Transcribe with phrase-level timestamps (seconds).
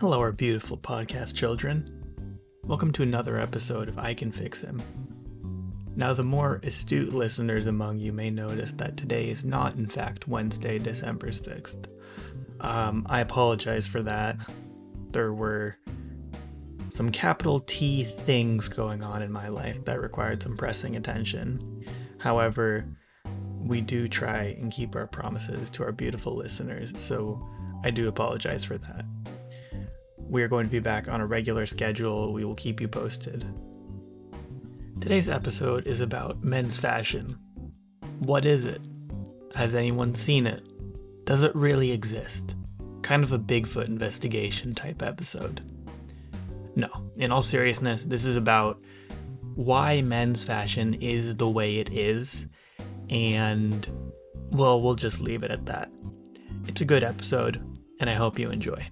[0.00, 2.38] Hello, our beautiful podcast children.
[2.62, 4.80] Welcome to another episode of I Can Fix Him.
[5.96, 10.28] Now, the more astute listeners among you may notice that today is not, in fact,
[10.28, 11.88] Wednesday, December 6th.
[12.60, 14.36] Um, I apologize for that.
[15.10, 15.76] There were
[16.90, 21.84] some capital T things going on in my life that required some pressing attention.
[22.18, 22.86] However,
[23.64, 27.44] we do try and keep our promises to our beautiful listeners, so
[27.82, 29.04] I do apologize for that.
[30.28, 32.34] We are going to be back on a regular schedule.
[32.34, 33.46] We will keep you posted.
[35.00, 37.38] Today's episode is about men's fashion.
[38.18, 38.82] What is it?
[39.54, 40.62] Has anyone seen it?
[41.24, 42.56] Does it really exist?
[43.00, 45.62] Kind of a Bigfoot investigation type episode.
[46.76, 48.82] No, in all seriousness, this is about
[49.54, 52.48] why men's fashion is the way it is,
[53.08, 53.88] and
[54.50, 55.90] well, we'll just leave it at that.
[56.66, 57.60] It's a good episode,
[57.98, 58.88] and I hope you enjoy.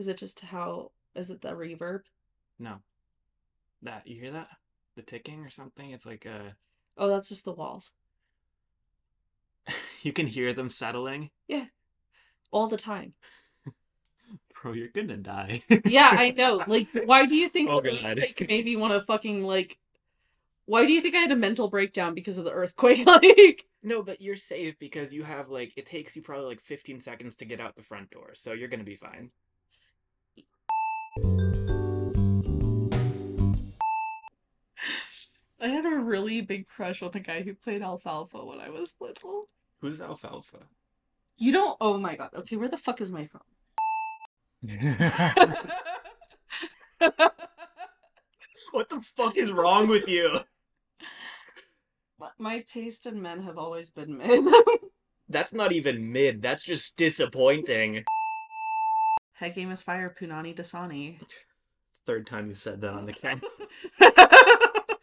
[0.00, 0.92] Is it just how?
[1.14, 2.04] Is it the reverb?
[2.58, 2.76] No.
[3.82, 4.48] That, you hear that?
[4.96, 5.90] The ticking or something?
[5.90, 6.52] It's like uh
[6.96, 7.92] Oh, that's just the walls.
[10.02, 11.28] you can hear them settling.
[11.48, 11.66] Yeah,
[12.50, 13.12] all the time.
[14.62, 15.60] Bro, you're gonna die.
[15.84, 16.64] Yeah, I know.
[16.66, 17.68] Like, why do you think?
[17.68, 18.02] Oh, God.
[18.02, 19.76] like, me want to fucking like?
[20.64, 23.06] Why do you think I had a mental breakdown because of the earthquake?
[23.06, 27.00] Like, No, but you're safe because you have like it takes you probably like 15
[27.00, 29.30] seconds to get out the front door, so you're gonna be fine.
[31.16, 31.22] I
[35.62, 39.44] had a really big crush on the guy who played Alfalfa when I was little.
[39.80, 40.58] Who's Alfalfa?
[41.36, 41.76] You don't.
[41.80, 42.30] Oh my god.
[42.34, 43.40] Okay, where the fuck is my phone?
[48.70, 50.40] what the fuck is wrong with you?
[52.38, 54.46] my taste in men have always been mid.
[55.28, 56.42] That's not even mid.
[56.42, 58.04] That's just disappointing.
[59.40, 60.14] Head game is fire.
[60.14, 61.18] Punani Dasani.
[62.06, 63.40] Third time you said that on the camera.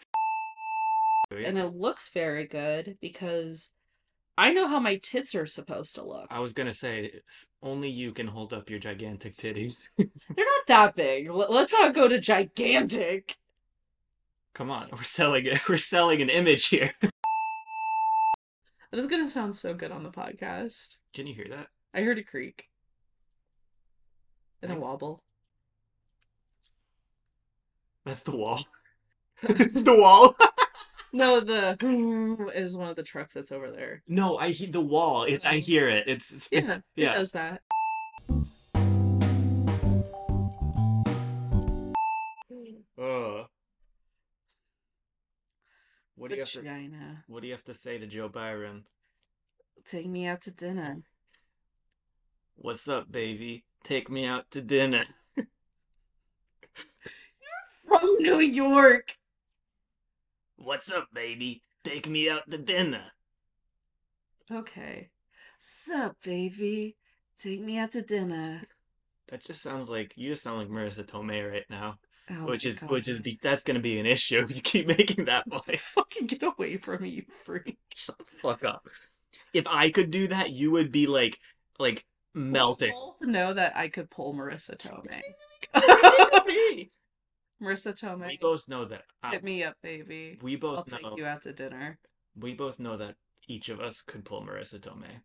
[1.29, 3.75] Oh, and it looks very good because
[4.37, 6.25] I know how my tits are supposed to look.
[6.29, 7.19] I was gonna say
[7.61, 9.89] only you can hold up your gigantic titties.
[9.97, 11.29] They're not that big.
[11.29, 13.35] Let's not go to gigantic.
[14.53, 15.67] Come on, we're selling it.
[15.67, 16.91] We're selling an image here.
[17.01, 17.11] That
[18.93, 20.95] is gonna sound so good on the podcast.
[21.13, 21.67] Can you hear that?
[21.93, 22.69] I heard a creak
[24.61, 25.23] and a wobble.
[28.05, 28.61] That's the wall.
[29.43, 30.35] it's the wall.
[31.13, 31.77] No, the
[32.55, 34.03] is one of the trucks that's over there.
[34.07, 35.23] no, I hear the wall.
[35.23, 36.05] It's I hear it.
[36.07, 37.13] It's, it's Yeah, it yeah.
[37.15, 37.61] does that.
[42.99, 43.43] Uh.
[46.15, 47.23] What do you have to Vagina.
[47.27, 48.85] What do you have to say to Joe Byron?
[49.85, 51.03] Take me out to dinner.
[52.55, 53.65] What's up, baby?
[53.83, 55.05] Take me out to dinner.
[55.37, 55.47] You're
[57.87, 59.17] from New York.
[60.57, 61.61] What's up, baby?
[61.83, 63.11] Take me out to dinner.
[64.51, 65.09] Okay.
[65.59, 66.97] Sup, baby?
[67.37, 68.63] Take me out to dinner.
[69.29, 71.99] That just sounds like you just sound like Marisa Tomei right now,
[72.29, 75.25] Oh which is which is be, that's gonna be an issue if you keep making
[75.25, 75.81] that voice.
[75.81, 77.77] Fucking get away from me, you freak.
[77.95, 78.87] Shut the fuck up.
[79.53, 81.39] If I could do that, you would be like
[81.77, 82.05] like
[82.37, 82.89] melting.
[82.89, 85.21] We both know that I could pull Marisa Tomei.
[87.61, 89.03] Marisa Tomei, We both know that.
[89.23, 90.37] uh, hit me up, baby.
[90.41, 91.97] we both I'll both take you out to dinner.
[92.39, 93.15] We both know that
[93.47, 95.21] each of us could pull Marisa Tomei.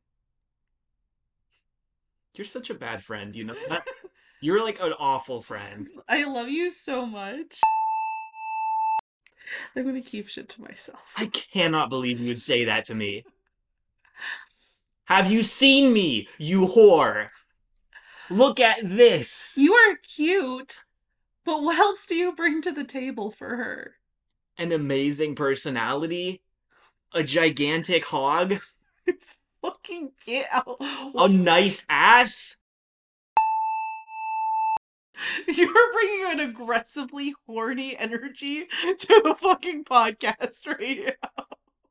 [2.35, 3.87] You're such a bad friend, you know that?
[4.41, 5.89] You're like an awful friend.
[6.09, 7.61] I love you so much.
[9.77, 11.13] I'm gonna keep shit to myself.
[11.19, 13.25] I cannot believe you would say that to me.
[15.07, 17.29] Have you seen me, you whore?
[18.31, 19.55] Look at this.
[19.59, 20.85] You are cute,
[21.45, 23.97] but what else do you bring to the table for her?
[24.57, 26.43] An amazing personality,
[27.13, 28.61] a gigantic hog,
[29.63, 30.77] Fucking get out.
[30.81, 32.57] a nice ass.
[35.47, 38.67] You're bringing an aggressively horny energy
[38.99, 41.45] to the fucking podcast right now.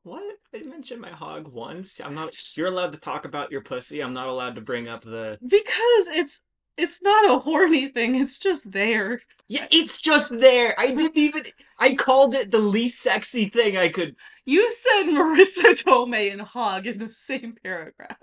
[0.04, 0.36] What?
[0.54, 2.00] I mentioned my hog once.
[2.02, 2.34] I'm not.
[2.56, 4.00] You're allowed to talk about your pussy.
[4.00, 5.38] I'm not allowed to bring up the.
[5.40, 6.42] Because it's
[6.76, 9.20] it's not a horny thing, it's just there.
[9.48, 10.74] Yeah, it's just there.
[10.78, 11.42] I didn't even.
[11.78, 14.16] I called it the least sexy thing I could.
[14.44, 18.16] You said Marisa Tomei and Hog in the same paragraph.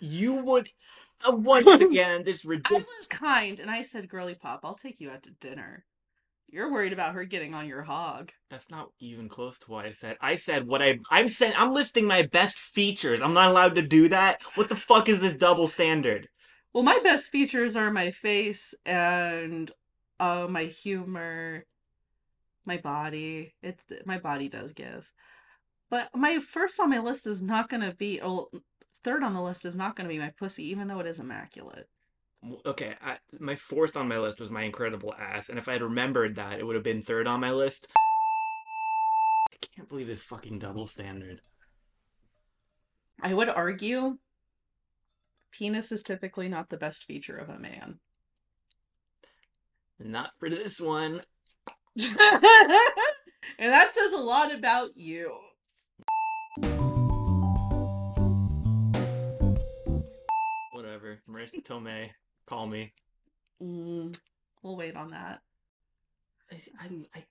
[0.00, 0.68] You would.
[1.26, 2.84] Uh, once again, this ridiculous.
[2.84, 5.84] I was kind and I said, girly pop, I'll take you out to dinner.
[6.54, 8.30] You're worried about her getting on your hog.
[8.48, 10.16] That's not even close to what I said.
[10.20, 11.54] I said what I I'm saying.
[11.56, 13.18] I'm listing my best features.
[13.20, 14.40] I'm not allowed to do that.
[14.54, 16.28] What the fuck is this double standard?
[16.72, 19.68] Well, my best features are my face and
[20.20, 21.64] uh my humor,
[22.64, 23.52] my body.
[23.60, 25.12] It my body does give.
[25.90, 28.46] But my first on my list is not going to be oh
[29.02, 31.18] third on the list is not going to be my pussy even though it is
[31.18, 31.88] immaculate.
[32.66, 35.82] Okay, I, my fourth on my list was my incredible ass, and if I had
[35.82, 37.86] remembered that, it would have been third on my list.
[39.52, 41.40] I can't believe this fucking double standard.
[43.22, 44.18] I would argue
[45.52, 48.00] penis is typically not the best feature of a man.
[49.98, 51.22] Not for this one.
[51.98, 52.12] and
[53.58, 55.32] that says a lot about you.
[60.72, 61.20] Whatever.
[61.30, 62.10] Marisa Tomei,
[62.46, 62.92] call me.
[63.62, 64.16] Mm,
[64.62, 65.40] we'll wait on that.
[66.50, 67.24] I, I, I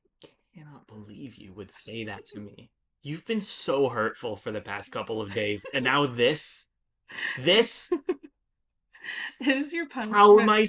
[0.55, 2.69] cannot believe you would say that to me.
[3.01, 6.69] You've been so hurtful for the past couple of days, and now this,
[7.39, 7.91] this.
[9.41, 10.15] Is your punishment?
[10.15, 10.65] How am I?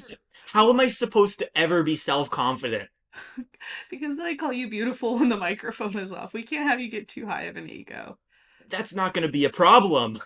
[0.47, 2.89] How am I supposed to ever be self confident?
[3.91, 6.35] Because then I call you beautiful when the microphone is off.
[6.35, 8.19] We can't have you get too high of an ego.
[8.69, 10.21] That's not going to be a problem.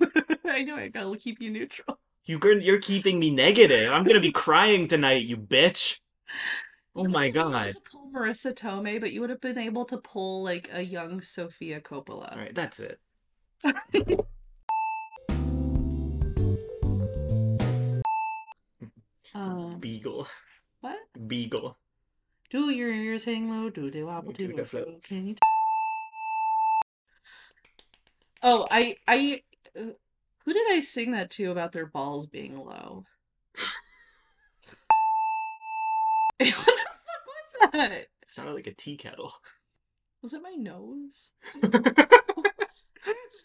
[0.44, 1.98] I know I gotta keep you neutral.
[2.26, 3.92] You you're keeping me negative.
[3.92, 6.00] I'm gonna be crying tonight, you bitch.
[6.94, 7.72] Oh my would've been able god.
[7.72, 11.20] To pull Marisa Tomei, but you would have been able to pull like a young
[11.20, 12.32] Sofia Coppola.
[12.32, 13.00] All right, that's it.
[19.34, 20.26] Um, Beagle,
[20.80, 20.96] what?
[21.28, 21.76] beagle.
[22.48, 23.68] Do your ears hang low?
[23.68, 25.02] Do they wobble Do to the and.
[25.02, 25.34] Can you?
[25.34, 25.40] T-
[28.42, 29.42] oh, I, I,
[29.78, 29.90] uh,
[30.46, 33.04] who did I sing that to about their balls being low?
[36.38, 37.92] what the fuck was that?
[37.92, 39.32] It sounded like a tea kettle.
[40.22, 41.32] Was it my nose?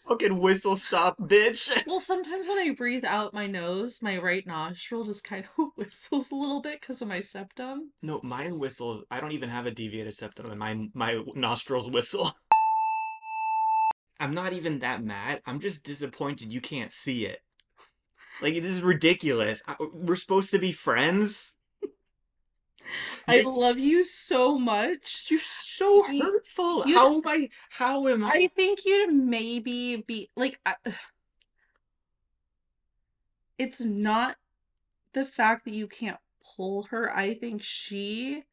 [0.08, 1.70] Fucking whistle stop, bitch.
[1.86, 6.30] Well, sometimes when I breathe out my nose, my right nostril just kind of whistles
[6.30, 7.92] a little bit because of my septum.
[8.02, 9.04] No, mine whistles.
[9.10, 12.32] I don't even have a deviated septum, and my my nostrils whistle.
[14.22, 15.42] I'm not even that mad.
[15.46, 17.40] I'm just disappointed you can't see it.
[18.40, 19.60] Like this is ridiculous.
[19.66, 21.54] I, we're supposed to be friends.
[23.26, 25.26] I love you so much.
[25.28, 26.86] You're so You- hurtful.
[26.86, 27.48] you- how am I?
[27.70, 28.28] How am I?
[28.32, 30.60] I think you'd maybe be like.
[30.64, 30.76] I,
[33.58, 34.36] it's not
[35.14, 36.18] the fact that you can't
[36.56, 37.10] pull her.
[37.16, 38.44] I think she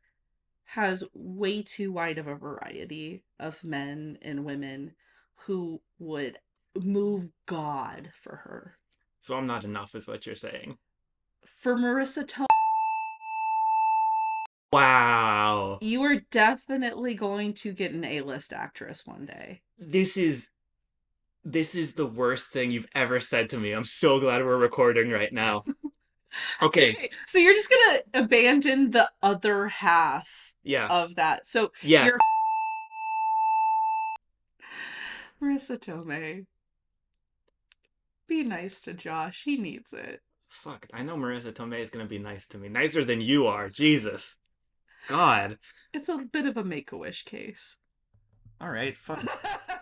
[0.66, 4.94] has way too wide of a variety of men and women
[5.46, 6.38] who would
[6.76, 8.76] move God for her.
[9.22, 10.78] So I'm not enough, is what you're saying.
[11.46, 12.46] For Marisa Tomei,
[14.72, 15.80] Wow.
[15.82, 19.62] you are definitely going to get an A-list actress one day.
[19.78, 20.50] This is
[21.44, 23.72] this is the worst thing you've ever said to me.
[23.72, 25.64] I'm so glad we're recording right now.
[26.62, 26.94] Okay.
[27.26, 30.88] so you're just gonna abandon the other half Yeah.
[30.90, 31.48] of that.
[31.48, 32.06] So Yeah.
[32.06, 32.20] you're
[35.42, 36.46] Marisa Tomei.
[38.28, 39.44] Be nice to Josh.
[39.44, 40.22] He needs it.
[40.48, 40.88] Fuck.
[40.94, 42.70] I know Marisa Tomei is gonna be nice to me.
[42.70, 43.70] Nicer than you are.
[43.70, 44.38] Jesus.
[45.08, 45.58] God.
[45.94, 47.78] It's a bit of a make a wish case.
[48.60, 48.96] All right.
[48.96, 49.26] Fuck.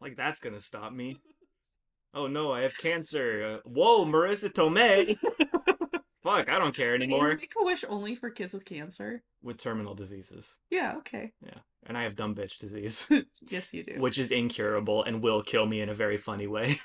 [0.00, 1.16] Like that's gonna stop me.
[2.14, 3.58] Oh no, I have cancer.
[3.58, 5.18] Uh, whoa, Marissa Tomei.
[6.26, 7.36] Fuck, I don't care Is anymore.
[7.36, 9.22] make a wish only for kids with cancer?
[9.44, 10.56] With terminal diseases.
[10.70, 11.30] Yeah, okay.
[11.40, 11.58] Yeah.
[11.86, 13.06] And I have dumb bitch disease,
[13.48, 14.00] yes, you do.
[14.00, 16.80] which is incurable and will kill me in a very funny way.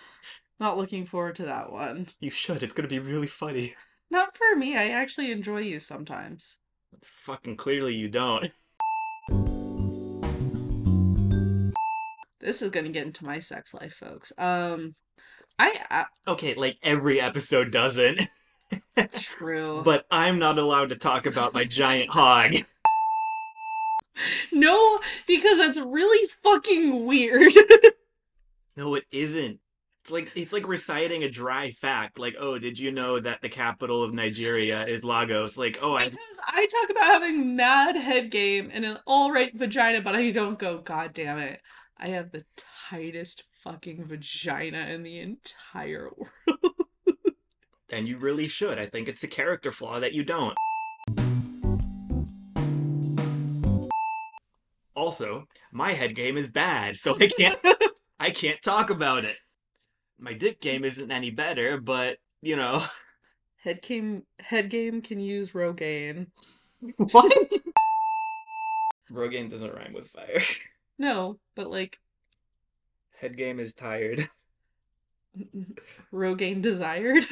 [0.58, 2.08] Not looking forward to that one.
[2.18, 2.64] You should.
[2.64, 3.76] It's gonna be really funny.
[4.10, 4.76] Not for me.
[4.76, 6.58] I actually enjoy you sometimes.
[7.04, 8.52] Fucking clearly you don't.
[12.40, 14.32] This is gonna get into my sex life, folks.
[14.36, 14.96] Um,
[15.60, 18.22] I, I Okay, like every episode doesn't.
[19.14, 19.82] True.
[19.84, 22.54] But I'm not allowed to talk about my giant hog.
[24.52, 27.52] no, because that's really fucking weird.
[28.76, 29.60] No, it isn't.
[30.02, 32.18] It's like it's like reciting a dry fact.
[32.18, 35.58] Like, oh, did you know that the capital of Nigeria is Lagos?
[35.58, 39.52] Like, oh, I because I talk about having mad head game and an all right
[39.54, 40.78] vagina, but I don't go.
[40.78, 41.60] God damn it!
[41.98, 42.46] I have the
[42.88, 46.74] tightest fucking vagina in the entire world.
[47.92, 48.78] And you really should.
[48.78, 50.54] I think it's a character flaw that you don't.
[54.94, 57.58] Also, my head game is bad, so I can't
[58.20, 59.36] I can't talk about it.
[60.18, 62.84] My dick game isn't any better, but you know,
[63.62, 66.28] Head game, head game can use Rogaine.
[66.96, 67.50] What?
[69.12, 70.40] Rogaine doesn't rhyme with fire.
[70.98, 71.98] No, but like
[73.18, 74.30] Head game is tired.
[76.12, 77.24] Rogaine desired.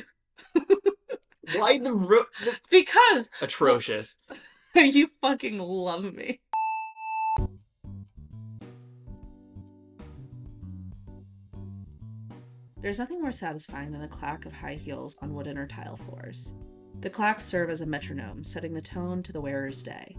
[1.55, 4.17] Why the ro- the- because atrocious?
[4.75, 6.41] you fucking love me.
[12.81, 16.55] There's nothing more satisfying than the clack of high heels on wooden or tile floors.
[17.01, 20.17] The clacks serve as a metronome, setting the tone to the wearer's day.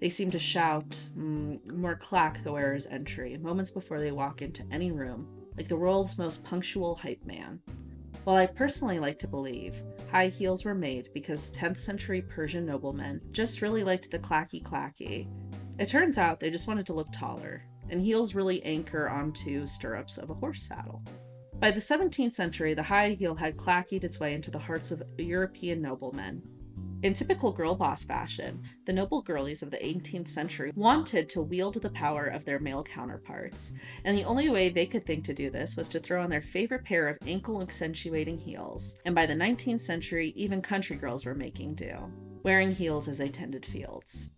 [0.00, 4.64] They seem to shout, mm, more clack the wearer's entry, moments before they walk into
[4.70, 7.60] any room, like the world's most punctual hype man.
[8.24, 13.20] While I personally like to believe high heels were made because 10th century Persian noblemen
[13.32, 15.26] just really liked the clacky clacky,
[15.78, 20.18] it turns out they just wanted to look taller, and heels really anchor onto stirrups
[20.18, 21.02] of a horse saddle.
[21.58, 25.02] By the 17th century, the high heel had clackied its way into the hearts of
[25.16, 26.42] European noblemen.
[27.02, 31.80] In typical girl boss fashion, the noble girlies of the 18th century wanted to wield
[31.80, 33.72] the power of their male counterparts,
[34.04, 36.42] and the only way they could think to do this was to throw on their
[36.42, 38.98] favorite pair of ankle accentuating heels.
[39.06, 43.30] And by the 19th century, even country girls were making do, wearing heels as they
[43.30, 44.34] tended fields.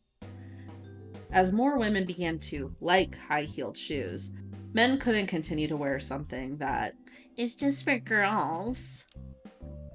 [1.33, 4.33] As more women began to like high heeled shoes,
[4.73, 6.95] men couldn't continue to wear something that
[7.37, 9.07] is just for girls.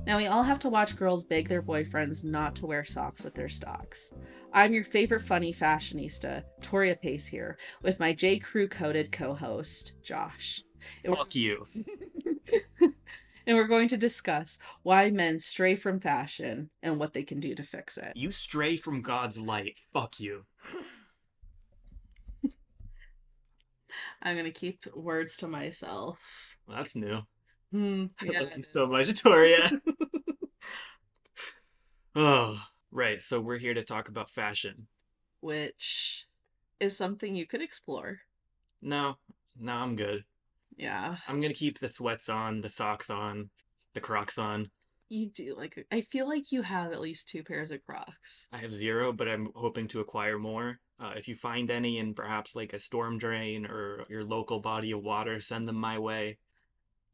[0.08, 3.36] Now, we all have to watch girls beg their boyfriends not to wear socks with
[3.36, 4.14] their stocks.
[4.54, 8.40] I'm your favorite funny fashionista, Torria Pace here, with my J.
[8.40, 10.64] Crew coded co host, Josh.
[11.04, 11.68] And Fuck you.
[13.46, 17.54] and we're going to discuss why men stray from fashion and what they can do
[17.54, 18.14] to fix it.
[18.16, 19.78] You stray from God's light.
[19.92, 20.46] Fuck you.
[24.22, 26.56] I'm going to keep words to myself.
[26.66, 27.24] Well, that's new.
[27.72, 29.82] Hmm, yeah, love it you so much, Torria.
[32.18, 32.60] oh,
[32.92, 33.22] right.
[33.22, 34.88] So we're here to talk about fashion.
[35.40, 36.28] Which
[36.80, 38.20] is something you could explore.
[38.82, 39.16] No,
[39.60, 40.24] no, I'm good.
[40.76, 41.18] Yeah.
[41.28, 43.50] I'm gonna keep the sweats on, the socks on,
[43.94, 44.70] the Crocs on.
[45.10, 48.48] You do like I feel like you have at least two pairs of Crocs.
[48.52, 50.80] I have zero, but I'm hoping to acquire more.
[51.00, 54.92] Uh, if you find any in perhaps like a storm drain or your local body
[54.92, 56.40] of water, send them my way.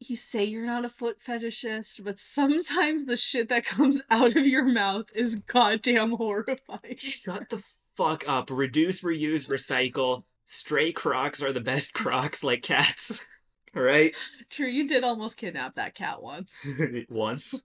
[0.09, 4.45] You say you're not a foot fetishist, but sometimes the shit that comes out of
[4.45, 6.97] your mouth is goddamn horrifying.
[6.97, 7.63] Shut the
[7.95, 8.49] fuck up.
[8.51, 10.23] Reduce, reuse, recycle.
[10.45, 13.21] Stray Crocs are the best Crocs, like cats.
[13.75, 14.15] Alright?
[14.49, 16.73] True, you did almost kidnap that cat once.
[17.09, 17.63] Once.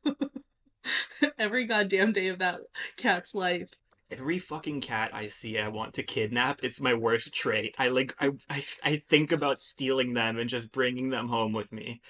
[1.39, 2.61] Every goddamn day of that
[2.97, 3.75] cat's life.
[4.11, 7.75] Every fucking cat I see I want to kidnap, it's my worst trait.
[7.79, 11.73] I like I I, I think about stealing them and just bringing them home with
[11.73, 12.01] me.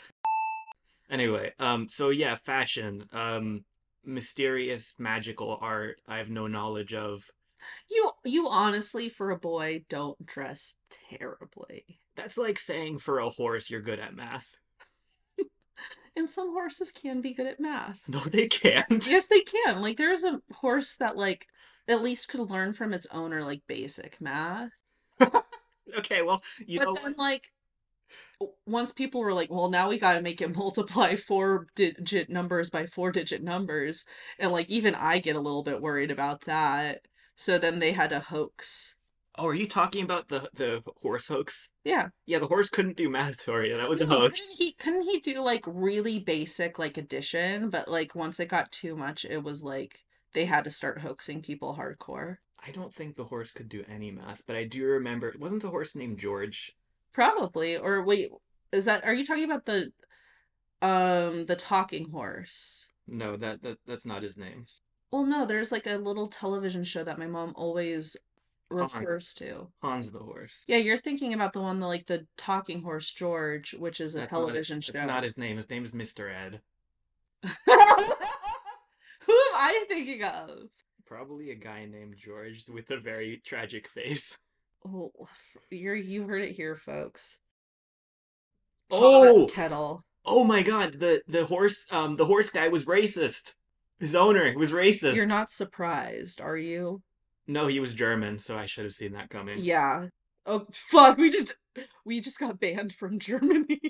[1.11, 3.05] Anyway, um so yeah, fashion.
[3.13, 3.65] Um
[4.05, 7.31] mysterious magical art I have no knowledge of.
[7.91, 12.01] You you honestly for a boy don't dress terribly.
[12.17, 14.57] That's like saying for a horse you're good at math.
[16.17, 18.03] And some horses can be good at math.
[18.09, 19.07] No, they can't.
[19.07, 19.81] yes, they can.
[19.81, 21.47] Like there's a horse that like
[21.87, 24.73] at least could learn from its owner like basic math.
[25.97, 27.51] Okay, well, you but know then like
[28.67, 32.71] once people were like, well, now we got to make it multiply four digit numbers
[32.71, 34.05] by four digit numbers,
[34.39, 37.03] and like even I get a little bit worried about that.
[37.37, 38.97] So then they had a hoax.
[39.37, 41.71] Oh, are you talking about the the horse hoax?
[41.85, 43.77] Yeah, Yeah, the horse couldn't do math, Torria.
[43.77, 44.41] That was a hoax.
[44.41, 47.71] Couldn't he couldn't he do like really basic like addition?
[47.71, 50.01] But like once it got too much, it was like
[50.35, 52.39] they had to start hoaxing people hardcore.
[52.67, 55.71] I don't think the horse could do any math, but I do remember wasn't the
[55.71, 56.77] horse named George?
[57.13, 57.77] Probably.
[57.77, 58.31] Or wait,
[58.73, 59.93] is that are you talking about the
[60.83, 62.93] um the talking horse?
[63.07, 64.67] No, that, that that's not his name.
[65.11, 68.17] Well, no, there's like a little television show that my mom always
[68.71, 68.93] Hans.
[68.95, 69.69] refers to.
[69.83, 70.65] Hans the horse.
[70.69, 74.19] Yeah, you're thinking about the one the like the talking horse George, which is a
[74.21, 75.07] That's not his- television that's show.
[75.07, 75.57] not his name.
[75.57, 76.31] His name is Mr.
[76.31, 76.61] Ed.
[79.27, 80.51] Who am I thinking of?
[81.07, 84.39] Probably a guy named George with a very tragic face.
[84.87, 85.13] Oh,
[85.71, 87.41] you're you heard it here, folks.
[88.91, 89.47] Oh!
[89.47, 90.05] Pot kettle.
[90.25, 93.55] Oh my god, the the horse um the horse guy was racist.
[93.99, 95.15] His owner was racist.
[95.15, 97.03] You're not surprised, are you?
[97.47, 99.59] No, he was German, so I should have seen that coming.
[99.61, 100.09] Yeah.
[100.47, 101.57] Oh fuck, we just
[102.05, 103.81] we just got banned from Germany.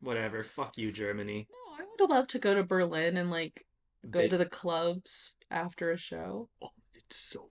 [0.00, 0.42] Whatever.
[0.44, 1.48] Fuck you, Germany.
[1.50, 3.64] no, I would love to go to Berlin and like
[4.10, 6.48] go to the clubs after a show.
[6.62, 7.48] Oh, it's so.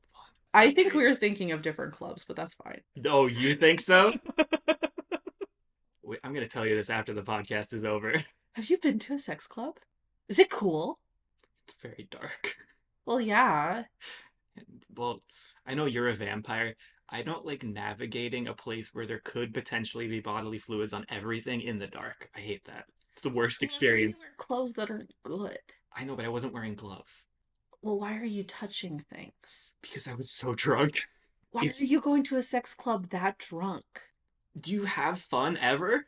[0.53, 2.81] I think we were thinking of different clubs, but that's fine.
[3.05, 4.13] Oh, you think so?
[6.03, 8.23] Wait, I'm gonna tell you this after the podcast is over.
[8.53, 9.77] Have you been to a sex club?
[10.29, 10.99] Is it cool?
[11.67, 12.55] It's very dark.
[13.05, 13.83] Well, yeah.
[14.95, 15.21] well,
[15.65, 16.75] I know you're a vampire.
[17.09, 21.61] I don't like navigating a place where there could potentially be bodily fluids on everything
[21.61, 22.29] in the dark.
[22.35, 22.85] I hate that.
[23.13, 24.25] It's the worst Well, that's why you experience.
[24.37, 25.57] clothes that are good.
[25.95, 27.27] I know, but I wasn't wearing gloves
[27.83, 29.75] Well, why are you touching things?
[29.81, 31.01] because I was so drunk.
[31.51, 33.83] Why It's- are you going to a sex club that drunk?
[34.59, 36.07] Do you have fun ever?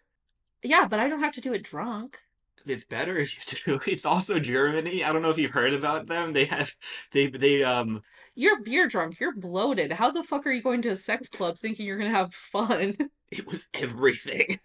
[0.64, 2.20] Yeah, but I don't have to do it drunk.
[2.66, 3.92] It's better if you do.
[3.92, 5.04] It's also Germany.
[5.04, 6.32] I don't know if you've heard about them.
[6.34, 6.74] They have
[7.12, 8.02] they they um
[8.36, 9.20] You're beer drunk.
[9.20, 9.92] You're bloated.
[9.92, 12.96] How the fuck are you going to a sex club thinking you're gonna have fun?
[13.32, 14.60] it was everything.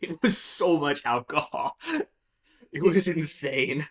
[0.00, 1.76] It was so much alcohol.
[2.70, 3.86] It was insane.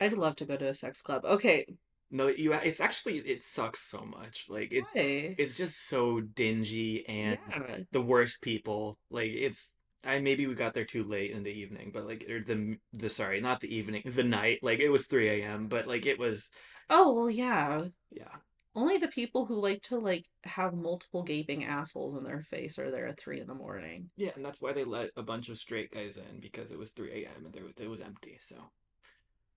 [0.00, 1.24] I'd love to go to a sex club.
[1.24, 1.64] Okay,
[2.10, 4.46] No, you it's actually it sucks so much.
[4.48, 5.36] Like it's why?
[5.36, 7.84] it's just so dingy and Yeah.
[7.90, 8.98] the worst people.
[9.10, 12.40] Like it's I maybe we got there too late in the evening, but like or
[12.42, 14.58] the the sorry, not the evening, the night.
[14.62, 16.50] Like it was 3 a.m., but like it was
[16.88, 17.88] Oh well, yeah.
[18.10, 18.36] yeah.
[18.74, 22.90] Only the people who like to like have multiple gaping assholes in their face are
[22.90, 24.10] there at three in the morning.
[24.16, 26.90] Yeah, and that's why they let a bunch of straight guys in because it was
[26.92, 27.46] 3 a.m.
[27.46, 28.38] and there it was empty.
[28.40, 28.70] So,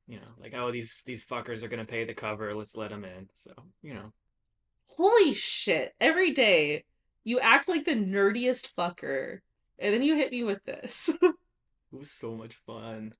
[0.07, 2.53] you know, like oh these these fuckers are gonna pay the cover.
[2.53, 3.29] Let's let them in.
[3.33, 4.12] So you know,
[4.88, 5.93] Holy shit!
[6.00, 6.85] Every day
[7.24, 9.39] you act like the nerdiest fucker,
[9.77, 11.09] and then you hit me with this.
[11.21, 11.35] it
[11.91, 13.13] was so much fun.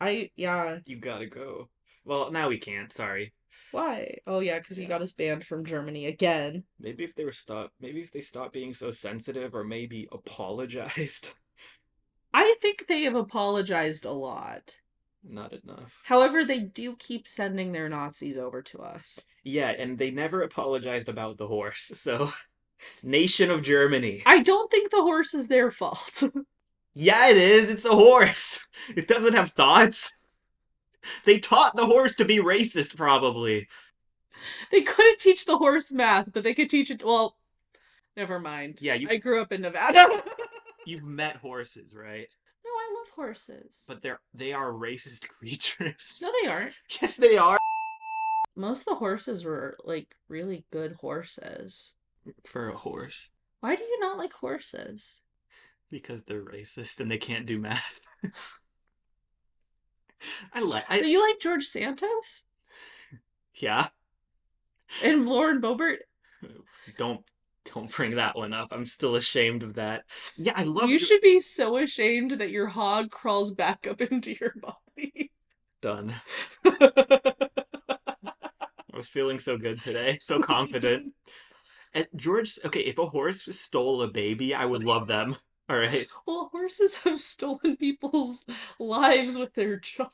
[0.00, 0.78] I yeah.
[0.84, 1.68] You gotta go.
[2.04, 2.92] Well, now we can't.
[2.92, 3.32] Sorry.
[3.70, 4.18] Why?
[4.26, 6.64] Oh yeah, because he got us banned from Germany again.
[6.80, 7.72] Maybe if they were stop.
[7.80, 11.30] Maybe if they stopped being so sensitive, or maybe apologized.
[12.34, 14.80] I think they have apologized a lot.
[15.24, 16.02] Not enough.
[16.04, 19.20] However, they do keep sending their Nazis over to us.
[19.44, 21.90] Yeah, and they never apologized about the horse.
[21.94, 22.32] So,
[23.02, 24.22] nation of Germany.
[24.26, 26.22] I don't think the horse is their fault.
[26.94, 27.70] Yeah, it is.
[27.70, 28.68] It's a horse.
[28.96, 30.12] It doesn't have thoughts.
[31.24, 33.66] They taught the horse to be racist, probably.
[34.70, 37.02] they couldn't teach the horse math, but they could teach it.
[37.02, 37.36] Well,
[38.14, 38.78] never mind.
[38.82, 40.22] Yeah, you I grew up in Nevada.
[40.84, 42.28] you've met horses, right?
[43.02, 43.84] I love horses.
[43.88, 46.18] But they're they are racist creatures.
[46.22, 46.74] no, they aren't.
[47.00, 47.58] Yes, they are.
[48.54, 51.94] Most of the horses were like really good horses.
[52.44, 55.20] For a horse, Why do you not like horses?
[55.90, 58.00] because they're racist and they can't do math.
[60.54, 60.88] I like.
[60.88, 62.46] Do you like George Santos
[63.56, 63.88] yeah.
[65.04, 65.98] and Lauren Boebert.
[66.96, 67.20] Don't
[67.74, 68.68] don't bring that one up.
[68.72, 70.04] I'm still ashamed of that.
[70.36, 70.90] Yeah, I love.
[70.90, 75.30] you Ge- should be so ashamed that your hog crawls back up into your body.
[75.80, 76.14] done.
[76.64, 77.48] I
[78.94, 81.12] was feeling so good today, so confident.
[81.94, 85.36] And George, okay, if a horse stole a baby, I would love them.
[85.68, 86.08] All right.
[86.26, 88.46] well, horses have stolen people's
[88.78, 90.08] lives with their jaws.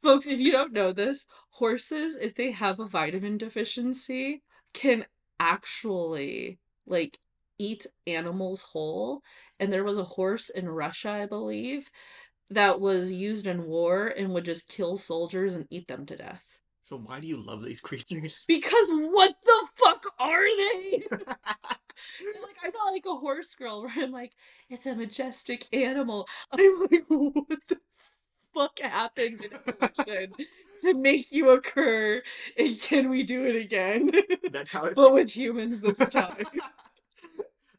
[0.00, 4.42] Folks, if you don't know this, horses, if they have a vitamin deficiency,
[4.72, 5.06] can
[5.38, 7.18] actually like
[7.58, 9.22] eat animals whole.
[9.60, 11.90] And there was a horse in Russia, I believe,
[12.50, 16.58] that was used in war and would just kill soldiers and eat them to death.
[16.82, 18.44] So why do you love these creatures?
[18.46, 21.02] Because what the fuck are they?
[22.42, 24.32] like I'm not like a horse girl where I'm like,
[24.68, 26.26] it's a majestic animal.
[26.50, 27.78] I'm like, what the
[28.54, 30.32] fuck happened in evolution
[30.82, 32.22] to make you occur?
[32.58, 34.10] And can we do it again?
[34.50, 36.44] That's how I but with humans this time.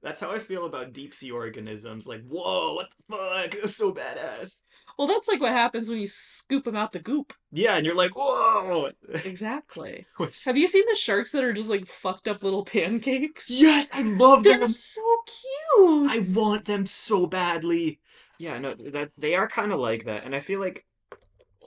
[0.04, 2.06] That's how I feel about deep sea organisms.
[2.06, 3.56] Like, whoa, what the fuck?
[3.56, 4.60] It was so badass.
[4.98, 7.32] well, that's like what happens when you scoop them out the goop.
[7.54, 8.90] Yeah, and you're like, whoa.
[9.24, 10.06] Exactly.
[10.46, 13.50] Have you seen the sharks that are just like fucked up little pancakes?
[13.50, 14.52] yes, I love them.
[14.52, 14.68] They're them.
[14.68, 16.12] so cute.
[16.12, 18.02] I want them so badly.
[18.44, 20.86] Yeah, no, that they are kind of like that, and I feel like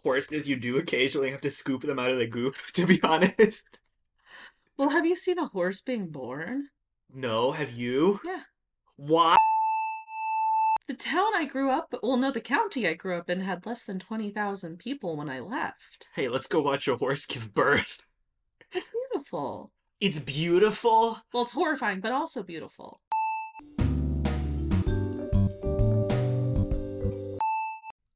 [0.02, 2.54] horses, you do occasionally have to scoop them out of the goop.
[2.74, 3.64] To be honest,
[4.76, 6.68] Well, have you seen a horse being born?
[7.10, 8.20] no, have you?
[8.22, 8.42] Yeah.
[8.96, 9.38] Why?
[10.86, 13.84] The town I grew up, well, no, the county I grew up in had less
[13.84, 16.08] than 20,000 people when I left.
[16.14, 18.04] Hey, let's go watch a horse give birth.
[18.70, 19.72] It's beautiful.
[19.98, 21.22] It's beautiful.
[21.32, 23.00] Well, it's horrifying, but also beautiful.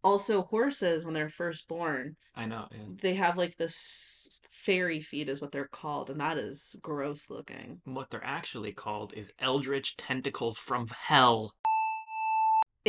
[0.03, 2.69] Also, horses, when they're first born, I know.
[2.71, 2.79] Yeah.
[3.03, 7.81] they have like this fairy feet, is what they're called, and that is gross looking.
[7.85, 11.53] What they're actually called is eldritch tentacles from hell.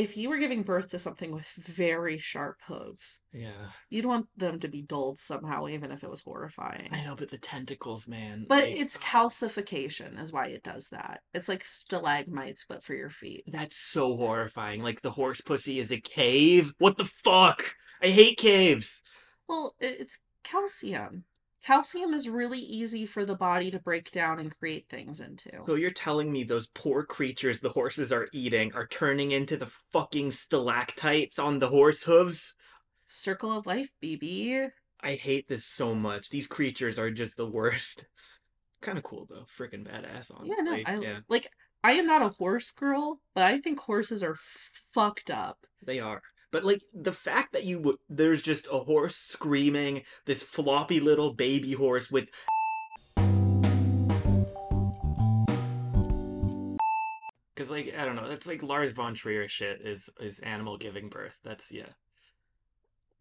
[0.02, 3.68] If you were giving birth to something with very sharp hooves, Yeah.
[3.92, 6.90] you'd want them to be dulled somehow, even if it was horrifying.
[6.92, 8.48] I know, but the tentacles, man.
[8.50, 11.22] But like, it's calcification is why it does that.
[11.36, 13.44] It's like stalagmites, but for your feet.
[13.46, 14.82] That's so horrifying.
[14.82, 16.74] Like the horse pussy is a cave.
[16.80, 17.76] What the fuck?
[18.02, 19.04] I hate caves.
[19.48, 21.26] Well, it's calcium.
[21.64, 25.52] Calcium is really easy for the body to break down and create things into.
[25.66, 29.72] So you're telling me those poor creatures the horses are eating are turning into the
[29.92, 32.54] fucking stalactites on the horse hooves?
[33.08, 34.70] Circle of life, BB.
[35.02, 36.30] I hate this so much.
[36.30, 38.08] These creatures are just the worst.
[38.82, 39.46] Kind of cool though.
[39.46, 40.56] Freaking badass, honestly.
[40.58, 41.48] Yeah, no, I yeah, like.
[41.84, 44.38] I am not a horse girl, but I think horses are
[44.94, 45.66] fucked up.
[45.84, 46.22] they are.
[46.52, 51.34] But like the fact that you would there's just a horse screaming, this floppy little
[51.34, 52.30] baby horse with
[57.56, 61.08] Cause like I don't know, that's like Lars von Trier shit is is animal giving
[61.08, 61.38] birth.
[61.44, 61.90] That's yeah.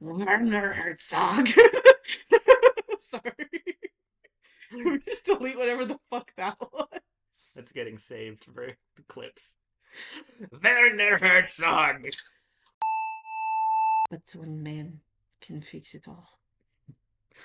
[0.00, 1.48] Werner Herzog.
[2.98, 3.22] Sorry.
[4.72, 6.86] We just delete whatever the fuck that was?
[7.54, 9.56] That's getting saved for the clips.
[10.62, 12.06] Werner Herzog.
[14.10, 15.00] But one man
[15.40, 16.28] can fix it all.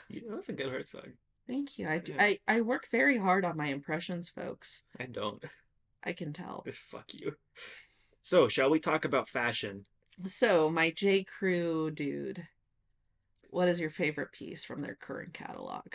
[0.10, 1.12] Yeah, that's a good Herzog.
[1.48, 1.88] Thank you.
[1.88, 2.16] I, Yeah.
[2.20, 4.86] I, I work very hard on my impressions, folks.
[5.00, 5.44] I don't.
[6.04, 6.66] I can tell.
[6.92, 7.36] Fuck you.
[8.22, 9.86] So, shall we talk about fashion?
[10.26, 11.24] So, my J.
[11.24, 12.48] Crew dude,
[13.52, 15.86] what is your favorite piece from their current catalog?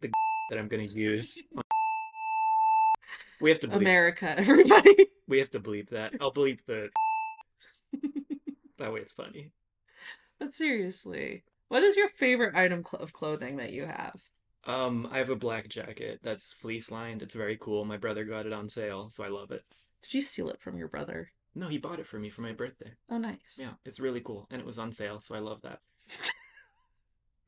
[0.00, 0.10] The
[0.50, 1.40] that I'm gonna use.
[3.38, 3.76] Oh, we have to bleep.
[3.76, 5.08] America, everybody.
[5.28, 6.14] we have to bleep that.
[6.22, 6.88] I'll bleep the.
[8.78, 9.50] that way it's funny.
[10.38, 14.20] But seriously, what is your favorite item cl- of clothing that you have?
[14.64, 17.22] Um, I have a black jacket that's fleece lined.
[17.22, 17.84] It's very cool.
[17.84, 19.62] My brother got it on sale, so I love it.
[20.02, 21.30] Did you steal it from your brother?
[21.54, 22.92] No, he bought it for me for my birthday.
[23.08, 23.58] Oh, nice.
[23.58, 25.80] Yeah, it's really cool, and it was on sale, so I love that.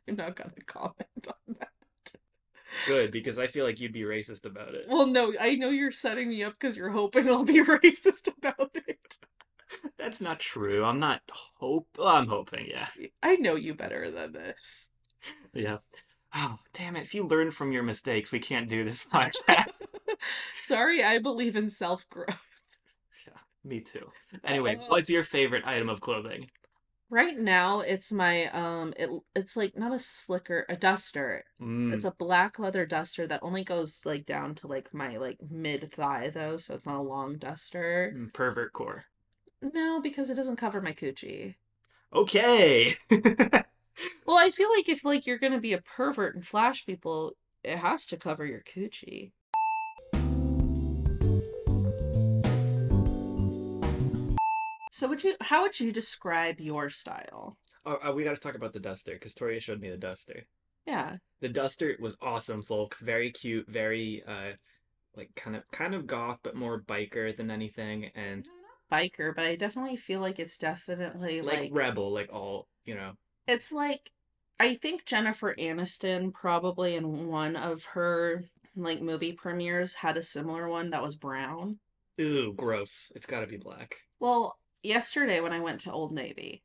[0.08, 1.68] I'm not gonna comment on that.
[2.86, 4.86] Good because I feel like you'd be racist about it.
[4.88, 8.70] Well, no, I know you're setting me up because you're hoping I'll be racist about
[8.74, 9.18] it.
[9.98, 10.84] That's not true.
[10.84, 11.20] I'm not
[11.58, 11.88] hope.
[11.98, 12.66] Well, I'm hoping.
[12.68, 12.88] Yeah.
[13.22, 14.90] I know you better than this.
[15.52, 15.78] Yeah.
[16.34, 17.02] Oh, damn it.
[17.02, 19.82] If you learn from your mistakes, we can't do this podcast.
[20.56, 22.60] Sorry, I believe in self growth.
[23.26, 24.06] yeah, me too.
[24.44, 26.50] Anyway, what's your favorite item of clothing?
[27.10, 31.44] Right now, it's my um, it it's like not a slicker, a duster.
[31.60, 35.38] Mm, It's a black leather duster that only goes like down to like my like
[35.50, 38.12] mid thigh though, so it's not a long duster.
[38.14, 39.04] mm, pervert core.
[39.60, 41.54] No, because it doesn't cover my coochie.
[42.12, 42.94] Okay.
[44.26, 47.32] Well, I feel like if like you're gonna be a pervert and flash people,
[47.64, 49.32] it has to cover your coochie.
[54.92, 57.56] So would you how would you describe your style?
[57.86, 60.44] oh, uh, we got to talk about the duster because Torria showed me the duster.
[60.86, 61.16] Yeah.
[61.40, 63.00] The duster was awesome, folks.
[63.00, 63.66] Very cute.
[63.68, 64.52] Very uh,
[65.16, 68.46] like kind of kind of goth, but more biker than anything, and
[68.90, 73.12] Biker, but I definitely feel like it's definitely like, like, rebel, like all you know.
[73.46, 74.10] it's like
[74.60, 78.44] I think Jennifer Aniston probably in one of her
[78.76, 81.78] like movie premieres had a similar one that was brown.
[82.20, 83.12] Ooh, gross.
[83.14, 83.96] It's got to be black.
[84.20, 86.62] Well, yesterday when I went to Old Navy,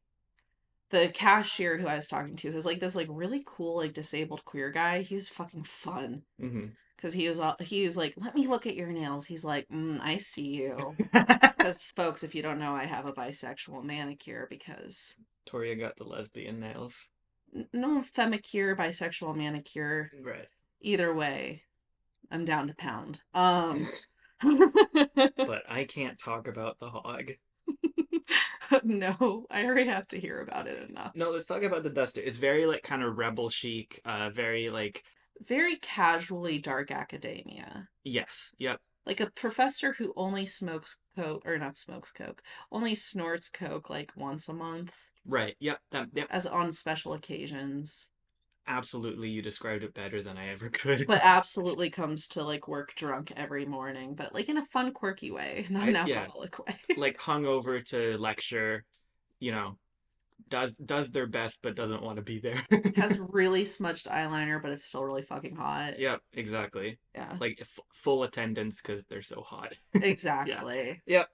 [0.89, 4.45] the cashier who I was talking to was like this like really cool like disabled
[4.45, 5.01] queer guy.
[5.01, 6.67] He was fucking fun Mm-hmm.
[6.95, 9.67] because he was all he was like, "Let me look at your nails." He's like,
[9.69, 10.95] mm, "I see you."
[11.63, 16.03] Because folks, if you don't know, I have a bisexual manicure because Torria got the
[16.03, 17.09] lesbian nails.
[17.71, 20.11] no femicure, bisexual manicure.
[20.21, 20.49] Right.
[20.81, 21.61] Either way,
[22.29, 23.21] I'm down to pound.
[23.33, 23.87] Um.
[25.37, 27.31] But I can't talk about the hog.
[28.83, 31.13] no, I already have to hear about it enough.
[31.15, 32.19] No, let's talk about the duster.
[32.19, 34.01] It's very like kind of rebel chic.
[34.03, 35.05] Uh, very like
[35.47, 37.87] Very casually dark academia.
[38.03, 38.81] yes, yep.
[39.05, 44.11] Like a professor who only smokes coke, or not smokes coke, only snorts coke like
[44.15, 44.93] once a month,
[45.25, 45.55] Right.
[45.59, 45.79] Yep.
[45.91, 46.29] That, yep.
[46.29, 48.11] as on special occasions,
[48.67, 51.07] Absolutely, you described it better than I ever could.
[51.07, 55.31] but absolutely comes to like work drunk every morning, but like in a fun, quirky
[55.31, 56.25] way, not an I- yeah.
[56.25, 56.75] alcoholic way.
[56.95, 58.85] like hungover to lecture,
[59.39, 59.77] you know,
[60.53, 62.63] does does their best but doesn't want to be there.
[62.95, 65.99] Has really smudged eyeliner, but it's still really fucking hot.
[65.99, 66.99] Yep, exactly.
[67.15, 69.73] Yeah, Like f- full attendance because they're so hot.
[69.95, 71.01] exactly.
[71.07, 71.27] Yep.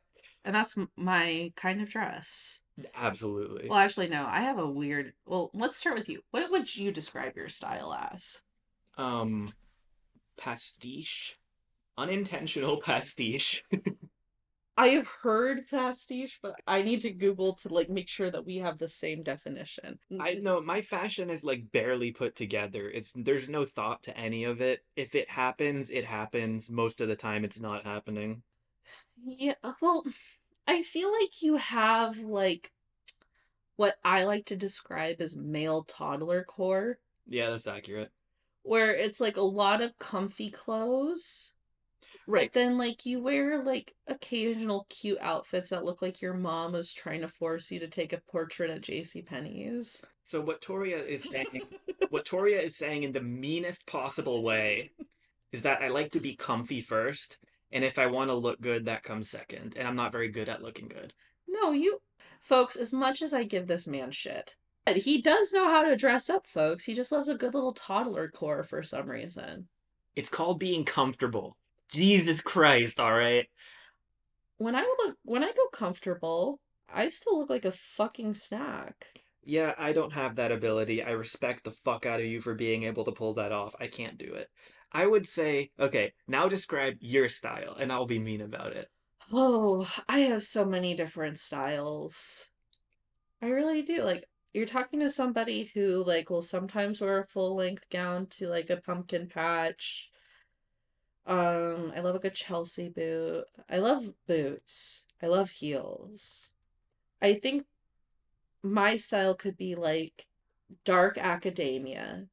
[0.46, 2.62] And that's my kind of dress.
[2.96, 3.68] Absolutely.
[3.70, 4.26] Well, actually, no.
[4.26, 5.12] I have a weird.
[5.26, 6.22] Well, let's start with you.
[6.32, 8.42] What would you describe your style as?
[8.98, 9.52] Um,
[10.38, 11.38] pastiche,
[11.98, 13.66] unintentional pastiche.
[14.80, 18.60] I have heard pastiche, but I need to Google to like make sure that we
[18.60, 20.00] have the same definition.
[20.22, 20.42] I mm.
[20.42, 22.89] know my fashion is like barely put together.
[22.89, 24.86] It's there's no thought to any of it.
[24.96, 26.70] If it happens, it happens.
[26.70, 28.42] Most of the time, it's not happening.
[29.22, 30.06] Yeah, uh, well,
[30.68, 32.72] I feel like you have like
[33.76, 38.12] what I like to describe as male toddler core, Yeah, that's accurate.
[38.63, 41.56] where it's like a lot of comfy clothes.
[42.30, 42.54] Right.
[42.54, 47.22] Then like you wear like occasional cute outfits that look like your mom was trying
[47.22, 50.04] to force you to take a portrait at JC Penney's.
[50.24, 51.63] So what Torria is saying,
[52.12, 54.92] what Torria is saying in the meanest possible way,
[55.52, 57.39] is that I like to be comfy first,
[57.72, 59.74] and if I want to look good, that comes second.
[59.76, 61.13] And I'm not very good at looking good.
[61.48, 62.00] No, you
[62.39, 64.56] folks, as much as I give this man shit,
[64.88, 66.84] he does know how to dress up, folks.
[66.84, 69.68] He just loves a good little toddler core for some reason.
[70.15, 71.58] It's called being comfortable.
[71.91, 73.47] Jesus Christ, all right.
[74.58, 76.60] When I look when I go comfortable,
[76.93, 79.08] I still look like a fucking snack.
[79.43, 81.02] Yeah, I don't have that ability.
[81.02, 83.73] I respect the fuck out of you for being able to pull that off.
[83.80, 84.49] I can't do it.
[84.91, 88.89] I would say, okay, now describe your style, and I'll be mean about it.
[89.32, 92.52] Oh, I have so many different styles.
[93.41, 94.04] I really do.
[94.04, 98.49] Like, you're talking to somebody who, like, will sometimes wear a full length gown to,
[98.49, 100.12] like, a pumpkin patch.
[101.30, 103.46] Um, I love a good Chelsea boot.
[103.70, 105.06] I love boots.
[105.22, 106.54] I love heels.
[107.22, 107.68] I think
[108.63, 110.26] my style could be like
[110.84, 112.26] dark academia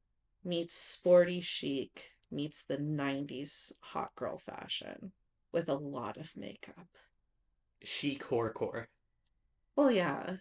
[0.43, 5.11] meets sporty chic meets the 90s hot girl fashion
[5.51, 6.87] with a lot of makeup.
[7.83, 8.85] Chic horrorcore.
[9.75, 10.37] Well, yeah.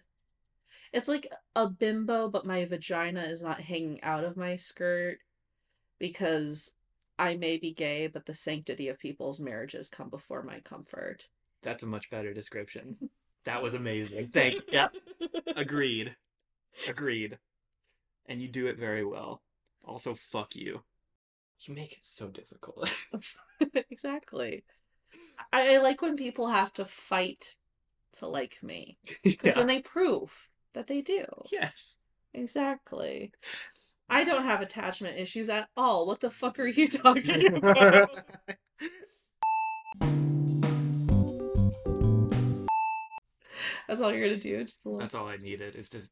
[0.94, 5.18] It's like a bimbo, but my vagina is not hanging out of my skirt
[5.98, 6.75] because
[7.18, 11.28] I may be gay, but the sanctity of people's marriages come before my comfort.
[11.62, 12.96] That's a much better description.
[13.44, 14.30] That was amazing.
[14.32, 14.60] Thanks.
[14.72, 14.96] Yep.
[15.54, 16.16] Agreed.
[16.88, 17.38] Agreed.
[18.26, 19.40] And you do it very well.
[19.84, 20.82] Also, fuck you.
[21.60, 22.90] You make it so difficult.
[23.88, 24.64] exactly.
[25.52, 27.54] I, I like when people have to fight
[28.14, 28.98] to like me.
[29.22, 29.52] Because yeah.
[29.52, 31.24] then they prove that they do.
[31.52, 31.98] Yes.
[32.34, 33.32] Exactly.
[34.08, 36.06] I don't have attachment issues at all.
[36.06, 38.08] What the fuck are you talking about?
[43.88, 44.64] That's all you're gonna do?
[44.64, 45.74] Just a little That's all I needed.
[45.76, 46.10] It's just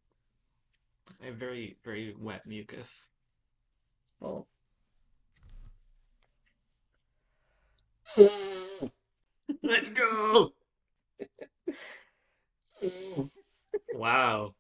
[1.23, 3.09] I have very, very wet mucus.
[4.21, 4.47] well
[9.63, 10.53] Let's go.
[13.95, 14.55] wow.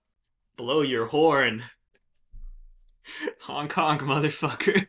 [0.57, 1.63] Blow your horn.
[3.43, 4.87] Hong Kong, motherfucker.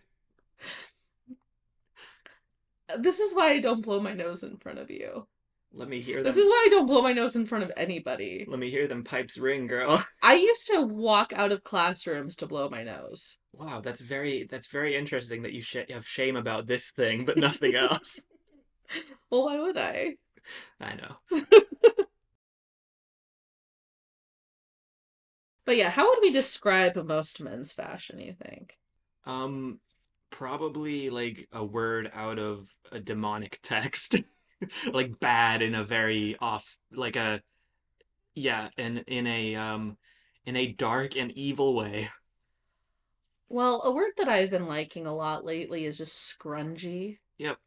[2.98, 5.28] This is why I don't blow my nose in front of you.
[5.74, 6.24] Let me hear them.
[6.24, 8.46] This is why I don't blow my nose in front of anybody.
[8.48, 10.02] Let me hear them pipes ring, girl.
[10.24, 13.40] I used to walk out of classrooms to blow my nose.
[13.52, 17.38] Wow, that's very that's very interesting that you sh- have shame about this thing, but
[17.38, 18.24] nothing else.
[19.30, 20.16] Well, why would I?
[20.80, 21.42] I know.
[25.66, 28.78] But yeah, how would we describe most men's fashion, you think?
[29.26, 29.80] Um,
[30.30, 34.16] probably like a word out of a demonic text,
[34.92, 37.42] like bad in a very off, like a,
[38.36, 39.98] yeah, in in a um,
[40.46, 42.10] in a dark and evil way.
[43.50, 47.20] Well, a word that I've been liking a lot lately is just scrungy.
[47.38, 47.58] Yep.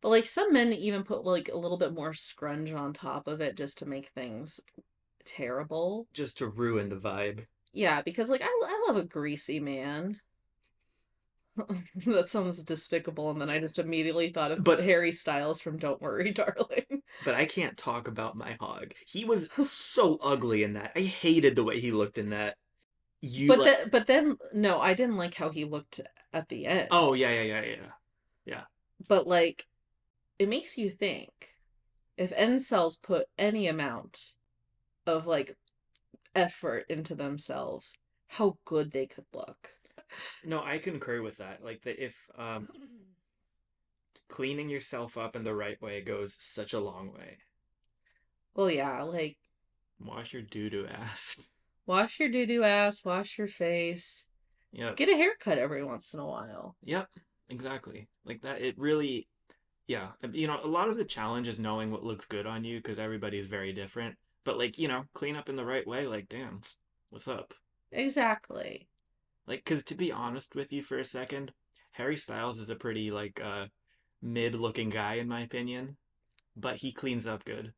[0.00, 3.40] But like some men even put like a little bit more scrunge on top of
[3.40, 4.60] it just to make things
[5.36, 6.06] terrible.
[6.12, 7.46] Just to ruin the vibe.
[7.72, 10.20] Yeah, because like I, I love a greasy man.
[12.06, 16.00] that sounds despicable, and then I just immediately thought of But- Harry Styles from Don't
[16.00, 17.02] Worry, Darling.
[17.24, 18.92] But I can't talk about my hog.
[19.06, 20.92] He was so ugly in that.
[20.96, 22.56] I hated the way he looked in that.
[23.20, 26.00] You but like- then, but then, no, I didn't like how he looked
[26.32, 26.88] at the end.
[26.90, 27.86] Oh yeah, yeah, yeah, yeah.
[28.46, 28.62] Yeah.
[29.08, 29.66] But like,
[30.38, 31.30] it makes you think
[32.16, 34.34] if incels put any amount
[35.06, 35.56] of like
[36.34, 37.96] effort into themselves,
[38.28, 39.70] how good they could look.
[40.44, 41.62] No, I concur with that.
[41.64, 42.68] Like that if um
[44.28, 47.38] cleaning yourself up in the right way goes such a long way.
[48.54, 49.36] Well, yeah, like
[50.00, 51.48] Wash your doo doo ass.
[51.86, 54.30] wash your doo doo ass, wash your face,
[54.72, 54.96] Yep.
[54.96, 56.76] get a haircut every once in a while.
[56.84, 57.08] Yep.
[57.48, 58.08] Exactly.
[58.24, 58.62] Like that.
[58.62, 59.26] It really.
[59.86, 60.10] Yeah.
[60.32, 62.98] You know, a lot of the challenge is knowing what looks good on you because
[63.00, 64.16] everybody's very different.
[64.44, 66.06] But like, you know, clean up in the right way.
[66.06, 66.60] Like, damn,
[67.10, 67.54] what's up?
[67.92, 68.88] Exactly.
[69.46, 71.52] Like, because to be honest with you for a second,
[71.92, 73.66] Harry Styles is a pretty like uh
[74.22, 75.98] mid-looking guy in my opinion,
[76.56, 77.74] but he cleans up good.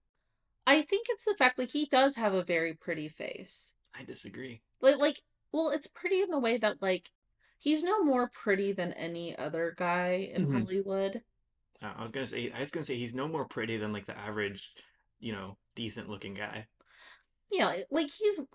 [0.66, 3.74] I think it's the fact like he does have a very pretty face.
[3.94, 4.60] I disagree.
[4.82, 7.10] Like like well, it's pretty in the way that like
[7.58, 10.50] he's no more pretty than any other guy in Mhm.
[10.50, 11.24] Hollywood.
[11.82, 14.06] Uh, I was gonna say I was gonna say he's no more pretty than like
[14.06, 14.72] the average,
[15.22, 16.66] you know, decent looking guy.
[17.50, 18.46] Yeah, like he's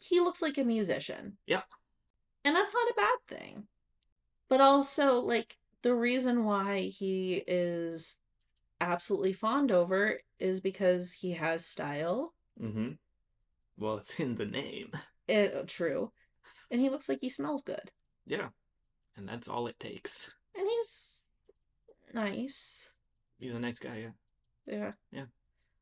[0.00, 1.36] he looks like a musician.
[1.46, 1.62] Yeah.
[2.44, 3.66] And that's not a bad thing.
[4.48, 8.22] But also, like, the reason why he is
[8.80, 12.34] absolutely fond over is because he has style.
[12.62, 12.92] Mm-hmm.
[13.78, 14.92] Well, it's in the name.
[15.26, 16.12] It, true.
[16.70, 17.90] And he looks like he smells good.
[18.26, 18.48] Yeah.
[19.16, 20.30] And that's all it takes.
[20.54, 21.26] And he's
[22.14, 22.90] nice.
[23.38, 24.72] He's a nice guy, yeah.
[24.72, 24.92] Yeah.
[25.10, 25.24] Yeah.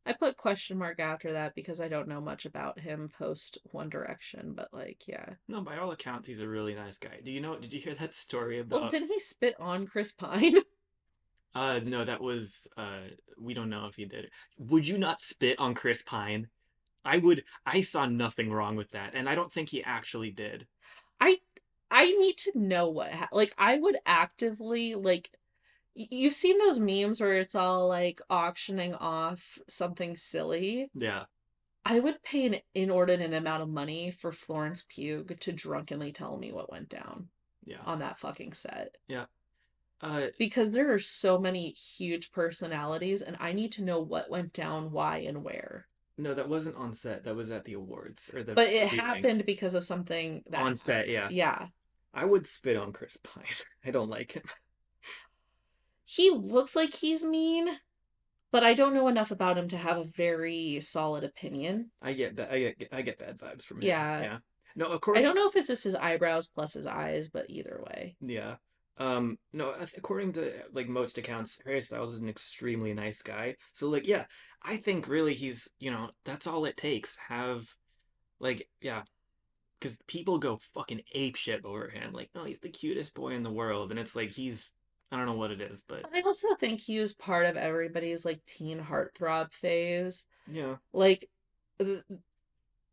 [0.06, 3.88] I put question mark after that because I don't know much about him post One
[3.88, 5.34] Direction, but like, yeah.
[5.48, 7.20] No, by all accounts, he's a really nice guy.
[7.22, 7.56] Do you know?
[7.56, 8.80] Did you hear that story about?
[8.80, 10.56] Well, didn't he spit on Chris Pine?
[11.56, 12.66] Uh, no, that was.
[12.76, 13.02] Uh,
[13.38, 14.28] we don't know if he did.
[14.58, 16.48] Would you not spit on Chris Pine?
[17.04, 17.44] I would.
[17.64, 20.66] I saw nothing wrong with that, and I don't think he actually did.
[21.20, 21.38] I
[21.90, 25.30] I need to know what ha- like I would actively like
[25.94, 30.90] you've seen those memes where it's all like auctioning off something silly.
[30.94, 31.24] Yeah.
[31.86, 36.50] I would pay an inordinate amount of money for Florence Pugh to drunkenly tell me
[36.50, 37.28] what went down
[37.64, 37.82] Yeah.
[37.84, 38.96] on that fucking set.
[39.06, 39.26] Yeah.
[40.00, 44.52] Uh, Because there are so many huge personalities and I need to know what went
[44.52, 45.86] down, why, and where.
[46.16, 47.24] no, that wasn't on set.
[47.24, 48.54] That was at the awards or the.
[48.54, 51.08] But it happened because of something that on set.
[51.08, 51.28] Yeah.
[51.30, 51.66] Yeah.
[52.14, 53.44] I would spit on Chris Pine.
[53.84, 54.44] I don't like him.
[56.04, 57.68] He looks like he's mean,
[58.50, 61.90] but I don't know enough about him to have a very solid opinion.
[62.02, 62.36] I get.
[62.36, 62.88] ba- I get.
[62.92, 63.88] I get bad vibes from him.
[63.88, 64.20] Yeah.
[64.20, 64.38] Yeah.
[64.76, 67.82] No, according I don't know if it's just his eyebrows plus his eyes, but either
[67.86, 68.16] way.
[68.20, 68.56] Yeah.
[68.96, 73.56] Um, no, according to like most accounts, Harry Styles is an extremely nice guy.
[73.72, 74.24] So like, yeah,
[74.62, 77.16] I think really he's, you know, that's all it takes.
[77.28, 77.64] Have
[78.38, 79.02] like, yeah,
[79.78, 82.12] because people go fucking ape shit over him.
[82.12, 84.70] Like, oh, he's the cutest boy in the world, and it's like he's,
[85.10, 88.24] I don't know what it is, but I also think he was part of everybody's
[88.24, 90.26] like teen heartthrob phase.
[90.50, 91.28] yeah, Like,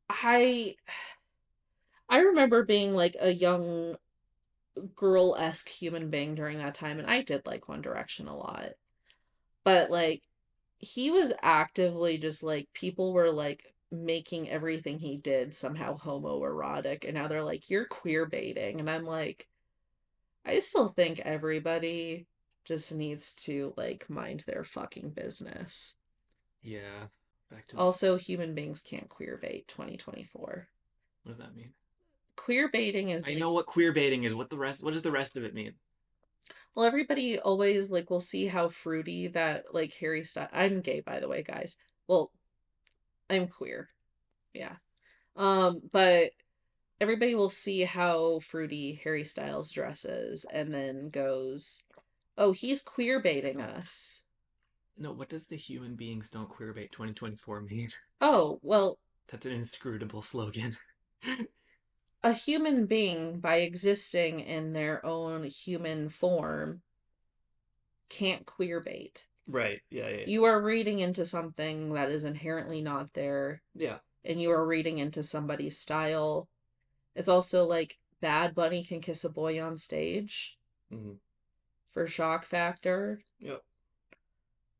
[0.09, 0.75] I,
[2.09, 3.95] I remember being like a young
[4.95, 8.69] girl esque human being during that time, and I did like One Direction a lot.
[9.63, 10.23] But like,
[10.77, 17.13] he was actively just like people were like making everything he did somehow homoerotic, and
[17.13, 19.47] now they're like, you're queer baiting, and I'm like,
[20.45, 22.27] I still think everybody
[22.65, 25.97] just needs to like mind their fucking business.
[26.61, 27.07] yeah.
[27.49, 30.69] Back to Also, human beings can't queer bait 2024.
[31.23, 31.73] what does that mean?
[32.35, 34.33] Queer baiting is I like, know what queer baiting is.
[34.33, 34.83] What the rest?
[34.83, 35.73] What does the rest of it mean?
[36.75, 40.49] well, everybody always like will see how fruity that like Harry Styles.
[40.53, 41.77] I'm gay, by the way, guys.
[42.07, 42.31] Well,
[43.29, 43.89] I'm queer.
[44.53, 44.75] Yeah.
[45.35, 46.31] Um, but
[47.01, 51.83] everybody will see how fruity Harry Styles dresses and then goes,
[52.37, 54.25] "Oh, he's queer baiting us."
[54.97, 57.89] No, what does the human beings don't queer bait 2024 mean?
[58.21, 58.97] Oh, well,
[59.31, 60.77] That's an inscrutable slogan.
[62.23, 66.81] a human being by existing in their own human form
[68.09, 69.27] can't queer bait.
[69.47, 69.81] right.
[69.89, 70.09] Yeah.
[70.09, 70.23] Yeah.
[70.27, 73.99] You are reading into something that is inherently not there, yeah.
[74.25, 76.47] and you are reading into somebody's style.
[77.15, 80.57] It's also like Bad Bunny can kiss a boy on stage
[80.89, 81.13] hmm
[81.91, 83.21] for shock factor.
[83.39, 83.61] Yep.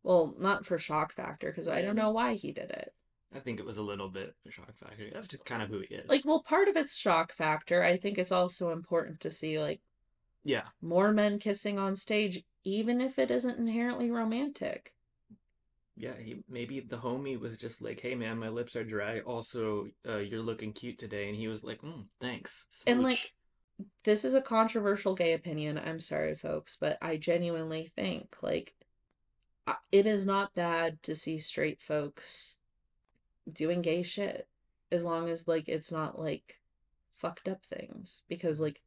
[0.04, 2.94] Well, not for shock factor, because I don't know why he did it.
[3.34, 5.10] I think it was a little bit shock factor.
[5.13, 6.10] That's just kind of who he is.
[6.10, 7.84] Like, well, part of it's shock factor.
[7.84, 9.82] I think it's also important to see, like,
[10.44, 14.94] yeah, more men kissing on stage, even if it isn't inherently romantic.
[16.02, 16.18] Yeah.
[16.18, 19.20] He maybe the homie was just like, "Hey, man, my lips are dry.
[19.22, 23.34] Also, uh, you're looking cute today," and he was like, mm, "Thanks." And, like.
[24.04, 25.80] This is a controversial gay opinion.
[25.80, 28.76] I'm sorry, folks, but I genuinely think, like,
[29.92, 32.60] it is not bad to see straight folks
[33.52, 34.48] doing gay shit
[34.92, 36.62] as long as, like, it's not, like,
[37.12, 38.24] fucked up things.
[38.30, 38.84] Because, like,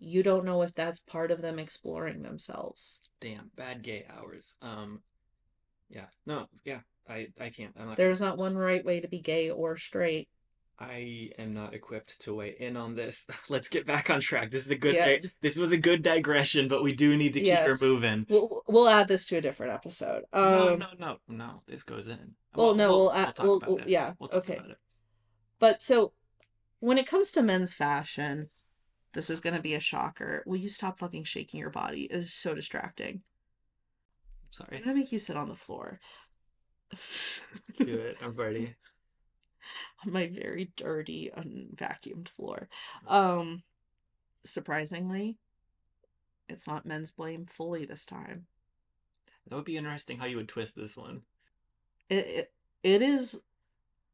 [0.00, 3.02] you don't know if that's part of them exploring themselves.
[3.20, 4.56] damn bad gay hours.
[4.60, 5.02] Um,
[5.88, 6.80] yeah, no, yeah.
[7.08, 7.72] I I can't.
[7.78, 7.96] I'm not.
[7.96, 10.28] There's not one right way to be gay or straight.
[10.78, 13.26] I am not equipped to weigh in on this.
[13.48, 14.50] Let's get back on track.
[14.50, 14.94] This is a good.
[14.94, 15.16] Yeah.
[15.40, 17.80] This was a good digression, but we do need to keep Yes.
[17.80, 18.26] her moving.
[18.28, 20.24] We'll we'll add this to a different episode.
[20.34, 21.62] no, Um, no, no, no.
[21.66, 22.34] This goes in.
[22.54, 23.88] well, no, we'll add- talk we'll- about we'll- it.
[23.88, 24.56] yeah, We'll talk okay.
[24.56, 24.78] about it.
[25.58, 26.12] But so
[26.80, 28.48] when it comes to men's fashion,
[29.14, 30.42] this is gonna be a shocker.
[30.44, 32.02] Will you stop fucking shaking your body?
[32.04, 33.22] It is so distracting.
[34.60, 36.00] I'm gonna make you sit on the floor.
[37.78, 38.16] Do it.
[38.22, 38.74] I'm ready.
[40.06, 42.68] on my very dirty, unvacuumed floor.
[43.06, 43.62] Um
[44.44, 45.36] surprisingly,
[46.48, 48.46] it's not men's blame fully this time.
[49.48, 51.22] That would be interesting how you would twist this one.
[52.08, 52.52] It it,
[52.82, 53.42] it is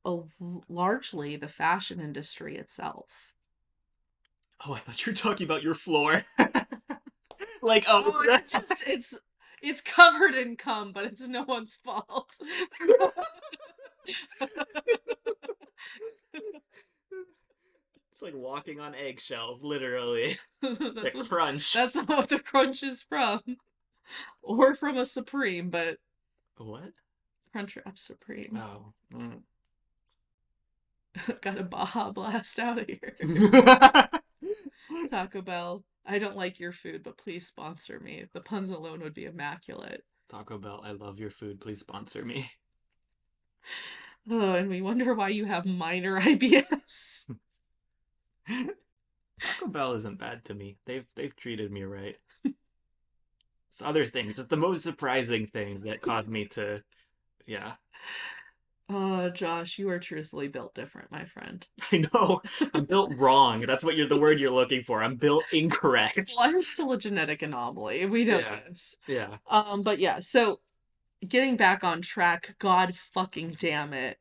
[0.04, 0.18] a,
[0.68, 3.34] largely the fashion industry itself.
[4.66, 6.24] Oh, I thought you were talking about your floor.
[7.62, 9.18] like, oh, Oh, it's just it's
[9.62, 12.38] it's covered in cum, but it's no one's fault.
[18.10, 20.38] it's like walking on eggshells, literally.
[20.62, 21.72] that's the what, crunch.
[21.72, 23.40] that's what the crunch is from,
[24.42, 25.98] or from a supreme, but
[26.56, 26.92] What?
[27.54, 28.58] Crunchwrap Supreme.
[28.60, 28.92] Oh.
[29.14, 29.42] mm.
[31.42, 33.16] Got a Baja Blast out of here.
[35.10, 35.84] Taco Bell.
[36.04, 38.24] I don't like your food, but please sponsor me.
[38.32, 40.04] The puns alone would be immaculate.
[40.28, 41.60] Taco Bell, I love your food.
[41.60, 42.50] Please sponsor me.
[44.30, 47.28] Oh, and we wonder why you have minor IBS.
[48.48, 50.76] Taco Bell isn't bad to me.
[50.86, 52.16] They've they've treated me right.
[52.44, 54.38] It's other things.
[54.38, 56.82] It's the most surprising things that caused me to
[57.46, 57.72] yeah.
[58.94, 61.66] Oh, Josh, you are truthfully built different, my friend.
[61.92, 62.42] I know.
[62.74, 63.60] I'm built wrong.
[63.62, 65.02] That's what you're the word you're looking for.
[65.02, 66.34] I'm built incorrect.
[66.36, 68.04] Well, I'm still a genetic anomaly.
[68.06, 68.58] We know Yeah.
[68.68, 68.96] this.
[69.08, 69.36] Yeah.
[69.48, 70.60] Um, but yeah, so
[71.26, 74.18] getting back on track, god fucking damn it.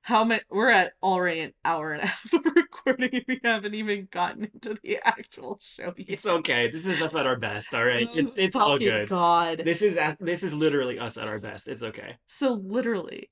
[0.00, 4.06] How many we're at already an hour and a half of recording we haven't even
[4.10, 6.08] gotten into the actual show yet.
[6.08, 6.70] It's okay.
[6.70, 8.06] This is us at our best, all right?
[8.14, 9.08] Oh, It's it's all good.
[9.08, 9.62] God.
[9.64, 11.66] This is this is literally us at our best.
[11.66, 12.16] It's okay.
[12.28, 13.30] So literally,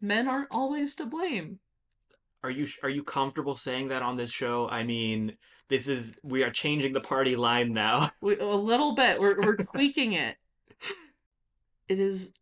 [0.00, 1.60] men aren't always to blame.
[2.42, 4.68] Are you are you comfortable saying that on this show?
[4.68, 5.36] I mean,
[5.68, 8.10] this is we are changing the party line now.
[8.20, 9.20] We, a little bit.
[9.20, 10.36] We're we're tweaking it.
[11.88, 12.32] It is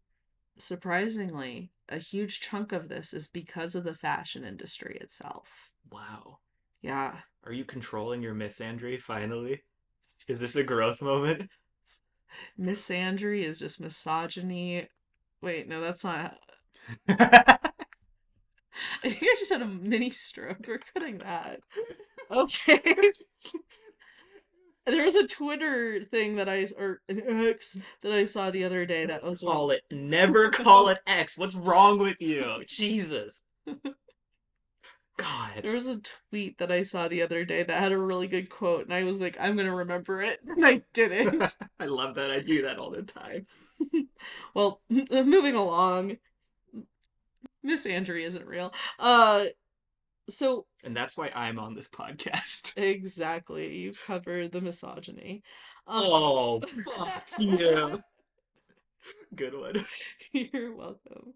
[0.58, 5.70] surprisingly a huge chunk of this is because of the fashion industry itself.
[5.90, 6.38] Wow.
[6.82, 7.16] Yeah.
[7.44, 9.62] Are you controlling your misandry finally?
[10.28, 11.50] Is this a growth moment?
[12.58, 14.88] Misandry is just misogyny.
[15.40, 16.36] Wait, no, that's not.
[17.08, 17.58] I
[19.08, 20.64] think I just had a mini stroke.
[20.66, 21.60] We're cutting that.
[22.30, 22.80] Okay.
[24.86, 28.84] there was a Twitter thing that I or an X that I saw the other
[28.84, 31.38] day that was call it never call it X.
[31.38, 32.62] What's wrong with you?
[32.66, 33.42] Jesus.
[35.16, 35.62] God.
[35.62, 38.50] There was a tweet that I saw the other day that had a really good
[38.50, 41.56] quote, and I was like, I'm gonna remember it, and I didn't.
[41.78, 42.30] I love that.
[42.30, 43.46] I do that all the time.
[44.54, 46.16] well, uh, moving along.
[47.64, 48.72] Miss Andrew isn't real.
[48.98, 49.46] Uh,
[50.28, 52.76] so And that's why I'm on this podcast.
[52.76, 55.42] exactly, you cover the misogyny.
[55.86, 58.02] Um, Oh, fuck you.
[59.34, 59.84] Good one.
[60.32, 61.34] You're welcome.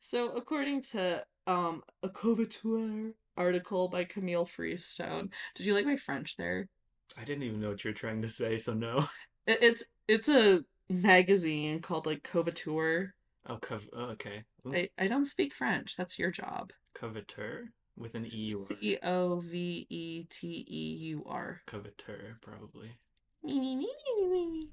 [0.00, 6.36] So, according to um a Coveteur article by Camille Freestone, did you like my French
[6.36, 6.68] there?
[7.16, 9.06] I didn't even know what you're trying to say, so no.
[9.46, 10.60] It, it's it's a
[10.90, 13.14] magazine called like Coveteur.
[13.50, 14.44] Oh, cov- oh okay.
[14.66, 15.96] Ooh, I, I don't speak French.
[15.96, 16.70] That's your job.
[16.94, 21.62] Coveteur with an E or C O V E T E U R.
[21.66, 22.98] probably.
[23.42, 24.68] Me me me me me me.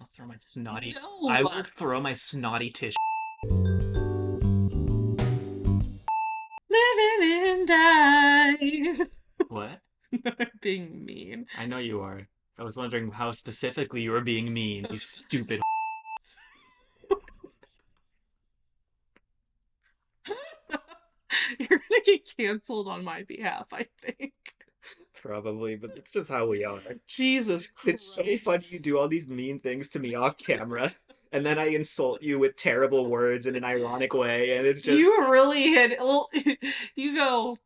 [0.00, 0.94] I'll throw my snotty.
[0.94, 1.28] No.
[1.28, 2.96] I will throw my snotty tissue.
[6.70, 9.06] Living and die.
[9.48, 9.80] What?
[10.62, 11.46] Being mean.
[11.58, 12.26] I know you are.
[12.58, 15.60] I was wondering how specifically you were being mean, you stupid.
[21.58, 24.32] You're gonna get canceled on my behalf, I think.
[25.20, 26.80] Probably, but that's just how we are.
[27.06, 27.94] Jesus Christ.
[27.94, 30.92] It's so funny you do all these mean things to me off camera,
[31.32, 34.98] and then I insult you with terrible words in an ironic way, and it's just
[34.98, 35.98] You really hit.
[35.98, 36.28] Well,
[36.94, 37.56] you go.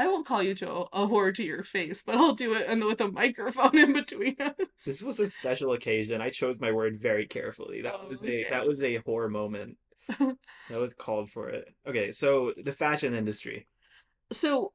[0.00, 2.84] I won't call you a, a whore to your face, but I'll do it and
[2.84, 4.54] with a microphone in between us.
[4.86, 6.20] this was a special occasion.
[6.20, 7.82] I chose my word very carefully.
[7.82, 8.44] That Oh, was okay.
[8.44, 9.76] a that was a whore moment.
[10.20, 10.36] that
[10.70, 11.74] was called for it.
[11.84, 13.66] Okay, so the fashion industry.
[14.30, 14.72] So,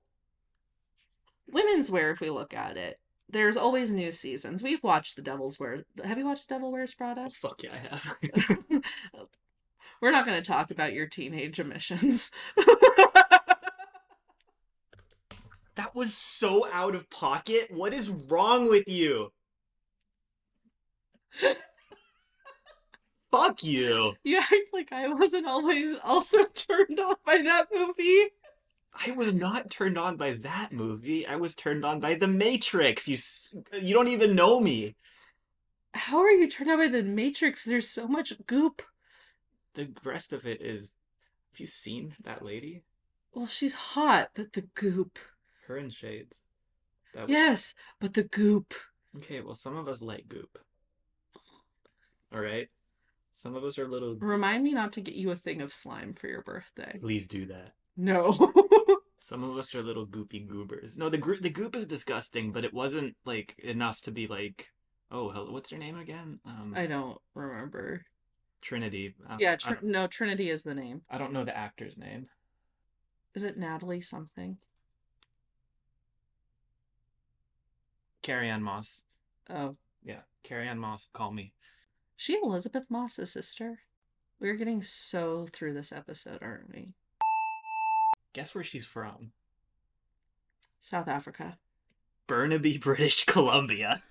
[1.52, 3.00] women's wear, if we look at it,
[3.30, 4.64] there's always new seasons.
[4.64, 5.84] We've watched The Devil's Wear.
[6.04, 7.26] Have you watched Devil Wears Prada?
[7.28, 8.18] Oh, fuck yeah, I have.
[10.02, 12.32] We're not going to talk about your teenage emissions.
[15.76, 17.70] that was so out of pocket.
[17.72, 19.32] What is wrong with you?
[23.32, 24.14] Fuck you.
[24.24, 28.30] you act like I wasn't always also turned off by that movie.
[28.94, 31.26] I was not turned on by that movie.
[31.26, 33.08] I was turned on by The Matrix.
[33.08, 33.18] You
[33.82, 34.96] you don't even know me.
[35.94, 37.66] How are you turned on by The Matrix?
[37.66, 38.82] There's so much goop.
[39.74, 40.96] The rest of it is
[41.52, 42.84] Have you seen that lady?
[43.34, 45.18] Well, she's hot, but the goop.
[45.68, 46.38] Her in shades.
[47.16, 48.74] That Yes, but the goop.
[49.18, 50.60] Okay, well some of us like goop.
[52.34, 52.70] Alright?
[53.32, 56.14] Some of us are little Remind me not to get you a thing of slime
[56.14, 56.98] for your birthday.
[57.00, 57.74] please do that.
[57.96, 58.32] No.
[59.18, 60.98] Some of us are little goopy goobers.
[60.98, 64.68] No, the gro- the goop is disgusting, but it wasn't like enough to be like
[65.12, 65.52] Oh, hello.
[65.52, 66.40] What's her name again?
[66.46, 68.04] Um, I don't remember.
[68.62, 69.14] Trinity.
[69.30, 71.02] Um, Yeah, Tr- no, Trinity is the name.
[71.10, 72.28] I don't know the actor's name.
[73.36, 74.58] Is it Natalie something?
[78.22, 79.02] Carrie-Anne Moss.
[79.50, 81.10] Oh, Yeah, Carrie-Anne Moss.
[81.14, 81.54] Call me.
[82.16, 83.80] she Elisabeth Moss's sister.
[84.40, 86.94] We're getting so through this episode, aren't we?
[88.34, 89.32] Guess where she's from?
[90.80, 91.58] South Africa.
[92.28, 94.04] Burnaby, British Columbia.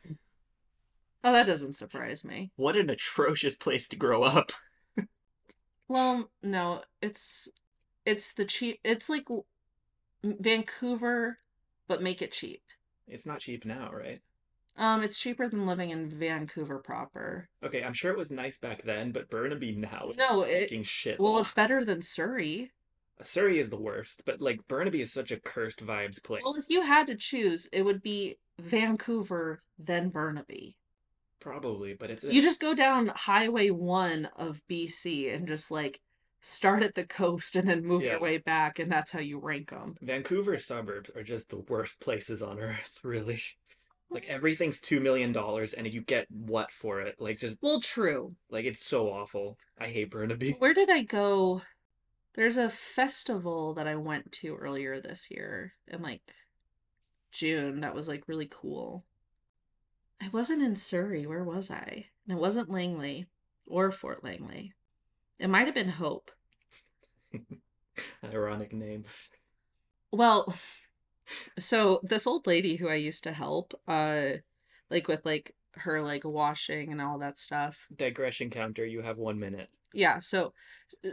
[1.24, 2.50] Oh, that doesn't surprise me.
[2.56, 4.52] What an atrocious place to grow up.
[5.88, 7.50] Well, no, it's
[8.06, 8.78] it's the cheap.
[8.82, 9.26] It's like
[10.24, 11.38] Vancouver,
[11.86, 12.62] but make it cheap.
[13.06, 14.22] It's not cheap now, right?
[14.78, 17.50] Um, it's cheaper than living in Vancouver proper.
[17.62, 21.20] Okay, I'm sure it was nice back then, but Burnaby now is No, it- shit.
[21.20, 22.70] Well, it's better than Surrey.
[23.20, 26.42] Surrey is the worst, but like Burnaby is such a cursed vibes place.
[26.44, 30.76] Well, if you had to choose, it would be Vancouver then Burnaby.
[31.40, 36.00] Probably, but it's a, You just go down Highway 1 of BC and just like
[36.40, 38.12] start at the coast and then move Yeah.
[38.12, 39.96] your way back, and that's how you rank them.
[40.00, 43.40] Vancouver suburbs are just the worst places on earth, really.
[44.10, 47.16] Like everything's two million dollars and you get what for it?
[47.18, 48.34] Like just Well, true.
[48.50, 49.56] like it's so awful.
[49.80, 50.56] I hate Burnaby.
[50.58, 51.62] Where did I go?
[52.34, 56.22] There's a festival that I went to earlier this year in like
[57.30, 59.04] June that was like really cool.
[60.20, 61.26] I wasn't in Surrey.
[61.26, 62.06] Where was I?
[62.26, 63.26] And it wasn't Langley
[63.66, 64.72] or Fort Langley.
[65.38, 66.30] It might have been Hope.
[68.24, 69.04] Ironic name.
[70.10, 70.54] Well,
[71.58, 74.34] so this old lady who I used to help, uh,
[74.90, 77.86] like with like her like washing and all that stuff.
[77.94, 79.68] Digression counter, you have one minute.
[79.92, 80.52] Yeah, so
[81.04, 81.08] uh,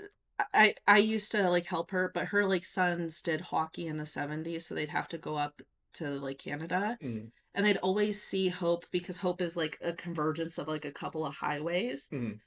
[0.53, 4.05] I I used to like help her, but her like sons did hockey in the
[4.05, 5.61] 70s, so they'd have to go up
[5.93, 6.97] to like Canada.
[7.01, 7.31] Mm.
[7.55, 11.25] And they'd always see Hope because Hope is like a convergence of like a couple
[11.25, 12.07] of highways.
[12.09, 12.39] Mhm.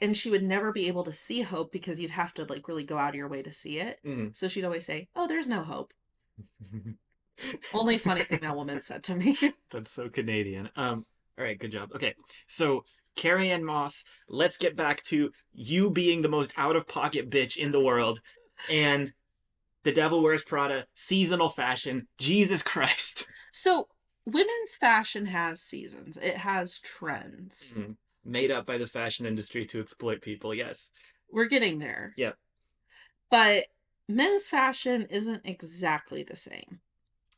[0.00, 2.84] And she would never be able to see Hope because you'd have to like really
[2.84, 3.98] go out of your way to see it.
[4.04, 4.36] Mm.
[4.36, 5.94] So she'd always say, "Oh, there's no hope."
[7.74, 9.36] Only funny thing that woman said to me.
[9.70, 10.70] That's so Canadian.
[10.76, 11.06] Um,
[11.38, 11.92] all right, good job.
[11.94, 12.14] Okay,
[12.46, 12.84] so
[13.16, 17.72] Carrie-Anne Moss, let's get back to you being the most out of pocket bitch in
[17.72, 18.20] the world,
[18.70, 19.12] and
[19.82, 22.06] the Devil Wears Prada seasonal fashion.
[22.18, 23.26] Jesus Christ.
[23.52, 23.88] so,
[24.24, 26.16] women's fashion has seasons.
[26.16, 27.74] It has trends.
[27.76, 27.96] Mhm.
[28.24, 30.52] Made up by the fashion industry to exploit people.
[30.54, 30.90] Yes.
[31.30, 32.12] We're getting there.
[32.16, 32.36] Yep.
[33.30, 33.64] But
[34.08, 36.80] men's fashion isn't exactly the same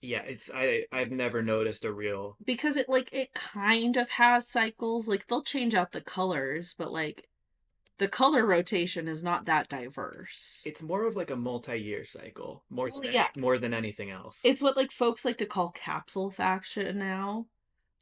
[0.01, 4.49] Yeah, it's I I've never noticed a real because it like it kind of has
[4.49, 5.09] cycles.
[5.09, 7.28] Like they'll change out the colors, but like
[7.99, 10.62] the color rotation is not that diverse.
[10.66, 13.28] it's more of like a multi-year cycle more Well, than yeah.
[13.36, 14.40] more than anything else.
[14.44, 17.46] It's what like folks like to call capsule fashion now,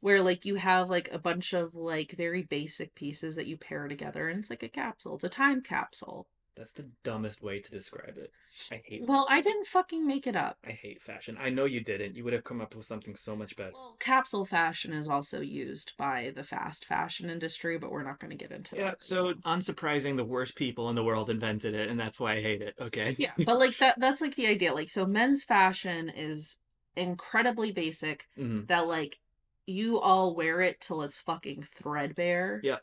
[0.01, 3.87] where like you have like a bunch of like very basic pieces that you pair
[3.87, 5.15] together and it's like a capsule.
[5.15, 6.27] It's a time capsule.
[6.57, 8.31] That's the dumbest way to describe it.
[8.71, 10.57] I hate Well, I didn't fucking make it up.
[10.65, 11.37] I hate fashion.
[11.39, 12.15] I know you didn't.
[12.15, 13.73] You would have come up with something so much better.
[13.73, 18.31] Well, capsule fashion is also used by the fast fashion industry, but we're not going
[18.31, 18.79] to get into it.
[18.79, 19.03] Yeah, that.
[19.03, 22.63] so unsurprising the worst people in the world invented it, and that's why I hate
[22.63, 22.73] it.
[22.81, 23.15] Okay.
[23.19, 24.73] yeah, but like that that's like the idea.
[24.73, 26.59] Like so men's fashion is
[26.95, 28.67] incredibly basic Mhm.
[28.67, 29.19] that like
[29.67, 32.61] you all wear it till it's fucking threadbare.
[32.63, 32.81] Yep.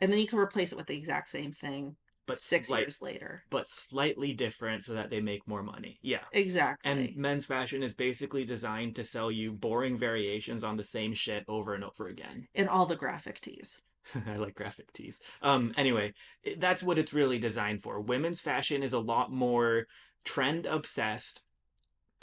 [0.00, 1.96] And then you can replace it with the exact same thing
[2.26, 3.44] But six slight- years later.
[3.50, 5.98] but slightly different so that they make more money.
[6.00, 6.24] Yeah.
[6.32, 6.90] Exactly.
[6.90, 11.44] And men's fashion is basically designed to sell you boring variations on the same shit
[11.48, 12.48] over and over again.
[12.54, 13.82] in all the graphic tees.
[14.26, 15.18] I like graphic tees.
[15.42, 16.14] Um, anyway,
[16.58, 18.00] that's what it's really designed for.
[18.00, 19.86] Women's fashion is a lot more
[20.24, 21.42] trend obsessed,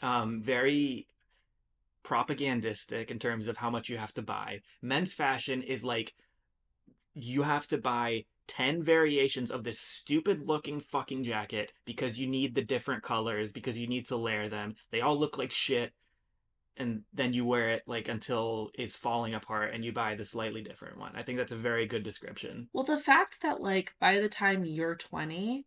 [0.02, 1.08] um, very
[2.04, 4.62] propagandistic in terms of how much you have to buy.
[4.82, 6.14] Men's fashion is like
[7.14, 12.56] you have to buy 10 variations of this stupid looking fucking jacket because you need
[12.56, 14.76] the different colors because you need to layer them.
[14.92, 15.94] They all look like shit
[16.78, 20.62] and then you wear it like until it's falling apart and you buy the slightly
[20.62, 21.12] different one.
[21.16, 22.70] I think that's a very good description.
[22.74, 25.66] Well, the fact that like by the time you're 20,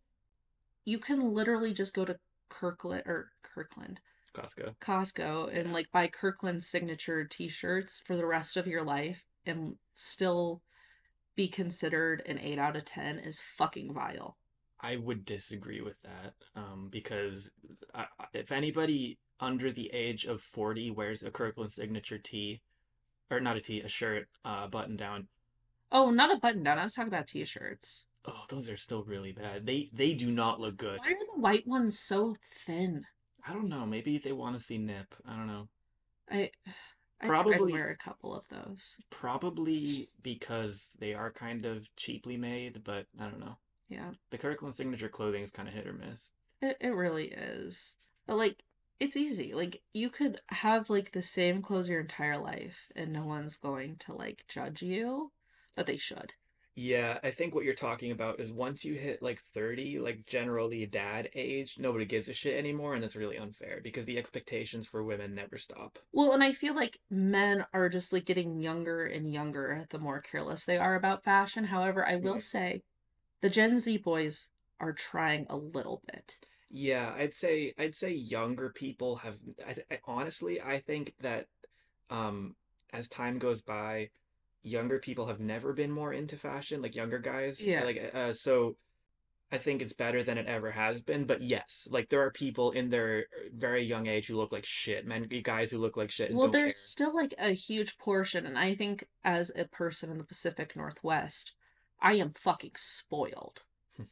[0.83, 2.19] you can literally just go to
[2.49, 4.01] Kirkland or Kirkland,
[4.33, 4.75] Costco.
[4.79, 5.73] Costco and Yeah.
[5.73, 10.61] like buy Kirkland signature t-shirts for the rest of your life and still
[11.35, 14.37] be considered an 8 out of 10 is fucking vile.
[14.79, 17.51] I would disagree with that um, because
[17.93, 22.61] I, if anybody under the age of 40 wears a Kirkland signature tee,
[23.31, 25.27] or not a tee, a shirt, uh, button down,
[25.91, 26.79] Oh, not a button down.
[26.79, 28.07] I was talking about t-shirts.
[28.25, 29.65] oh, those are still really bad.
[29.65, 30.99] They they do not look good.
[30.99, 33.05] Why are the white ones so thin?
[33.47, 33.85] I don't know.
[33.85, 35.13] Maybe they want to see nip.
[35.25, 35.69] I don't know.
[36.29, 36.49] I
[37.21, 38.97] I'd Probably- wear a couple of those.
[39.09, 43.57] Probably because they are kind of cheaply made, but I don't know.
[43.87, 46.31] Yeah, The Kirkland signature clothing is kind of hit or miss.
[46.61, 47.99] it it really is.
[48.25, 48.63] But like,
[48.99, 49.53] it's easy.
[49.53, 53.97] Like you could have like the same clothes your entire life, and no one's going
[53.97, 55.31] to like judge you,
[55.75, 56.33] but they should.
[56.75, 60.85] Yeah, I think what you're talking about is once you hit like 30, like generally
[60.85, 65.03] dad age, nobody gives a shit anymore, and it's really unfair because the expectations for
[65.03, 65.97] women never stop.
[66.11, 70.19] Well, and I feel like men are just like getting younger and younger the more
[70.19, 71.65] careless they are about fashion.
[71.65, 72.39] However, I will Mhm.
[72.39, 72.81] say
[73.41, 76.39] the Gen Z boys are trying a little bit.
[76.69, 81.47] Yeah, I'd say I'd say younger people have I, th- I honestly I think that
[82.09, 82.55] um
[82.93, 84.09] as time goes by,
[84.65, 87.61] younger people have never been more into fashion, like younger guys.
[87.61, 87.83] Uh, yeah.
[87.83, 88.75] Like uh, uh so
[89.51, 92.71] I think it's better than it ever has been, but yes, like there are people
[92.71, 96.09] in their uh, very young age who look like shit, men guys who look like
[96.09, 96.89] shit and Well, there's care.
[96.89, 101.53] still like a huge portion, and I think as a person in the Pacific Northwest,
[102.01, 103.63] I am fucking spoiled.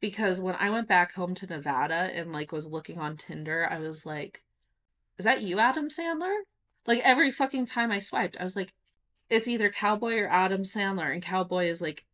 [0.00, 3.80] Because when I went back home to Nevada and like was looking on Tinder, I
[3.80, 4.44] was like,
[5.18, 6.36] is that you, Adam Sandler?
[6.86, 8.72] Like every fucking time I swiped, I was like,
[9.30, 12.04] it's either Cowboy or Adam Sandler, and Cowboy is like,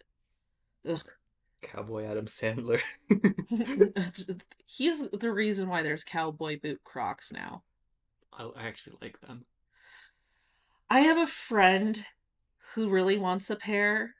[0.88, 1.02] ugh.
[1.62, 2.80] Cowboy Adam Sandler.
[4.66, 7.62] He's the reason why there's cowboy boot Crocs now.
[8.32, 9.46] I, I actually like them.
[10.90, 12.06] I have a friend
[12.74, 14.14] who really wants a pair,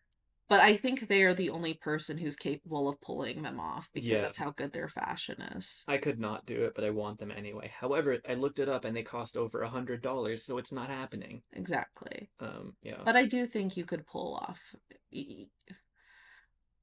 [0.49, 4.09] but I think they are the only person who's capable of pulling them off because
[4.11, 4.21] Yeah.
[4.21, 5.85] that's how good their fashion is.
[5.89, 7.73] I could not do it, but I want them anyway.
[7.79, 10.91] However, I looked it up and they cost over a hundred dollars, so it's not
[10.91, 11.43] happening.
[11.53, 12.31] Exactly.
[12.41, 13.01] Um, yeah.
[13.05, 14.75] But I do think you could pull off.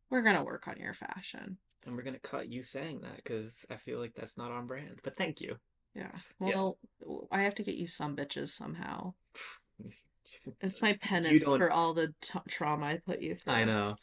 [0.10, 1.58] We're going to work on your fashion.
[1.86, 5.00] And we're gonna cut you saying that because I feel like that's not on brand.
[5.04, 5.56] But thank you.
[5.96, 6.12] Yeah.
[6.40, 6.54] Yeah.
[6.54, 6.78] Well,
[7.32, 9.14] I have to get you some bitches somehow.
[10.62, 13.54] It's my penance for all the t- trauma I put you through.
[13.54, 13.96] I know.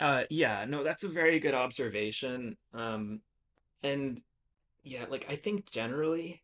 [0.00, 2.56] Uh, yeah, no, that's a very good observation.
[2.72, 3.20] Um,
[3.82, 4.20] and
[4.84, 6.42] yeah, like I think generally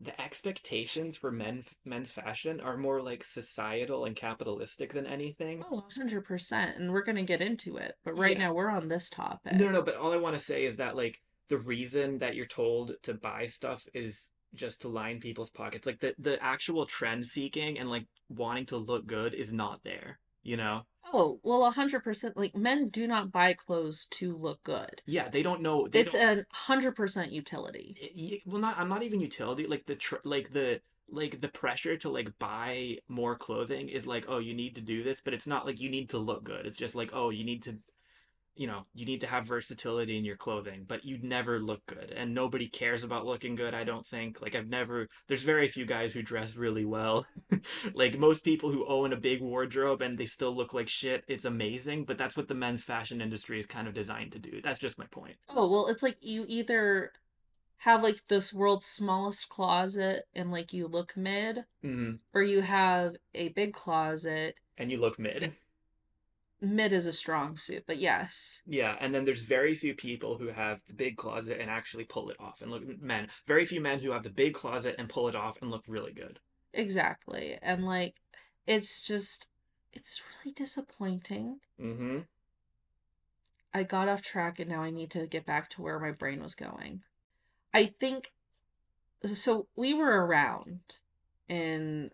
[0.00, 5.62] the expectations for men men's fashion are more like societal and capitalistic than anything.
[5.70, 6.76] Oh, 100%.
[6.76, 7.94] And we're going to get into it.
[8.04, 8.48] But right Yeah.
[8.48, 9.52] now we're on this topic.
[9.54, 12.34] No, no, no, but all I want to say is that like the reason that
[12.34, 15.86] you're told to buy stuff is just to line people's pockets.
[15.86, 20.18] Like the the actual trend seeking and like wanting to look good is not there,
[20.42, 20.82] you know?
[21.12, 22.36] Oh, well, a hundred percent.
[22.36, 25.02] Like men do not buy clothes to look good.
[25.06, 27.96] Yeah, they don't know they It's a hundred percent utility.
[28.14, 31.96] y- well not I'm not even utility like the tr- like the like the pressure
[31.96, 35.46] to like buy more clothing is like oh you need to do this but it's
[35.46, 37.76] not like you need to look good it's just like oh you need to
[38.60, 42.12] you know you need to have versatility in your clothing but you'd never look good
[42.14, 44.42] and nobody cares about looking good I don't think.
[44.42, 47.26] Like I've never there's very few guys who dress really well.
[47.94, 51.46] Like most people who own a big wardrobe and they still look like shit it's
[51.46, 54.60] amazing but that's what the men's fashion industry is kind of designed to do.
[54.62, 55.36] That's just my point.
[55.48, 57.12] Oh, well, it's like you either
[57.78, 63.16] have like this world's smallest closet and like you look mid, hmm or you have
[63.34, 64.54] a big closet.
[64.76, 65.54] and you look mid
[66.62, 68.62] Mid is a strong suit, but yes.
[68.66, 72.28] Yeah, and then there's very few people who have the big closet and actually pull
[72.28, 73.28] it off and look men.
[73.46, 76.12] Very few men who have the big closet and pull it off and look really
[76.12, 76.38] good.
[76.74, 77.56] Exactly.
[77.62, 78.16] And like
[78.66, 79.50] it's just
[79.92, 81.60] it's really disappointing.
[81.80, 82.18] Mm-hmm.
[83.72, 86.42] I got off track and now I need to get back to where my brain
[86.42, 87.02] was going.
[87.72, 88.32] I think
[89.32, 90.80] so we were around
[91.48, 92.10] in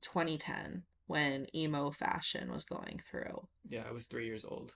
[0.00, 3.46] 2010 when emo fashion was going through.
[3.68, 4.74] Yeah, I was three years old.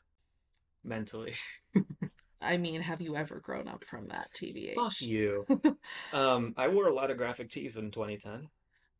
[0.85, 1.35] Mentally.
[2.43, 4.75] I mean, have you ever grown up from that TBH?
[4.75, 5.47] Fuck you.
[6.13, 8.49] um, I wore a lot of graphic tees in 2010.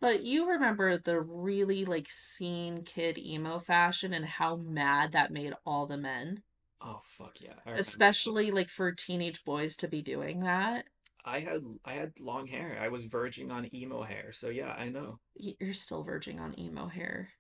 [0.01, 5.53] But you remember the really like scene kid emo fashion and how mad that made
[5.67, 6.43] all the men?
[6.81, 7.55] Oh fuck yeah.
[7.67, 10.87] Especially like for teenage boys to be doing that.
[11.25, 12.79] I had I had long hair.
[12.81, 14.33] I was verging on emo hair.
[14.33, 15.19] So yeah, I know.
[15.35, 17.31] You're still verging on emo hair.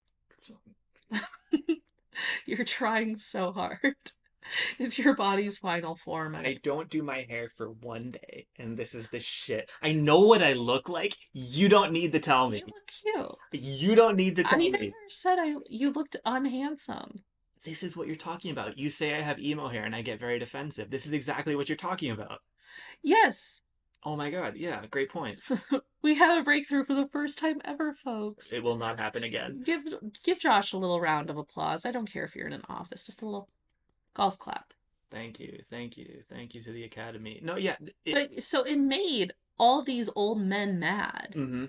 [2.47, 3.97] You're trying so hard.
[4.78, 6.35] It's your body's final form.
[6.35, 9.70] I don't do my hair for one day, and this is the shit.
[9.81, 11.16] I know what I look like.
[11.33, 12.59] You don't need to tell me.
[12.59, 13.62] You look cute.
[13.62, 14.68] You don't need to tell me.
[14.68, 17.22] I never said I you looked unhandsome.
[17.64, 18.78] This is what you're talking about.
[18.78, 20.91] You say I have emo hair and I get very defensive.
[20.91, 22.41] This is exactly what you're talking about.
[23.03, 23.62] Yes,
[24.03, 25.41] Oh my god, yeah, great point.
[26.03, 28.53] we have a breakthrough for the first time ever, folks.
[28.53, 29.63] It will not happen again.
[29.65, 29.83] Give
[30.25, 31.85] give Josh a little round of applause.
[31.85, 33.49] I don't care if you're in an office, just a little
[34.15, 34.73] golf clap.
[35.11, 37.41] Thank you, thank you, thank you to the Academy.
[37.43, 41.67] No, yeah, it, But so it made all these old men mad hmm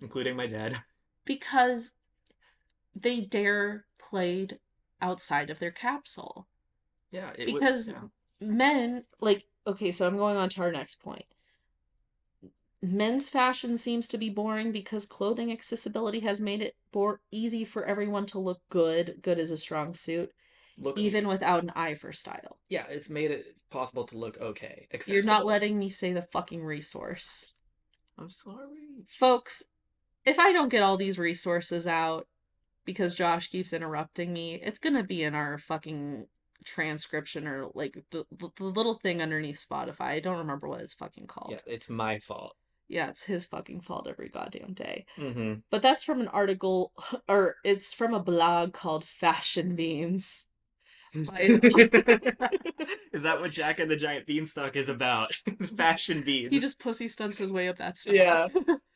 [0.00, 0.78] including my dad.
[1.24, 1.94] because
[2.94, 4.58] they dare played
[5.00, 6.48] outside of their capsule.
[7.10, 8.08] Yeah, Because yeah.
[8.40, 11.24] men like okay, so I'm going on to our next point.
[12.80, 17.84] Men's fashion seems to be boring because clothing accessibility has made it more easy for
[17.84, 19.18] everyone to look good.
[19.20, 20.30] Good is a strong suit,
[20.78, 22.58] look even without an eye for style.
[22.68, 24.86] yeah, it's made it possible to look okay.
[25.06, 27.52] You're not letting me say the fucking resource.
[28.16, 29.04] I'm sorry.
[29.06, 29.64] Folks,
[30.24, 32.26] if I don't get all these resources out
[32.84, 36.26] because Josh keeps interrupting me, it's gonna be in our fucking
[36.64, 40.06] transcription or like the, the, the little thing underneath Spotify.
[40.06, 41.50] I don't remember what it's fucking called.
[41.52, 42.54] Yeah, it's my fault.
[42.88, 45.06] Yeah, it's his fucking fault every goddamn day.
[45.16, 45.54] Mm-hmm.
[45.70, 46.92] But that's from an article,
[47.28, 50.48] or it's from a blog called Fashion Beans.
[51.14, 51.58] Is
[53.22, 55.32] that what Jack and the Giant Beanstalk is about?
[55.74, 56.50] fashion beans.
[56.50, 58.14] he just pussy stunts his way up that stuff.
[58.14, 58.48] Yeah.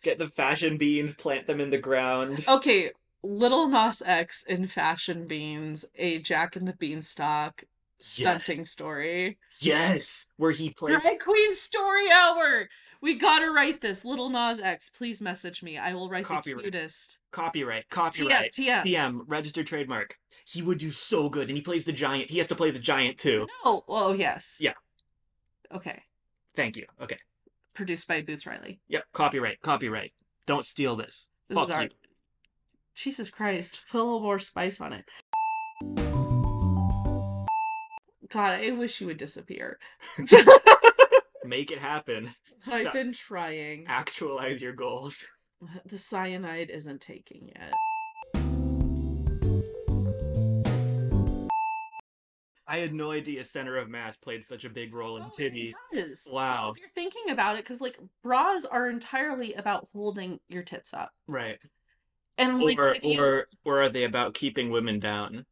[0.02, 2.44] get the fashion beans, plant them in the ground.
[2.46, 2.90] okay,
[3.22, 7.64] Lil Nas X in Fashion Beans, a Jack and the Beanstalk
[8.00, 9.38] stunting story.
[9.60, 11.00] Yes, where he plays.
[11.00, 12.68] Drag Queen Story Hour!
[13.02, 14.04] We gotta write this.
[14.04, 15.76] Lil Nas X, please message me.
[15.76, 16.64] I will write Copyright.
[16.64, 17.18] the cutest.
[17.32, 18.52] Copyright, TM, copyright.
[18.52, 18.84] TM.
[18.84, 20.16] TM, registered trademark.
[20.46, 22.30] He would do so good, and he plays the giant.
[22.30, 23.48] He has to play the giant too.
[23.64, 24.60] No, oh, yes.
[24.62, 24.74] Yeah.
[25.74, 26.00] Okay.
[26.54, 26.86] Thank you.
[27.00, 27.18] Okay.
[27.74, 28.80] Produced by Boots Riley.
[28.86, 29.04] Yep.
[29.12, 29.60] Copyright.
[29.62, 30.12] Copyright.
[30.46, 31.28] Don't steal this.
[31.48, 31.82] This Fuck is our.
[31.82, 31.88] you.
[32.94, 33.84] Jesus Christ.
[33.90, 35.04] Put a little more spice on it.
[38.28, 39.78] God, I wish you would disappear.
[41.44, 42.30] Make it happen.
[42.72, 43.84] I've been trying.
[43.88, 45.26] Actualize your goals.
[45.86, 47.72] The cyanide isn't taking yet.
[52.66, 55.72] I had no idea center of mass played such a big role in Oh, titty.
[55.92, 56.28] It does.
[56.32, 56.70] Wow.
[56.70, 61.12] If you're thinking about it, because like bras are entirely about holding your tits up,
[61.28, 61.60] Right.
[62.38, 65.46] and like or you, or or are they about keeping women down?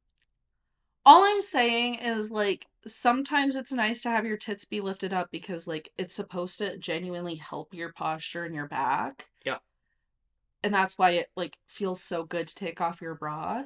[1.05, 5.30] All I'm saying is like sometimes it's nice to have your tits be lifted up
[5.30, 9.28] because like it's supposed to genuinely help your posture and your back.
[9.44, 9.59] Yeah.
[10.62, 13.64] And that's why it like feels so good to take off your bra.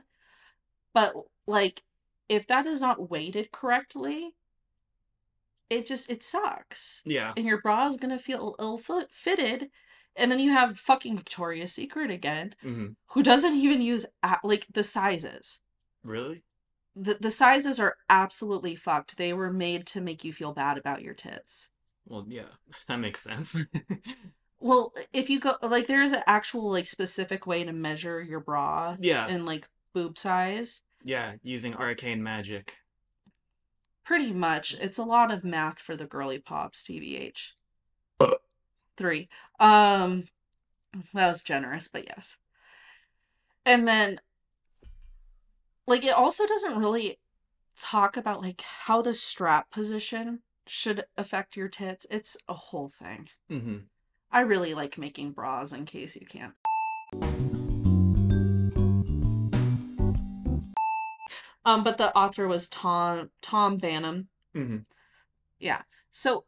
[0.92, 1.14] But
[1.46, 1.82] like
[2.28, 4.34] if that is not weighted correctly,
[5.68, 7.02] it just it sucks.
[7.04, 7.32] Yeah.
[7.36, 8.78] And your bra is gonna feel ill
[9.10, 9.70] fitted.
[10.16, 14.06] And then you have fucking Victoria's Secret again, hmm who doesn't even use
[14.42, 15.60] like the sizes
[16.02, 16.42] Really?
[16.96, 19.16] The the sizes are absolutely fucked.
[19.16, 21.70] They were made to make you feel bad about your tits.
[22.06, 22.52] Well, yeah,
[22.88, 23.56] that makes sense.
[24.64, 28.40] Well, if you go like there is an actual like specific way to measure your
[28.40, 29.26] bra yeah.
[29.28, 30.84] and like boob size.
[31.02, 32.76] Yeah, using arcane magic.
[34.06, 37.52] Pretty much, it's a lot of math for the girly pops, TBH.
[38.96, 39.28] Three.
[39.60, 40.24] Um,
[41.12, 42.38] that was generous, but yes.
[43.66, 44.18] And then,
[45.86, 47.18] like, it also doesn't really
[47.76, 52.06] talk about like how the strap position should affect your tits.
[52.10, 53.28] It's a whole thing.
[53.48, 53.78] hmm
[54.30, 56.54] I really like making bras in case you can't.
[61.64, 64.26] Um, but the author was Tom Tom Banham.
[64.52, 64.78] hmm
[65.58, 66.46] Yeah, So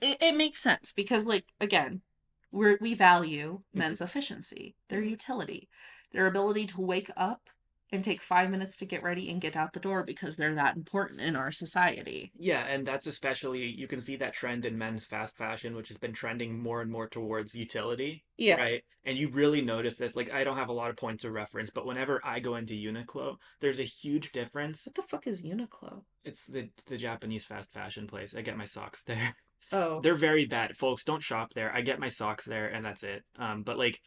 [0.00, 2.02] it, it makes sense because like again,
[2.50, 3.78] we're we value Mhm.
[3.78, 5.68] men's efficiency, their utility,
[6.12, 7.48] their ability to wake up
[7.92, 10.76] and take five minutes to get ready and get out the door because they're that
[10.76, 12.32] important in our society.
[12.38, 15.98] Yeah, and that's especially you can see that trend in men's fast fashion, which has
[15.98, 18.56] been trending more and more towards utility, Yeah.
[18.56, 18.82] right?
[19.04, 20.16] And you really notice this.
[20.16, 22.74] Like, I don't have a lot of points of reference, but whenever I go into
[22.74, 24.86] Uniqlo, there's a huge difference.
[24.86, 26.02] What the fuck is Uniqlo?
[26.24, 28.34] It's the the Japanese fast fashion place.
[28.34, 29.36] I get my socks there.
[29.70, 30.00] Oh.
[30.00, 31.04] They're very bad, folks.
[31.04, 31.72] Don't shop there.
[31.74, 33.22] I get my socks there, and that's it.
[33.38, 34.00] Um, but like,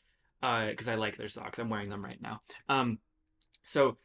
[0.43, 1.57] uh, because I like their socks.
[1.59, 2.39] I'm wearing them right now.
[2.69, 2.99] Um,
[3.65, 3.97] so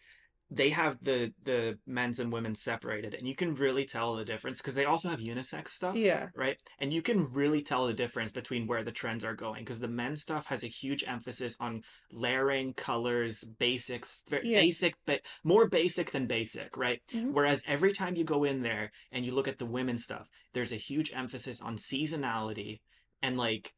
[0.52, 4.60] they have the the men's and women's separated, and you can really tell the difference
[4.60, 5.94] because they also have unisex stuff.
[5.94, 6.28] Yeah.
[6.34, 9.78] Right, and you can really tell the difference between where the trends are going because
[9.78, 14.40] the men's stuff has a huge emphasis on layering, colors, basics, Yeah.
[14.42, 17.00] basic, but more basic than basic, right?
[17.12, 17.32] Mhm.
[17.32, 20.72] Whereas every time you go in there and you look at the women's stuff, there's
[20.72, 22.80] a huge emphasis on seasonality
[23.22, 23.72] and like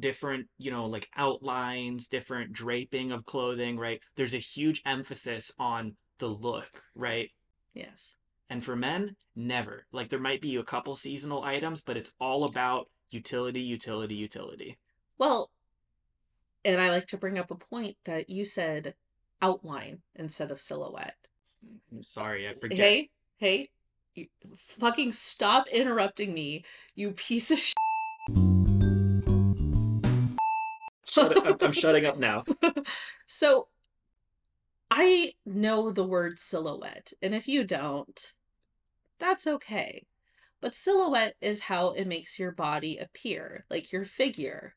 [0.00, 4.00] different, you know, like outlines, different draping of clothing, right?
[4.16, 7.30] There's a huge emphasis on the look, right?
[7.74, 8.16] Yes.
[8.50, 9.86] And for men, never.
[9.92, 14.78] Like there might be a couple seasonal items, but it's all about utility, utility, utility.
[15.18, 15.50] Well,
[16.64, 18.94] and I like to bring up a point that you said
[19.42, 21.16] outline instead of silhouette.
[21.92, 22.78] I'm sorry, I forget.
[22.78, 23.70] Hey, hey,
[24.14, 24.26] you
[24.56, 26.64] fucking stop interrupting me,
[26.94, 27.58] you piece of
[28.28, 28.53] shit.
[31.14, 31.46] Shut up.
[31.46, 32.42] I'm, I'm shutting up now.
[33.26, 33.68] so
[34.90, 38.32] I know the word silhouette, and if you don't,
[39.18, 40.06] that's okay.
[40.60, 44.74] But silhouette is how it makes your body appear, like your figure.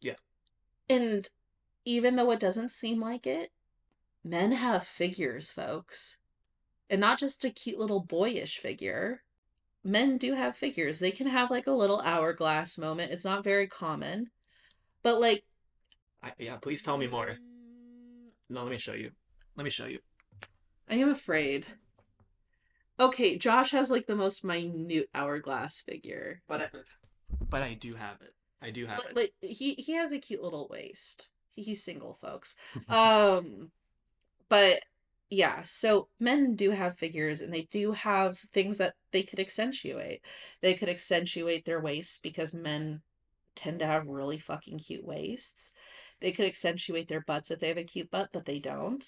[0.00, 0.16] Yeah.
[0.88, 1.28] And
[1.84, 3.52] even though it doesn't seem like it,
[4.24, 6.18] men have figures, folks.
[6.90, 9.22] And not just a cute little boyish figure.
[9.84, 10.98] Men do have figures.
[10.98, 13.12] They can have like a little hourglass moment.
[13.12, 14.30] It's not very common.
[15.06, 15.44] But like
[16.20, 17.36] I, yeah, please tell me more.
[18.50, 19.12] No, let me show you.
[19.54, 20.00] Let me show you.
[20.90, 21.64] I am afraid.
[22.98, 26.42] Okay, Josh has like the most minute hourglass figure.
[26.48, 26.68] But I,
[27.48, 28.34] but I do have it.
[28.60, 29.16] I do have Like, it.
[29.16, 31.30] like he he has a cute little waist.
[31.54, 32.56] He's single, folks.
[32.88, 33.70] Um
[34.48, 34.80] but
[35.30, 40.24] yeah, so men do have figures and they do have things that they could accentuate.
[40.62, 43.02] They could accentuate their waist because men
[43.56, 45.74] tend to have really fucking cute waists.
[46.20, 49.04] They could accentuate their butts if they have a cute butt, but they don't.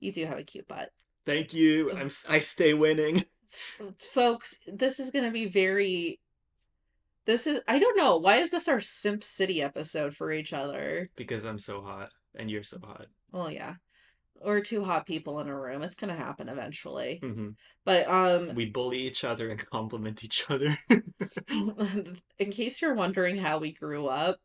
[0.00, 0.90] You do have a cute butt.
[1.26, 1.90] Thank you.
[1.92, 3.24] I'm I stay winning.
[3.98, 6.20] folks this is going to be very
[7.24, 11.08] this is i don't know why is this our simp city episode for each other
[11.16, 13.06] Because I'm so hot and you're so hot.
[13.32, 13.76] well yeah
[14.40, 17.50] or two hot people in a room it's going to happen eventually hmm
[17.84, 20.78] but um We bully each other and compliment each other.
[22.38, 24.38] in case you're wondering how we grew up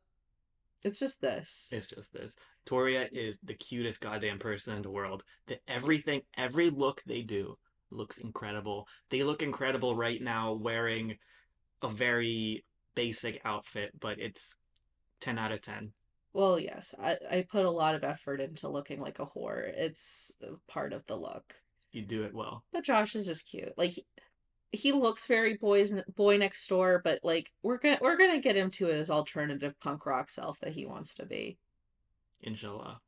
[0.83, 2.35] it's just this it's just this.
[2.65, 5.23] Torria is the cutest goddamn person in the world.
[5.47, 7.57] That everything, every look they do
[7.91, 8.87] looks incredible.
[9.09, 11.17] They look incredible right now wearing
[11.81, 12.65] a very
[12.95, 14.55] basic outfit, but it's
[15.21, 15.91] 10 out of 10.
[16.33, 20.31] Well yes I, I put a lot of effort into looking like a whore it's
[20.67, 21.55] part of the look
[21.91, 22.63] You do it well.
[22.73, 23.73] But Josh is just cute.
[23.77, 23.93] Like
[24.71, 28.71] he looks very boys boy next door, but like we're gonna we're gonna get him
[28.71, 31.59] to his alternative punk rock self that he wants to be.
[32.41, 32.99] Inshallah.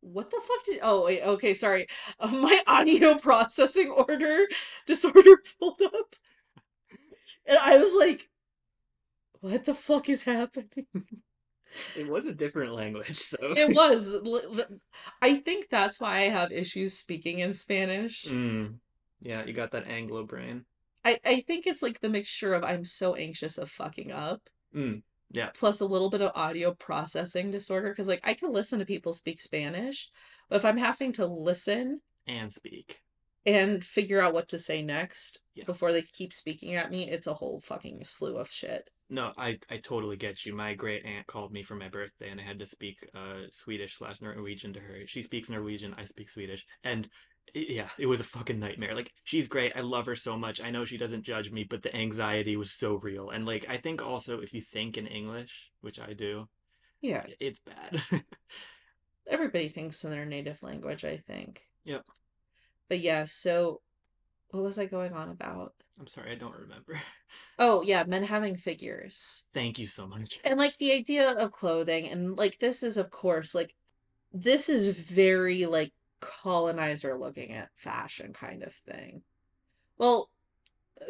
[0.00, 0.80] What the fuck did?
[0.82, 1.86] Oh wait, okay, sorry.
[2.18, 4.46] Uh, my audio processing order
[4.86, 6.16] disorder pulled up,
[7.46, 8.28] and I was like,
[9.40, 10.86] "What the fuck is happening?"
[11.96, 13.36] It was a different language, so.
[13.40, 14.16] It was.
[15.20, 18.24] I think that's why I have issues speaking in Spanish.
[18.26, 18.74] Mm.
[19.20, 20.64] Yeah, you got that Anglo brain.
[21.04, 24.48] I I think it's like the mixture of I'm so anxious of fucking up.
[24.74, 25.02] Mm.
[25.34, 25.48] Yeah.
[25.54, 29.14] plus a little bit of audio processing disorder because like i can listen to people
[29.14, 30.10] speak spanish
[30.50, 33.00] but if i'm having to listen And speak.
[33.44, 35.64] And figure out what to say next Yeah.
[35.64, 39.58] before they keep speaking at me it's a whole fucking slew of shit No, I,
[39.68, 40.54] I totally get you.
[40.54, 43.98] My great aunt called me for my birthday and I had to speak uh Swedish
[43.98, 45.00] slash Norwegian to her.
[45.06, 46.64] She speaks Norwegian, I speak Swedish.
[46.82, 47.08] And
[47.54, 48.94] yeah, it was a fucking nightmare.
[48.94, 49.72] Like, she's great.
[49.76, 50.62] I love her so much.
[50.62, 53.30] I know she doesn't judge me, but the anxiety was so real.
[53.30, 56.48] And like, I think also if you think in English, which I do,
[57.02, 58.00] yeah it's bad.
[59.28, 62.04] everybody thinks in their native language i think Yep.
[62.92, 63.80] But yeah so
[64.50, 65.72] what was i going on about?
[65.98, 67.00] I'm sorry, I don't remember.
[67.58, 69.46] oh yeah men having figures.
[69.54, 70.38] Thank you so much.
[70.44, 73.74] and like the idea of clothing and like this is of course like
[74.30, 79.22] this is very like colonizer looking at fashion kind of thing.
[79.96, 80.28] Well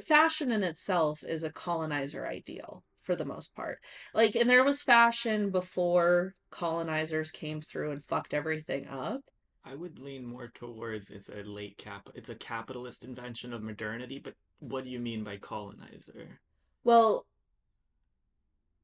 [0.06, 3.80] fashion in itself is a colonizer ideal for the most part.
[4.14, 9.22] Like and there was fashion before colonizers came through and fucked everything up
[9.64, 14.18] I would lean more towards it's a late cap it's a capitalist invention of modernity,
[14.18, 16.40] but what do you mean by colonizer?
[16.84, 17.26] well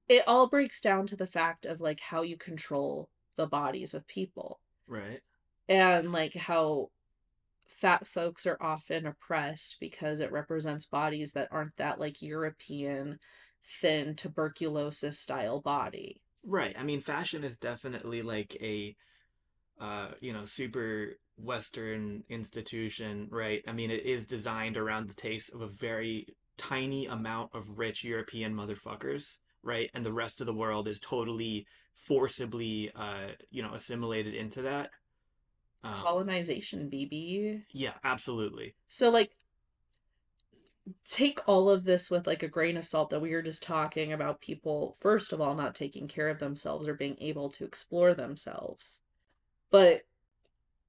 [0.09, 4.07] it all breaks down to the fact of like how you control the bodies of
[4.07, 5.21] people Right?
[5.69, 6.91] and like how
[7.69, 13.19] fat folks are often oppressed because it represents bodies that aren't that like European
[13.65, 16.23] thin tuberculosis style body.
[16.45, 16.75] Right.
[16.79, 18.97] I mean, fashion is definitely like a,
[19.81, 23.63] uh, you know, super Western institution, right?
[23.67, 26.27] I mean, it is designed around the taste of a very
[26.57, 29.91] tiny amount of rich European motherfuckers, right?
[29.95, 34.91] And the rest of the world is totally forcibly, uh, you know, assimilated into that.
[35.85, 37.63] Um, Colonization, BB.
[37.73, 38.75] yeah, absolutely.
[38.89, 39.37] So like
[41.05, 44.13] take all of this with like a grain of salt that we were just talking
[44.13, 48.15] about people first of all not taking care of themselves or being able to explore
[48.15, 49.03] themselves.
[49.71, 50.03] But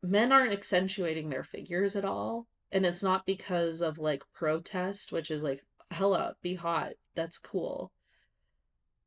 [0.01, 5.32] men aren't accentuating their figures at all and it's not because of like protest which
[5.32, 5.61] is like
[5.91, 7.91] hella be hot that's cool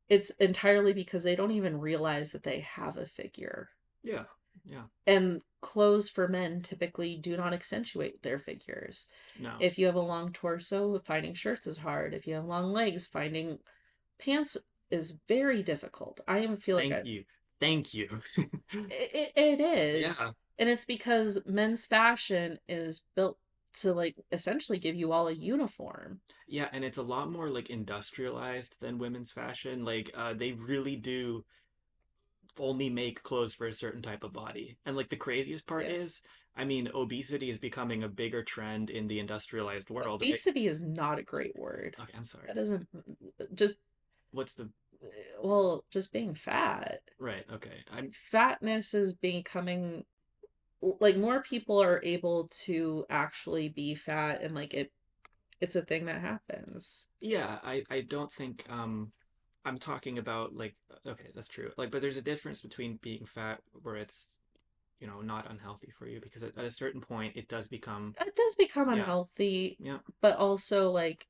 [0.09, 3.69] it's entirely because they don't even realize that they have a figure
[4.03, 4.25] Yeah.
[4.65, 4.83] Yeah.
[5.07, 9.07] and clothes for men typically do not accentuate their figures
[9.39, 9.55] No.
[9.59, 13.07] if you have a long torso finding shirts is hard if you have long legs
[13.07, 13.59] finding
[14.19, 14.57] pants
[14.91, 17.23] is very difficult i even feel like Thank I, you.
[17.59, 18.07] Thank you.
[18.73, 20.19] It, it, it is.
[20.19, 20.31] yeah.
[20.59, 23.37] And it's because men's fashion is built
[23.81, 26.19] to like essentially give you all a uniform.
[26.47, 29.83] Yeah, and it's a lot more like industrialized than women's fashion.
[29.83, 31.43] Like uh they really do
[32.59, 34.77] only make clothes for a certain type of body.
[34.85, 35.93] And like the craziest part Yeah.
[35.93, 36.21] is,
[36.55, 40.21] I mean, obesity is becoming a bigger trend in the industrialized world.
[40.21, 41.95] Obesity is not a great word.
[41.99, 42.45] okay, I'm sorry.
[42.47, 42.87] That isn't
[43.55, 43.79] just
[44.31, 44.69] What's the
[45.41, 47.01] well, just being fat.
[47.19, 47.45] right?
[47.51, 47.83] Okay.
[47.91, 50.05] I'm Fatness is becoming
[50.99, 54.91] like more people are able to actually be fat and like it
[55.61, 57.07] it's a thing that happens.
[57.21, 59.11] yeah, I I don't think um
[59.65, 60.75] I'm talking about like
[61.07, 61.71] okay, that's true.
[61.77, 64.37] Like but there's a difference between being fat where it's
[64.99, 68.15] you know not unhealthy for you because at, at a certain point it does become
[68.19, 68.93] It does become Yeah.
[68.93, 71.27] unhealthy, yeah, but also like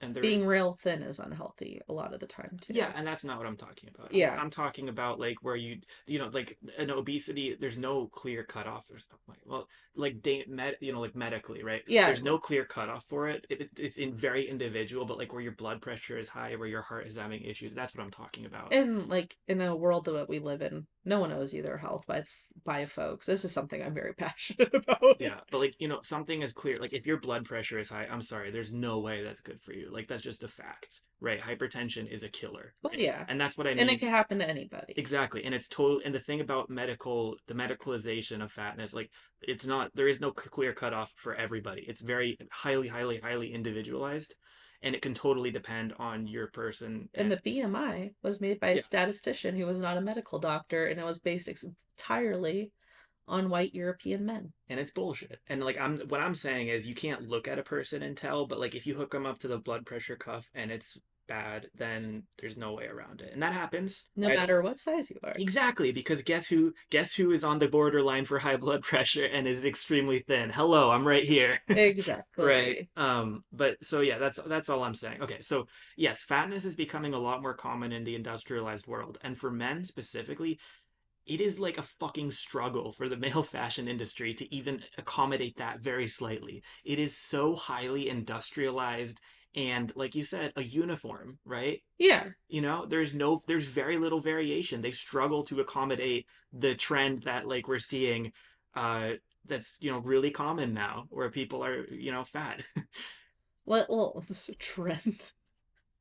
[0.00, 2.72] and there being real thin is unhealthy a lot of the time too.
[2.74, 4.06] Yeah, and that's not what I'm talking about.
[4.06, 4.36] I'm- Yeah.
[4.38, 7.56] I'm, talking about like where you, you know, like an obesity.
[7.58, 8.86] There's no clear cutoff.
[8.88, 11.82] There's like, well, like da- med, you know, like medically, right?
[11.86, 12.06] Yeah.
[12.06, 13.46] There's no clear cutoff for it.
[13.50, 13.60] it.
[13.62, 16.82] it- It's in very individual, but like where your blood pressure is high, where your
[16.82, 17.74] heart is having issues.
[17.74, 18.72] That's what I'm talking about.
[18.72, 22.06] And like in a world that we live in, no one owes you their health
[22.06, 22.24] by
[22.64, 23.26] by folks.
[23.26, 25.20] This is something I'm very passionate about.
[25.20, 26.78] yeah, but like you know, something is clear.
[26.78, 29.72] Like if your blood pressure is high, I'm sorry, there's no way that's good for
[29.72, 29.87] you.
[29.90, 31.40] Like that's just a fact, right?
[31.40, 32.74] Hypertension is a killer.
[32.82, 33.00] Well, right?
[33.00, 33.24] yeah.
[33.28, 33.80] and that's what I mean.
[33.80, 34.94] And it can happen to anybody.
[34.96, 35.44] Exactly.
[35.44, 39.10] And it's total and the thing about medical the medicalization of fatness, like
[39.42, 41.84] it's not there is no clear cutoff for everybody.
[41.86, 44.34] It's very highly, highly, highly individualized
[44.82, 48.74] and it can totally depend on your person And the BMI was made by a
[48.76, 48.80] Yeah.
[48.80, 52.70] statistician who was not a medical doctor, and it was based entirely
[53.28, 54.52] on white European men.
[54.68, 55.40] and it's bullshit.
[55.48, 58.46] And like I'm what I'm saying is you can't look at a person and tell,
[58.46, 61.68] but like if you hook them up to the blood pressure cuff and it's bad,
[61.74, 63.34] then there's no way around it.
[63.34, 64.06] And that happens.
[64.16, 65.34] No I- matter what size you are.
[65.36, 69.46] Exactly, because guess who guess who is on the borderline for high blood pressure and
[69.46, 70.48] is extremely thin?
[70.48, 71.60] Hello, I'm right here.
[71.68, 72.44] Exactly.
[72.44, 75.66] right um but so yeah that's that's all i'm saying okay so
[75.96, 79.84] yes fatness is becoming a lot more common in the industrialized world and for men
[79.84, 80.58] specifically
[81.28, 85.80] it is like a fucking struggle for the male fashion industry to even accommodate that
[85.80, 89.20] very slightly it is so highly industrialized
[89.54, 92.30] and like you said a uniform right Yeah.
[92.48, 97.46] you know there's no there's very little variation they struggle to accommodate the trend that
[97.46, 98.32] like we're seeing
[98.74, 99.10] uh
[99.46, 102.62] that's you know really common now where people are you know fat
[103.64, 105.32] Well, well this is a trend.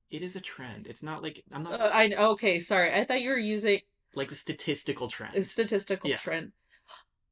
[0.10, 2.60] it is a trend it's not like i'm not Uh, I okay.
[2.60, 3.82] Sorry, I thought you were using
[4.18, 6.18] like the statistical trend a statistical Yeah.
[6.18, 6.52] trend.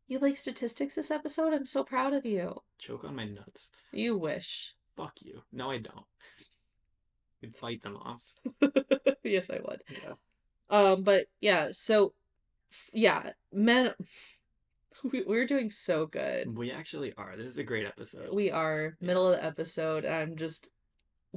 [0.08, 1.52] You like statistics this episode?
[1.54, 2.62] I'm so proud of you.
[2.78, 4.76] choke on my nuts You wish.
[4.96, 6.06] fuck you no i don't
[7.42, 8.22] you'd fight them off
[9.24, 9.82] yes, I would.
[9.90, 10.14] yeah
[10.70, 12.14] Um, but yeah, so
[12.72, 13.94] f- yeah, men.
[15.12, 16.58] We, we're doing so good.
[16.58, 20.16] we actually are this is a great episode We are middle of the episode, and
[20.16, 20.70] I'm just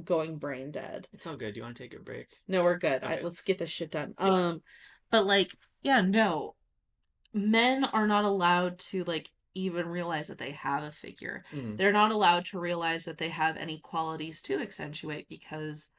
[0.03, 1.07] going brain dead.
[1.13, 3.03] it's all good do you want to take a break No, we're good.
[3.03, 3.23] I, Okay.
[3.23, 4.15] let's get this shit done.
[4.19, 4.25] Yeah.
[4.27, 4.61] Um,
[5.11, 6.55] but like, yeah, no,
[7.33, 11.43] men are not allowed to like even realize that they have a figure.
[11.51, 11.75] Mhm.
[11.77, 15.91] They're not allowed to realize that they have any qualities to accentuate because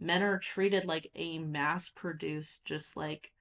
[0.00, 3.32] men are treated like a mass-produced, just like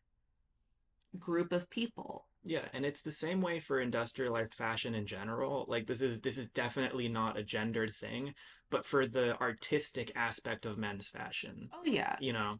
[1.20, 2.26] group of people.
[2.44, 5.66] Yeah, and it's the same way for industrialized fashion in general.
[5.68, 8.34] Like this is this is definitely not a gendered thing,
[8.70, 12.18] but for the artistic aspect of men's fashion, Oh yeah.
[12.18, 12.60] you know.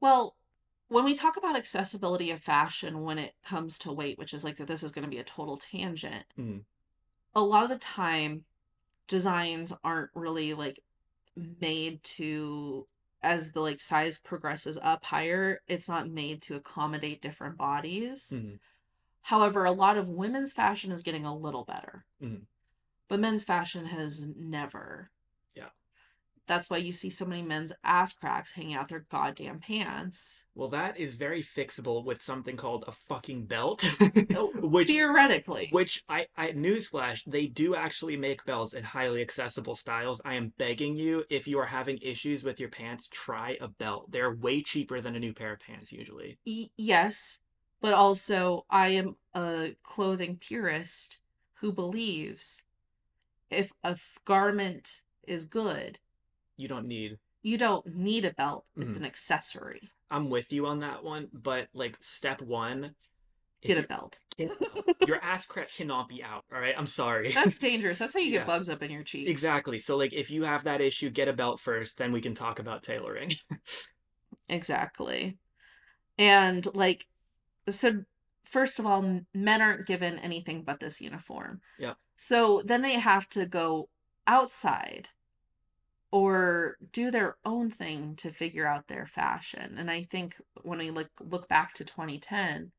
[0.00, 0.36] Well,
[0.88, 4.56] when we talk about accessibility of fashion when it comes to weight, which is like
[4.56, 6.64] that this is going to be a total tangent, Mhm.
[7.34, 8.44] a lot of the time
[9.06, 10.80] designs aren't really like
[11.36, 12.86] made to
[13.22, 18.30] as the like size progresses up higher, it's not made to accommodate different bodies.
[18.30, 18.60] Mhm.
[19.22, 22.04] However, a lot of women's fashion is getting a little better.
[22.20, 22.46] Mhm.
[23.08, 25.10] But men's fashion has never.
[26.46, 30.46] That's why you see so many men's ass cracks hanging out their goddamn pants.
[30.54, 33.84] Well, that is very fixable with something called a fucking belt,
[34.36, 35.68] Oh, which Theoretically.
[35.70, 40.20] which I, I newsflash, they do actually make belts in highly accessible styles.
[40.24, 44.10] I am begging you, if you are having issues with your pants, try a belt.
[44.12, 46.38] They're way cheaper than a new pair of pants usually.
[46.44, 47.40] Yes,
[47.80, 51.20] but also I am a clothing purist
[51.54, 52.64] who believes
[53.50, 55.98] if a garment is good,
[56.56, 58.64] You don't need you don't need a belt.
[58.76, 59.00] It's Mhm.
[59.00, 59.90] an accessory.
[60.10, 62.94] I'm with you on that one, but like step one,
[63.62, 64.20] Get a belt.
[64.38, 64.96] get a belt.
[65.06, 66.44] your ass crack cannot be out.
[66.50, 67.32] All right, I'm sorry.
[67.32, 67.98] That's dangerous.
[67.98, 68.38] That's how you Yeah.
[68.38, 69.30] get bugs up in your cheeks.
[69.30, 69.78] exactly.
[69.78, 72.58] So like, if you have that issue, get a belt first, then we can talk
[72.58, 73.32] about tailoring.
[74.48, 75.38] Exactly.
[76.18, 77.06] And like
[77.68, 78.04] so
[78.44, 81.60] first of all, men aren't given anything but this uniform.
[81.78, 81.96] Yep.
[82.16, 83.88] So then they have to go
[84.26, 85.08] outside
[86.14, 89.76] or do their own thing to figure out their fashion.
[89.76, 92.70] And I think when we look look back to 2010,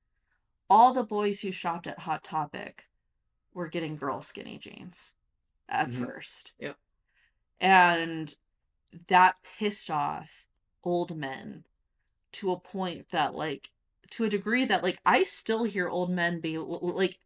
[0.70, 2.88] all the boys who shopped at Hot Topic
[3.54, 5.18] were getting girl skinny jeans
[5.68, 5.92] at Mhm.
[5.92, 6.54] first.
[6.60, 6.80] Yep.
[7.60, 8.34] And
[9.08, 10.48] that pissed off
[10.82, 11.66] old men
[12.34, 13.72] to a point that like
[14.12, 17.20] to a degree that like I still hear old men be like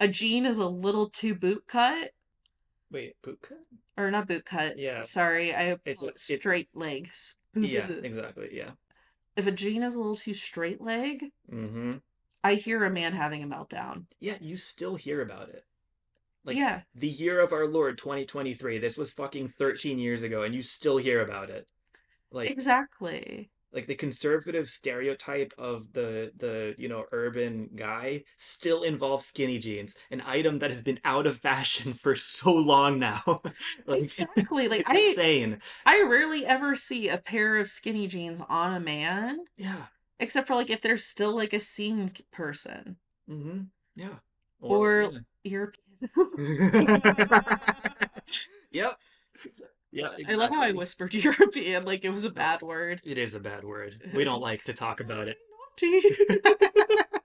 [0.00, 2.14] a jean is a little too boot cut
[2.92, 3.58] Wait, boot cut?
[3.96, 4.78] or not boot cut.
[4.78, 5.02] Yeah.
[5.02, 7.38] Sorry, I It's- it's, it- straight legs.
[7.54, 8.50] Yeah, exactly.
[8.52, 8.72] Yeah.
[9.36, 11.94] If a jean is a little too straight leg, Mm-hmm.
[12.44, 14.06] I hear a man having a meltdown.
[14.20, 15.64] Yeah, you still hear about it.
[16.44, 18.78] Like yeah, the year of our Lord 2023.
[18.78, 21.68] This was fucking 13 years ago, and you still hear about it.
[22.32, 23.50] Like exactly.
[23.72, 29.96] Like the conservative stereotype of the the you know urban guy still involves skinny jeans
[30.10, 33.22] an item that has been out of fashion for so long now
[33.86, 34.68] like Exactly.
[34.68, 38.80] Like it's I insane I rarely ever see a pair of skinny jeans on a
[38.80, 39.86] man, yeah
[40.20, 42.96] except for like if they're still like a scene k- person
[43.28, 43.62] mm-hmm
[43.96, 44.14] yeah
[44.60, 45.10] or
[45.44, 45.76] European.
[46.38, 46.86] yeah.
[48.70, 48.98] yep
[49.92, 53.00] yeah I love how I whispered European like it was a bad word.
[53.04, 55.38] it is a bad word we don't like to talk about it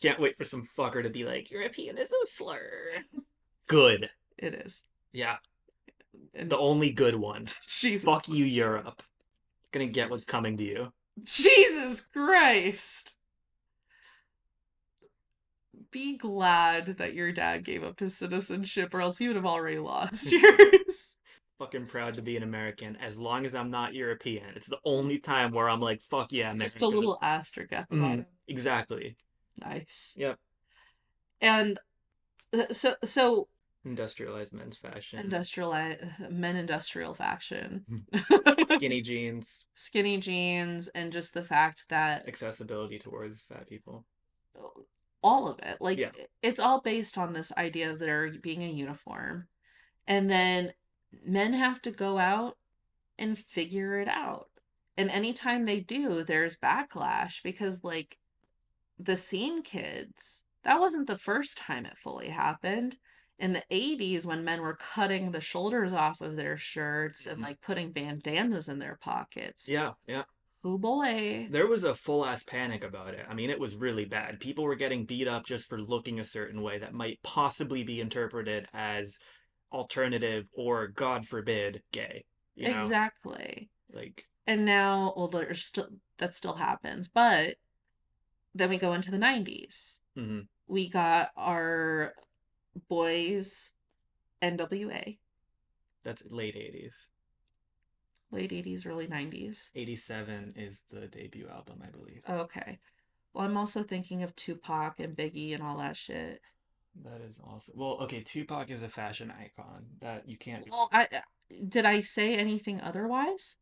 [0.00, 2.70] can't wait for some fucker to be like european is a slur
[3.68, 4.84] good it is.
[5.12, 5.36] yeah
[6.34, 9.02] And the only good one Jesus, Fuck you, Europe.
[9.72, 10.92] Gonna get what's coming to you.
[11.22, 13.16] Jesus Christ.
[15.90, 19.78] Be glad that your dad gave up his citizenship, or else you would have already
[19.78, 21.16] lost yours.
[21.62, 24.46] Fucking proud to be an American as long as I'm not European.
[24.56, 26.64] It's the only time where I'm like, fuck yeah, America.
[26.64, 28.00] Just a little asterisk at the Mhm.
[28.00, 28.26] bottom.
[28.48, 29.16] Exactly.
[29.58, 30.16] Nice.
[30.18, 30.40] Yep.
[31.40, 31.78] And
[32.52, 33.46] uh, so, so
[33.84, 35.20] Industrialized men's fashion.
[35.20, 37.84] Industrialized men industrial fashion,
[38.66, 39.68] Skinny jeans.
[39.74, 44.04] skinny jeans, and just the fact that Accessibility towards fat people.
[45.22, 46.10] all of it like Yeah.
[46.42, 49.46] it's all based on this idea of there being a uniform
[50.08, 50.72] and then
[51.24, 52.56] men have to go out
[53.18, 54.48] and figure it out
[54.96, 58.18] and anytime they do there's backlash because like
[58.98, 62.96] the scene kids that wasn't the first time it fully happened
[63.38, 67.42] in the 80s when men were cutting the shoulders off of their shirts and Mhm.
[67.42, 70.24] like putting bandanas in their pockets Yeah, yeah.
[70.64, 73.26] oh boy There was a full ass panic about it.
[73.28, 74.40] I mean, it was really bad.
[74.40, 78.00] People were getting beat up just for looking a certain way that might possibly be
[78.00, 79.18] interpreted as
[79.72, 82.24] alternative or, God forbid, gay.
[82.54, 82.78] You know?
[82.78, 87.54] exactly Like, and now well there's still that still happens but
[88.54, 90.46] then we go into the 90s mhm.
[90.66, 92.14] we got our
[92.88, 93.76] boys
[94.42, 95.18] nwa
[96.04, 96.92] that's late 80s.
[98.30, 102.22] late 80s early 90s 87 is the debut album, I believe.
[102.28, 102.78] okay
[103.32, 106.40] well i'm also thinking of tupac and biggie and all that shit
[107.04, 107.74] That is awesome.
[107.76, 108.20] well, okay.
[108.22, 110.68] Tupac is a fashion icon that you can't.
[110.70, 111.18] well i uh,
[111.68, 113.56] did i say anything otherwise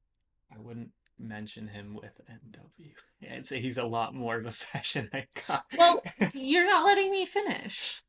[0.53, 2.93] I wouldn't mention him with NW.
[3.33, 5.61] I'd say he's a lot more of a fashion icon.
[5.79, 6.03] Well,
[6.35, 8.03] you're not letting me finish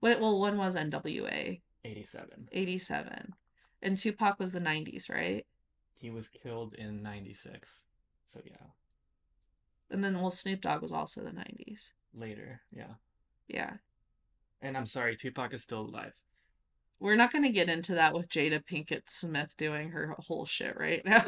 [0.00, 2.48] Wait, well one was nwa 87.
[2.52, 3.34] 87
[3.82, 5.46] and tupac was the 90s right
[6.00, 7.80] He was killed in 96.
[8.26, 8.70] So yeah,
[9.90, 12.62] and then well snoop dogg was also the 90s later.
[12.72, 12.94] Yeah.
[13.48, 13.74] yeah
[14.62, 16.14] And I'm sorry, Tupac is still alive.
[16.98, 20.78] We're not going to get into that with Jada Pinkett Smith doing her whole shit
[20.78, 21.24] right now.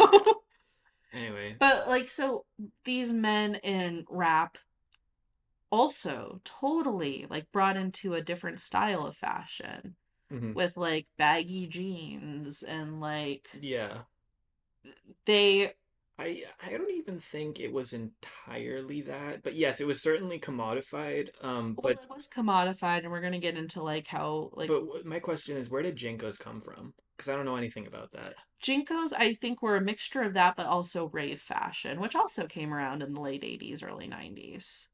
[1.13, 2.45] Anyway, but like so
[2.85, 4.59] these men in rap
[5.71, 9.95] also totally like brought into a different style of fashion
[10.33, 10.55] mhm.
[10.55, 13.99] with like baggy jeans and like yeah.
[15.25, 15.73] they
[16.19, 21.29] I I don't even think it was entirely that, but yes, it was certainly commodified.
[21.43, 24.69] Um, well, but it was commodified and we're going to get into like how like
[24.69, 26.93] but w- my question is, where did JNCOs come from?
[27.17, 28.35] Because I don't know anything about that.
[28.63, 32.75] JNCOs I think were a mixture of that but also rave fashion which also came
[32.75, 34.89] around in the late 80s early 90s.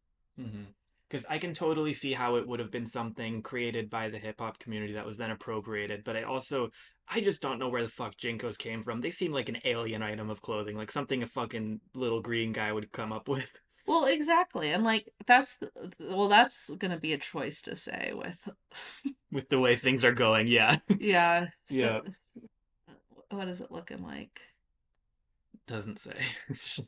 [1.09, 4.41] Because I can totally see how it would have been something created by the hip
[4.41, 6.71] hop community that was then appropriated, but I also
[7.09, 9.01] I just don't know where the fuck JNCOs came from.
[9.01, 12.73] They seem like an alien item of clothing, like something a fucking little green guy
[12.73, 13.57] would come up with.
[13.87, 14.73] Well, exactly.
[14.73, 15.71] And like that's the,
[16.01, 18.49] well that's going to be a choice to say with
[19.33, 20.79] With the way things are going, yeah.
[21.01, 21.49] yeah.
[21.69, 22.01] Yeah.
[22.89, 22.93] Uh,
[23.31, 24.41] what is it looking like?
[25.67, 26.17] Doesn't say.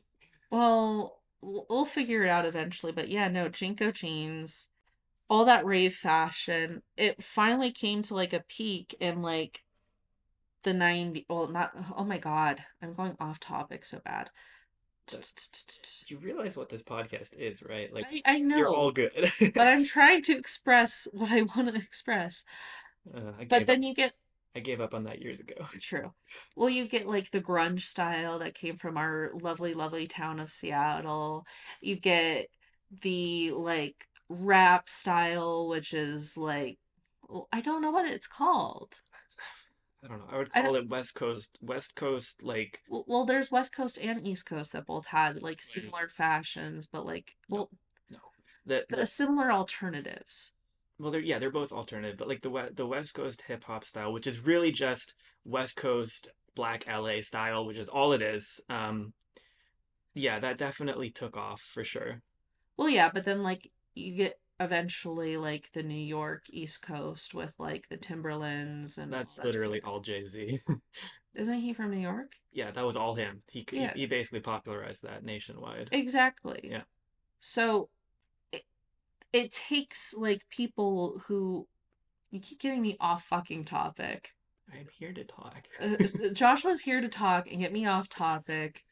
[0.49, 2.93] Well, we'll, we'll figure it out eventually.
[2.93, 4.71] But yeah, no, JNCO jeans,
[5.29, 9.65] all that rave fashion, it finally came to like a peak in like
[10.67, 14.29] the 90 well not oh my god i'm going off topic so bad
[16.07, 17.93] You realize what this podcast is, right?
[17.93, 19.31] Like I, I know you're all good.
[19.55, 22.43] but i'm trying to express what i want to express
[23.15, 23.83] Uh, but then up.
[23.87, 24.13] you get
[24.55, 25.55] I gave up on that years ago.
[25.79, 26.11] true
[26.55, 30.51] well you get like the grunge style that came from our lovely lovely town of
[30.51, 31.45] seattle
[31.81, 32.47] you get
[33.01, 33.95] the like
[34.29, 36.77] rap style which is like
[37.51, 39.01] i don't know what it's called
[40.03, 40.27] I don't know.
[40.31, 41.57] I would I call it West Coast.
[41.61, 45.61] West Coast, like well, well there's west coast and east coast that both had like
[45.61, 47.69] similar fashions but like well
[48.09, 48.19] no.
[48.65, 50.53] The, the the similar alternatives
[50.99, 53.85] well, they're yeah, they're both alternative, but like the we- the West Coast hip hop
[53.85, 55.13] style, which is really just
[55.45, 58.59] West Coast black LA style, which is all it is.
[58.67, 59.13] Um,
[60.15, 62.21] yeah, that definitely took off for sure.
[62.77, 67.53] Well, yeah, but then like you get eventually like the New York East Coast with
[67.59, 70.61] like the Timberlands and all That's that literally all Jay Z.
[71.35, 72.33] Isn't he from New York?
[72.51, 73.43] yeah, that was all him.
[73.51, 73.93] He, c- he Yeah.
[73.95, 75.89] he basically popularized that nationwide.
[75.91, 76.59] Exactly.
[76.63, 76.81] Yeah.
[77.39, 77.89] So
[78.51, 78.63] it,
[79.31, 81.67] it takes like people who
[82.31, 84.33] you keep getting me off fucking topic.
[84.73, 85.67] I'm here to talk.
[85.79, 85.95] Uh,
[86.33, 88.83] Joshua's here to talk and get me off topic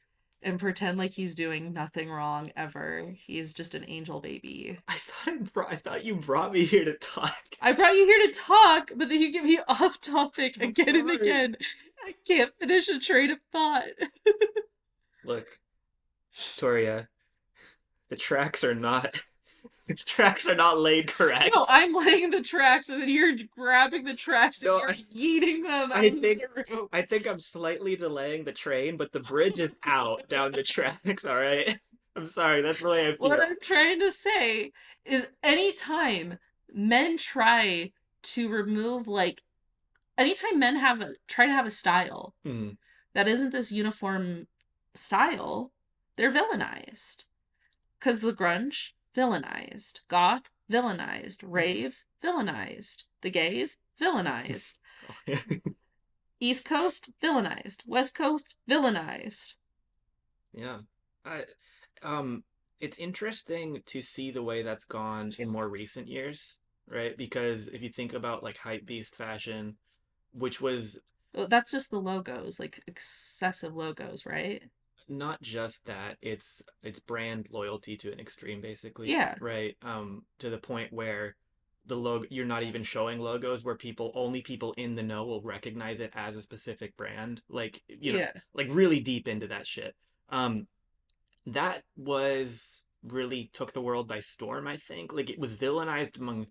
[0.45, 3.13] and pretend like he's doing nothing wrong ever.
[3.17, 4.77] He is just an angel baby.
[4.87, 7.33] I thought I, brought, I thought you brought me here to talk.
[7.61, 10.95] I brought you here to talk, but then you get me off topic I'm again
[10.95, 11.57] and again.
[12.05, 13.85] I can't finish a train of thought.
[15.25, 15.59] Look,
[16.33, 17.07] Torria,
[18.09, 19.21] the tracks are not
[19.87, 21.53] the tracks are not laid correct.
[21.55, 25.41] No, I'm laying the tracks, and then you're grabbing the tracks No, and I- you're
[25.41, 26.87] yeeting them I think- the.
[26.91, 31.25] I think I'm slightly delaying the train, but the bridge is out down the tracks,
[31.25, 31.79] all right?
[32.15, 33.27] I'm sorry, that's the way I feel.
[33.29, 34.71] What I'm trying to say
[35.03, 36.39] is anytime
[36.73, 37.91] men try
[38.23, 39.43] to remove like
[40.17, 42.77] anytime men have a try to have a style Mm,
[43.13, 44.47] that isn't this uniform
[44.93, 45.71] style,
[46.15, 47.25] they're villainized.
[47.99, 50.01] Cause the grunge, villainized.
[50.07, 51.43] Goth, villainized.
[51.43, 53.03] Raves, villainized.
[53.21, 54.79] The gays, villainized.
[56.39, 57.81] East Coast, villainized.
[57.85, 59.55] West Coast, villainized.
[60.53, 60.79] yeah.
[61.25, 61.45] I
[62.03, 62.43] um
[62.79, 67.17] it's interesting to see the way that's gone in more recent years, right?
[67.17, 69.77] Because if you think about like hype beast fashion,
[70.33, 70.99] which was
[71.33, 74.63] Well, That's just the logos, like excessive logos, right?
[75.07, 79.35] Not just that it's it's brand loyalty to an extreme basically Yeah.
[79.39, 81.35] right um to the point where
[81.85, 85.41] the logo you're not even showing logos where people only people in the know will
[85.41, 88.31] recognize it as a specific brand like you know yeah.
[88.53, 89.95] like really deep into that shit
[90.29, 90.65] um
[91.45, 96.47] that was really took the world by storm i think like it was villainized among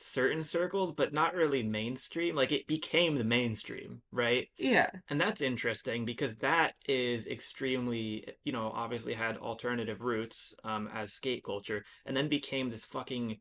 [0.00, 4.90] certain circles but not really mainstream like it became the mainstream right Yeah.
[5.08, 11.12] and that's interesting because that is extremely, you know, obviously had alternative roots um, as
[11.14, 13.38] skate culture and then became this fucking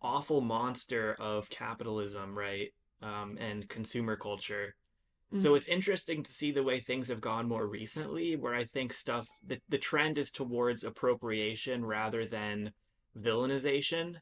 [0.00, 2.70] awful monster of capitalism, right?
[3.02, 4.74] Um, and consumer culture.
[5.34, 5.56] So Mhm.
[5.56, 9.28] it's interesting to see the way things have gone more recently, where I think stuff,
[9.42, 12.72] the, the trend is towards appropriation rather than
[13.16, 14.16] villainization.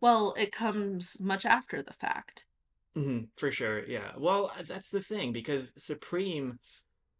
[0.00, 2.46] Well, it comes much after the fact.
[2.94, 4.12] hmm for sure, yeah.
[4.16, 6.58] Well, uh, that's the thing because Supreme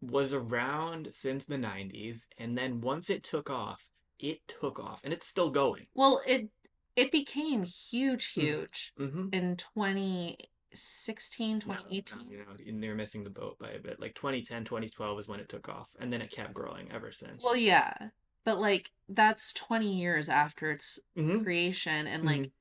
[0.03, 3.89] was around since the 90s, and then once it took off,
[4.19, 5.87] it took off, and it's still going.
[5.95, 6.51] Well, it
[6.97, 8.35] it became huge, Mhm.
[8.35, 9.29] huge Mm-hmm.
[9.31, 12.27] in 2016, No, 2018.
[12.27, 12.39] no, you
[12.73, 14.01] know, they're missing the boat by a bit.
[14.01, 17.43] Like 2010, 2012 is when it took off, and then it kept growing ever since.
[17.43, 18.11] Well, yeah,
[18.45, 22.27] but like that's 20 years after its hmm creation, and Mhm.
[22.27, 22.53] like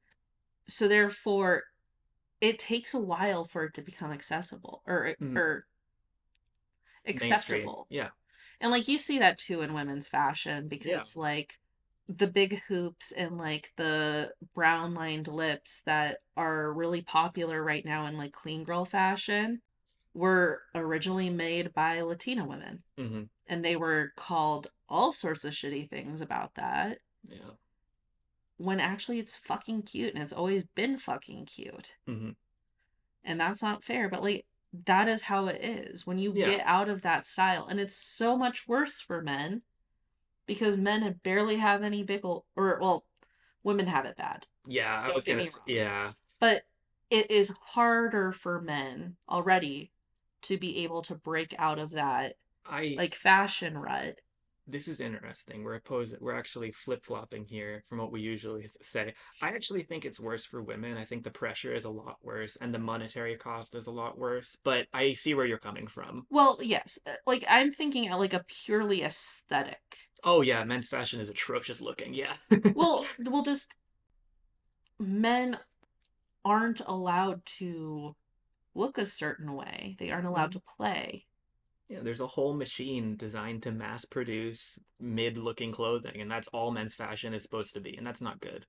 [0.70, 1.64] so therefore,
[2.42, 5.38] it takes a while for it to become accessible or Mhm.
[5.38, 5.66] or
[7.06, 7.34] Mainstream.
[7.34, 7.88] acceptable.
[7.90, 8.10] Yeah.
[8.62, 11.60] And like you see that too in women's fashion because like
[12.08, 18.06] the big hoops and like the brown lined lips that are really popular right now
[18.06, 19.62] in like clean girl fashion
[20.14, 25.88] were originally made by Latina women hmm and they were called all sorts of shitty
[25.88, 27.52] things about that Yeah.
[28.60, 31.96] When actually it's fucking cute and it's always been fucking cute.
[32.06, 32.32] hmm
[33.24, 34.46] And that's not fair, but like
[34.86, 36.46] that is how it is when you Yeah.
[36.46, 37.66] get out of that style.
[37.68, 39.62] And it's so much worse for men
[40.46, 43.06] because men have barely have any big ol- or well,
[43.64, 44.46] women have it bad.
[44.68, 45.44] Yeah, I Don't was get gonna.
[45.50, 45.60] wrong.
[45.66, 46.12] Yeah.
[46.40, 46.64] But
[47.10, 49.92] it is harder for men already
[50.44, 54.20] to be able to break out of that I like fashion rut
[54.70, 55.64] this is interesting.
[55.64, 56.16] We're opposed.
[56.20, 59.14] We're actually flip flopping here from what we usually say.
[59.42, 60.98] I actually think it's worse for women.
[60.98, 64.18] I think the pressure is a lot worse, and the monetary cost is a lot
[64.18, 64.58] worse.
[64.64, 66.26] But I see where you're coming from.
[66.30, 67.00] Well, yes.
[67.08, 69.82] uh, Like I'm thinking like a purely aesthetic.
[70.24, 72.14] Oh yeah, men's fashion is atrocious looking.
[72.14, 72.34] Yeah.
[72.76, 73.76] Well, well, just
[75.00, 75.58] men
[76.46, 78.16] aren't allowed to
[78.76, 79.96] look a certain way.
[80.00, 81.26] They aren't allowed to play.
[81.90, 86.94] Yeah, there's a whole machine designed to mass produce mid-looking clothing, and that's all men's
[86.94, 88.68] fashion is supposed to be, and that's not good.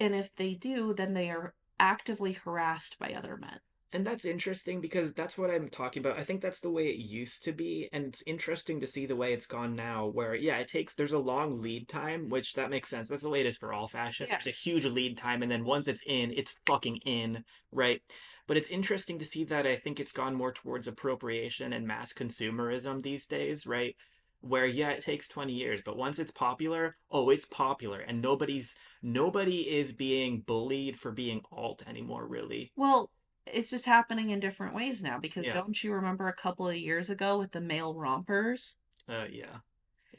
[0.00, 3.60] And if they do, then they are actively harassed by other men.
[3.92, 6.18] And that's interesting because that's what I'm talking about.
[6.18, 9.16] I think that's the way it used to be, and it's interesting to see the
[9.16, 12.68] way it's gone now, where yeah, it takes there's a long lead time, which that
[12.68, 13.08] makes sense.
[13.08, 14.26] That's the way it is for all fashion.
[14.28, 14.34] Yeah.
[14.36, 18.02] There's a huge lead time, and then once it's in, it's fucking in, right?
[18.46, 22.12] But it's interesting to see that I think it's gone more towards appropriation and mass
[22.12, 23.96] consumerism these days, right?
[24.40, 28.76] Where yeah, it takes 20 years, but once it's popular, oh, it's popular, and nobody's
[29.02, 32.70] nobody is being bullied for being alt anymore, really.
[32.76, 33.10] Well,
[33.52, 35.54] it's just happening in different ways now because Yeah.
[35.54, 38.76] don't you remember a couple of years ago with the male rompers?
[39.08, 39.58] Uh, yeah.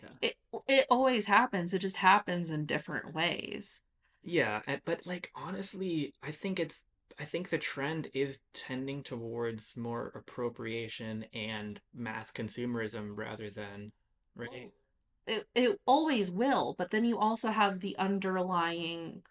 [0.01, 0.10] Yeah.
[0.22, 0.35] It
[0.68, 1.73] it always happens.
[1.73, 3.84] It just happens in different ways.
[4.23, 6.85] Yeah, but like honestly, I think it's
[7.18, 13.91] I think the trend is tending towards more appropriation and mass consumerism rather than
[14.35, 14.72] right.
[15.27, 19.23] It it always will, but then you also have the underlying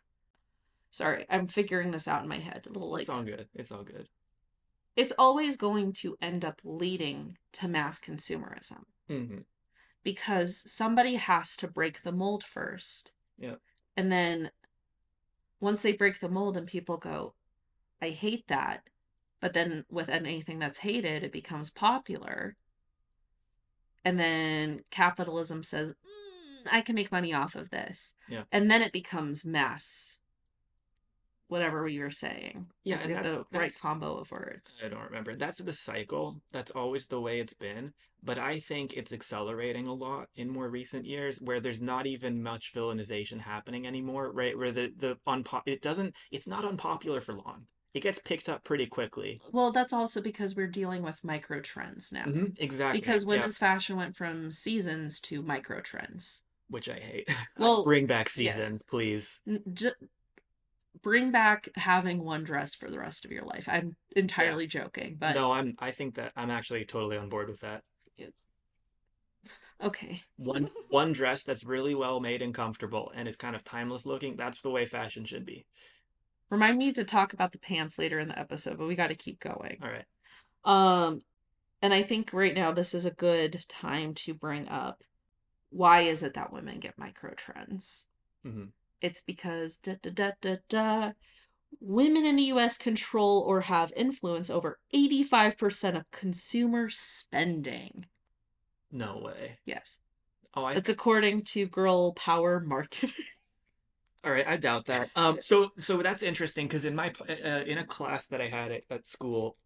[0.98, 2.64] Sorry, I'm figuring this out in my head.
[2.66, 3.46] A little like It's all good.
[3.54, 4.08] It's all good.
[4.96, 9.38] it's always going to end up leading to mass consumerism hmm
[10.04, 13.12] because somebody has to break the mold first.
[13.36, 13.56] Yeah.
[13.96, 14.50] And then
[15.60, 17.34] once they break the mold and people go,
[18.00, 18.82] I hate that.
[19.40, 22.56] But then with anything that's hated, it becomes popular.
[24.04, 28.14] And then capitalism says, "Mm, I can make money off of this.
[28.28, 28.44] Yeah.
[28.50, 30.22] And then it becomes mass.
[31.48, 32.66] Whatever you were saying.
[32.84, 34.82] Yeah, and that's- the right combo of words.
[34.84, 35.34] I don't remember.
[35.36, 36.42] That's the cycle.
[36.52, 37.92] That's always the way it's been.
[38.22, 42.42] But I think it's accelerating a lot in more recent years where there's not even
[42.42, 44.56] much villainization happening anymore, right?
[44.58, 47.66] Where the the unpo- it doesn't it's not unpopular for long.
[47.94, 49.40] It gets picked up pretty quickly.
[49.50, 52.24] Well, that's also because we're dealing with micro trends now.
[52.24, 53.00] Mhm, Exactly.
[53.00, 56.44] Because yeah, women's fashion went from seasons to micro trends.
[56.70, 57.28] which I hate.
[57.56, 58.56] Well, Bring back yes.
[58.58, 59.40] season, please.
[59.48, 59.92] N- j-
[61.02, 63.68] bring back having one dress for the rest of your life.
[63.70, 67.60] I'm entirely joking, but no, I'm I think that I'm actually totally on board with
[67.60, 67.82] that.
[69.82, 70.22] okay.
[70.36, 74.36] One one dress that's really well made and comfortable and is kind of timeless looking,
[74.36, 75.66] that's the way fashion should be.
[76.50, 79.14] Remind me to talk about the pants later in the episode, but we got to
[79.14, 79.78] keep going.
[79.82, 80.04] All right.
[80.64, 81.22] Um,
[81.82, 85.02] and I think right now this is a good time to bring up
[85.70, 88.08] why is it that women get micro trends?
[88.44, 88.72] Mhm.
[89.00, 91.12] It's because da da da da da.
[91.80, 98.06] Women in the US control or have influence over 85% of consumer spending.
[98.90, 99.58] No way.
[99.64, 99.98] Yes.
[100.54, 103.10] Oh, I It's according to Girl Power Marketing.
[104.24, 105.10] All right, I doubt that.
[105.14, 108.72] Um, so so that's interesting because in my uh, in a class that I had
[108.72, 109.56] at, at school,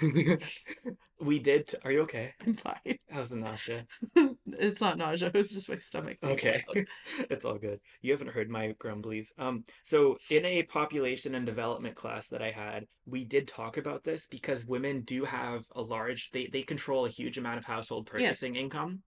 [1.20, 1.68] we did.
[1.68, 2.34] T- are you okay?
[2.46, 2.98] I'm fine.
[3.10, 3.86] How's the nausea?
[4.46, 6.18] it's not nausea, it's just my stomach.
[6.20, 6.86] being Okay, loud.
[7.30, 7.80] it's all good.
[8.00, 9.28] You haven't heard my grumblies.
[9.38, 14.04] Um, so in a population and development class that I had, we did talk about
[14.04, 16.30] this because women do have a large.
[16.32, 19.02] They they control a huge amount of household purchasing income.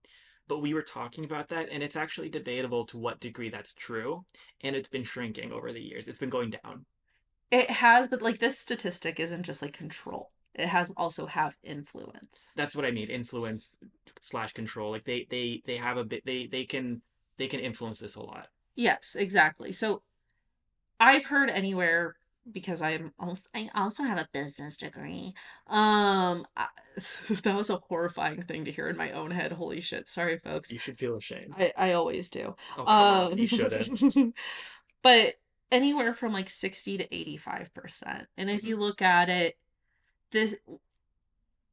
[0.46, 4.26] But we were talking about that, and it's actually debatable to what degree that's true,
[4.60, 6.06] and it's been shrinking over the years.
[6.06, 6.84] It's been going down.
[7.50, 10.30] It has, but like this statistic isn't just like control.
[10.54, 12.54] It has also have influence.
[12.56, 13.08] that's what I mean.
[13.08, 13.78] Influence
[14.20, 14.90] slash control.
[14.92, 16.24] Like they they they have a bit.
[16.24, 17.02] They they can
[17.36, 18.48] they can influence this a lot.
[18.76, 19.72] Yes, exactly.
[19.72, 20.02] So
[21.00, 22.16] I've heard anywhere
[22.50, 25.34] because I'm also, I also have a business degree.
[25.68, 26.68] Um I,
[27.42, 29.52] that was a horrifying thing to hear in my own head.
[29.52, 30.08] Holy shit.
[30.08, 30.72] Sorry folks.
[30.72, 31.56] You should feel ashamed.
[31.58, 32.56] I I always do.
[32.76, 34.34] Oh come on, Um you shouldn't.
[35.02, 35.34] but
[35.72, 38.28] anywhere from like 60 to 85%.
[38.36, 38.68] And if Mm-hmm.
[38.68, 39.56] you look at it
[40.34, 40.56] this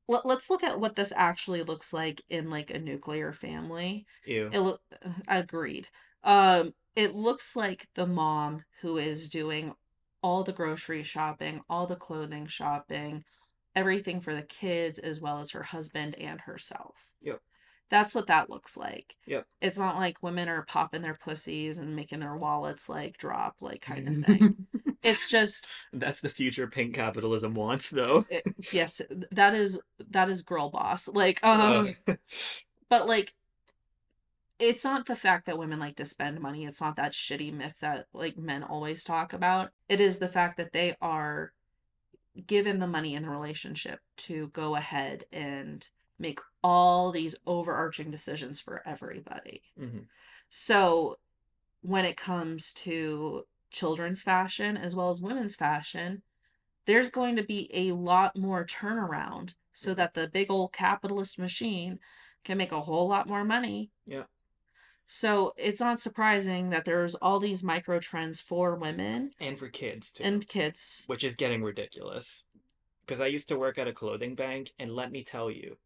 [0.07, 4.05] let, let's look at what this actually looks like in like a nuclear family.
[4.25, 4.49] Ew.
[4.51, 4.77] It
[5.27, 5.87] agreed.
[6.23, 9.73] Um, it looks like the mom who is doing
[10.21, 13.23] all the grocery shopping, all the clothing shopping,
[13.75, 17.09] everything for the kids as well as her husband and herself.
[17.21, 17.39] Yep.
[17.89, 19.15] That's what that looks like.
[19.25, 19.47] Yep.
[19.61, 23.81] It's not like women are popping their pussies and making their wallets like drop like
[23.81, 24.67] kind of thing.
[25.03, 28.25] It's just That's the future pink capitalism wants, though.
[28.29, 29.01] it, yes,
[29.31, 31.07] that is that is girl boss.
[31.07, 32.15] Like um Uh,
[32.89, 33.33] but like
[34.59, 36.65] it's not the fact that women like to spend money.
[36.65, 39.71] It's not that shitty myth that like men always talk about.
[39.89, 41.53] It is the fact that they are
[42.47, 45.87] given the money in the relationship to go ahead and
[46.19, 49.63] make all these overarching decisions for everybody.
[49.79, 50.05] Mhm.
[50.49, 51.17] So
[51.81, 56.21] when it comes to children's fashion as well as women's fashion,
[56.85, 59.95] there's going to be a lot more turnaround so mm.
[59.95, 61.99] that the big old capitalist machine
[62.43, 63.91] can make a whole lot more money.
[64.05, 64.23] Yeah.
[65.07, 70.11] So it's not surprising that there's all these micro trends for women And for kids
[70.11, 70.23] too.
[70.23, 71.03] and kids.
[71.07, 72.45] which is getting ridiculous.
[73.05, 75.77] Because I used to work at a clothing bank, and let me tell you,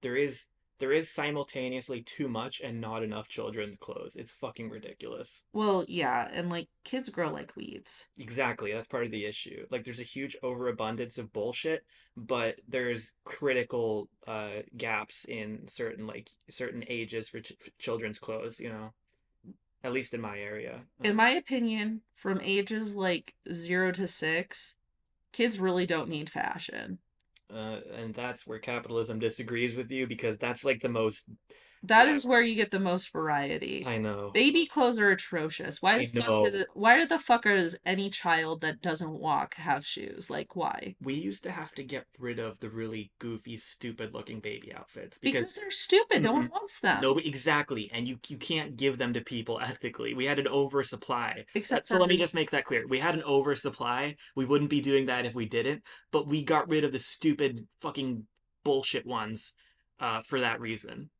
[0.00, 0.46] there is
[0.82, 4.16] there is simultaneously too much and not enough children's clothes.
[4.16, 5.44] It's fucking ridiculous.
[5.52, 8.10] Well, yeah, and like kids grow like weeds.
[8.18, 9.64] Exactly, that's part of the issue.
[9.70, 11.84] Like there's a huge overabundance of bullshit,
[12.16, 18.68] but there's critical uh gaps in certain like certain ages for ch- children's clothes, you
[18.68, 18.92] know.
[19.84, 20.80] At least in my area.
[21.04, 24.78] In my opinion, from ages like 0 to 6,
[25.30, 26.98] kids really don't need fashion.
[27.52, 31.28] Uh, and that's where capitalism disagrees with you because that's like the most
[31.84, 32.14] That Yeah.
[32.14, 33.84] is where you get the most variety.
[33.84, 34.30] I know.
[34.30, 35.82] Baby clothes are atrocious.
[35.82, 39.84] Why I the fuck the, why the fuck does any child that doesn't walk have
[39.84, 40.30] shoes?
[40.30, 40.94] Like why?
[41.00, 45.18] We used to have to get rid of the really goofy, stupid looking baby outfits
[45.18, 46.22] Because because they're stupid.
[46.22, 47.00] No one wants them.
[47.02, 50.14] no, exactly, and you you can't give them to people ethically.
[50.14, 51.44] We had an oversupply.
[51.54, 52.86] Except So let me just make that clear.
[52.86, 54.16] We had an oversupply.
[54.36, 55.82] We wouldn't be doing that if we didn't,
[56.12, 58.26] but we got rid of the stupid fucking
[58.64, 59.54] bullshit ones
[59.98, 61.10] uh, for that reason.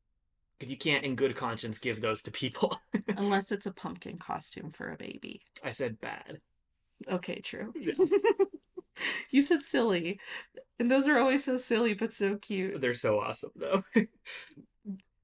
[0.63, 2.73] Because you can't, in good conscience, give those to people.
[3.17, 5.41] unless it's a pumpkin costume for a baby.
[5.61, 6.39] I said bad.
[7.11, 7.73] Okay, true.
[7.77, 7.91] Yeah.
[9.29, 10.21] you said silly.
[10.79, 12.79] And those are always so silly but so cute.
[12.79, 13.83] They're so awesome, though.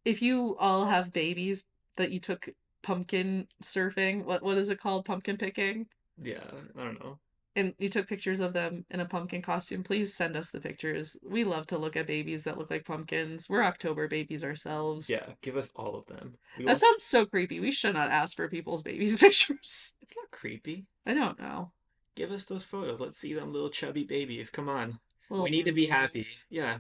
[0.04, 2.50] If you all have babies that you took
[2.82, 5.06] pumpkin surfing, what what is it called?
[5.06, 5.88] Pumpkin picking?
[6.22, 6.44] yeah,
[6.78, 7.18] I don't know.
[7.56, 11.18] And you took pictures of them in a pumpkin costume, please send us the pictures.
[11.28, 13.50] We love to look at babies that look like pumpkins.
[13.50, 15.10] We're October babies ourselves.
[15.10, 16.36] Yeah, give us all of them.
[16.58, 17.60] We That want- sounds so creepy.
[17.60, 19.94] We should not ask for people's babies' pictures.
[20.02, 20.86] It's not creepy.
[21.06, 21.72] I don't know.
[22.16, 23.00] Give us those photos.
[23.00, 24.50] Let's see them little chubby babies.
[24.50, 25.00] Come on.
[25.30, 26.24] Little we need to be happy.
[26.50, 26.80] Yeah,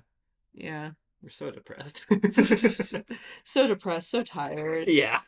[0.53, 0.91] Yeah.
[1.21, 2.07] we're so depressed.
[3.43, 4.87] so depressed, so tired.
[4.89, 5.19] yeah.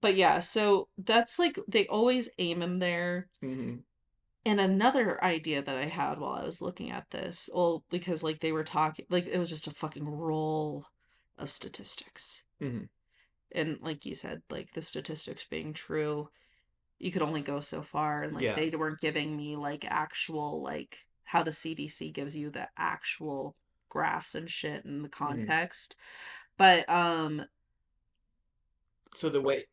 [0.00, 3.28] But yeah, so that's like they always aim him there.
[3.40, 3.76] hmm
[4.44, 8.38] And another idea that I had while I was looking at this, well, because like
[8.38, 10.86] they were talking, like it was just a fucking roll
[11.36, 12.44] of statistics.
[12.60, 12.88] Mhm.
[13.52, 16.30] And like you said, like the statistics being true,
[16.98, 18.22] you could only go so far.
[18.24, 18.54] And like Yeah.
[18.54, 23.56] they weren't giving me like actual, like how the CDC gives you the actual
[23.90, 25.50] graphs and shit and the Mm-hmm.
[25.50, 25.96] context.
[26.58, 27.46] But, um,
[29.14, 29.66] So the way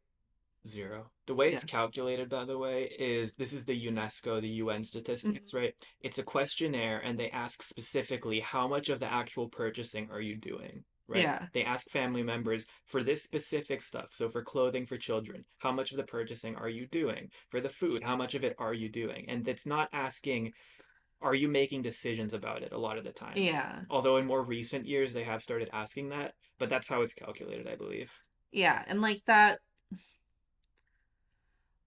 [0.68, 1.11] zero.
[1.26, 1.69] The way it's Yeah.
[1.69, 5.57] calculated, by the way, is this is the UNESCO, the UN statistics, mm-hmm.
[5.57, 5.76] right?
[6.02, 10.36] It's a questionnaire, and they ask specifically how much of the actual purchasing are you
[10.36, 11.23] doing, right?
[11.23, 11.48] Yeah.
[11.53, 14.10] They ask family members for this specific stuff.
[14.11, 17.31] So for clothing for children, how much of the purchasing are you doing?
[17.49, 19.26] For the food, how much of it are you doing?
[19.30, 20.53] And it's not asking,
[21.22, 23.34] are you making decisions about it a lot of the time?
[23.36, 23.81] yeah.
[23.90, 27.68] Although in more recent years they have started asking that, but that's how it's calculated,
[27.68, 28.11] I believe.
[28.52, 29.60] Yeah, and like that,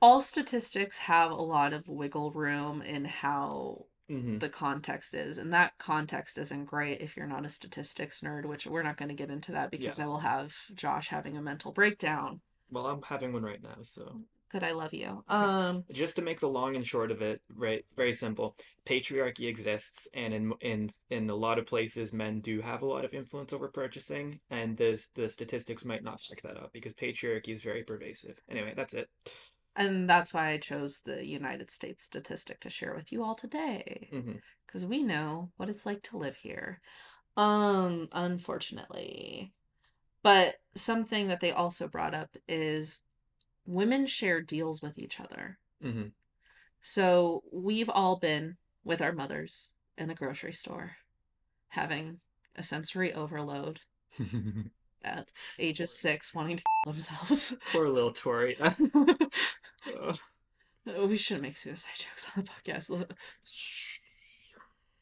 [0.02, 5.52] all statistics have a lot of wiggle room in how hmm the context is, and
[5.52, 9.14] that context isn't great if you're not a statistics nerd, which we're not going to
[9.14, 12.40] get into that because I will have Josh having a mental breakdown.
[12.70, 14.20] Well, I'm having one right now, so.
[14.50, 15.24] Good, I love you.
[15.28, 18.56] Um, just to make the long and short of it right very simple
[18.86, 23.04] patriarchy exists and in in in a lot of places men do have a lot
[23.04, 27.48] of influence over purchasing and the the statistics might not check that up because patriarchy
[27.48, 29.08] is very pervasive anyway that's it
[29.76, 34.08] and that's why I chose the United States statistic to share with you all today.
[34.66, 36.80] because we know what it's like to live here.
[37.36, 39.52] Um, unfortunately.
[40.22, 43.02] But something that they also brought up is
[43.66, 45.58] women share deals with each other.
[45.84, 46.08] Mm-hmm.
[46.80, 50.96] So we've all been with our mothers in the grocery store
[51.68, 52.20] having
[52.54, 53.80] a sensory overload
[55.04, 57.56] at ages six, wanting to themselves.
[57.72, 58.56] poor little tori
[61.06, 63.10] we shouldn't make suicide jokes on the podcast.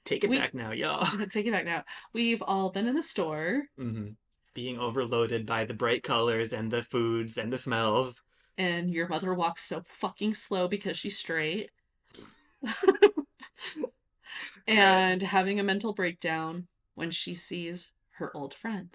[0.05, 1.85] take it We- back now y'all Take it back now.
[2.13, 4.09] We've all been in the store hmm
[4.53, 8.21] being overloaded by the bright colors and the foods and the smells
[8.59, 11.71] and your mother walks so fucking slow because she's straight.
[14.67, 18.91] and having a mental breakdown when she sees her old friend.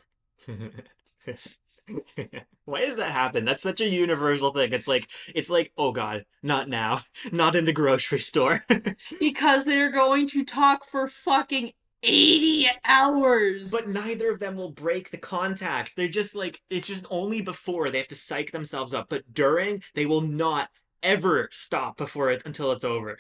[2.66, 3.46] Why does that happen?
[3.46, 4.74] That's such a universal thing.
[4.74, 7.02] It's like it's like, oh god, not now.
[7.32, 8.66] Not in the grocery store.
[9.20, 11.72] because they're going to talk for fucking
[12.04, 13.72] 80 hours.
[13.72, 15.94] but neither of them will break the contact.
[15.96, 19.82] They're just like it's just only before they have to psych themselves up, but during
[19.94, 20.70] they will not
[21.04, 23.18] ever stop before it until it's over.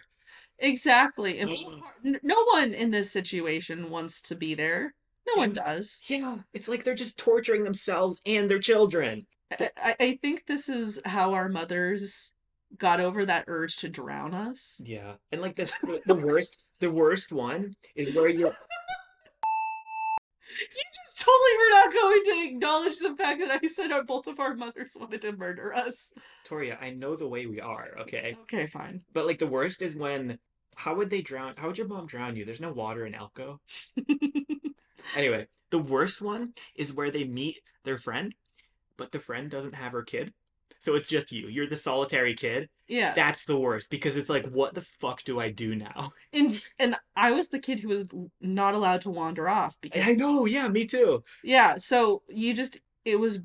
[0.60, 1.40] exactly.
[1.40, 1.52] And
[2.24, 4.94] no one in this situation wants to be there.
[5.27, 6.02] No one does.
[6.07, 9.26] Yeah, it's like they're just torturing themselves and their children.
[9.60, 12.35] I, I- think this is how our mothers
[12.77, 14.81] got over that urge to drown us.
[14.84, 15.73] Yeah, and like this,
[16.06, 18.56] the worst, the worst one is where you're.
[20.57, 24.26] You just totally were not going to acknowledge the fact that I said our both
[24.26, 26.14] of our mothers wanted to murder us.
[26.47, 28.38] Torria, I know the way we are, okay?
[28.43, 29.02] Okay, fine.
[29.11, 30.39] But like the worst is when.
[30.77, 31.56] How would they drown?
[31.57, 32.45] How would your mom drown you?
[32.45, 33.60] There's no water in Elko.
[35.15, 38.34] Anyway, the worst one is where they meet their friend,
[38.98, 40.34] but the friend doesn't have her kid.
[40.80, 41.48] So it's just you.
[41.48, 42.69] You're the solitary kid.
[42.88, 43.14] yeah.
[43.14, 46.11] That's the worst because it's like, what the fuck do I do now?
[46.34, 48.07] and and I was the kid who was
[48.41, 51.23] not allowed to wander off because I know, yeah, me too.
[51.44, 53.41] Yeah, so you just it was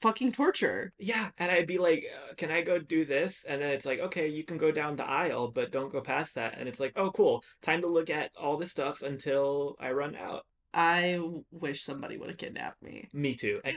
[0.00, 0.92] fucking torture.
[0.98, 4.00] Yeah, and I'd be like, uh, "Can I go do this?" And then it's like,
[4.00, 6.92] "Okay, you can go down the aisle, but don't go past that." And it's like,
[6.96, 7.42] "Oh, cool.
[7.62, 10.44] Time to look at all this stuff until I run out."
[10.74, 11.20] I
[11.52, 13.08] wish somebody would have kidnapped me.
[13.12, 13.60] Me too.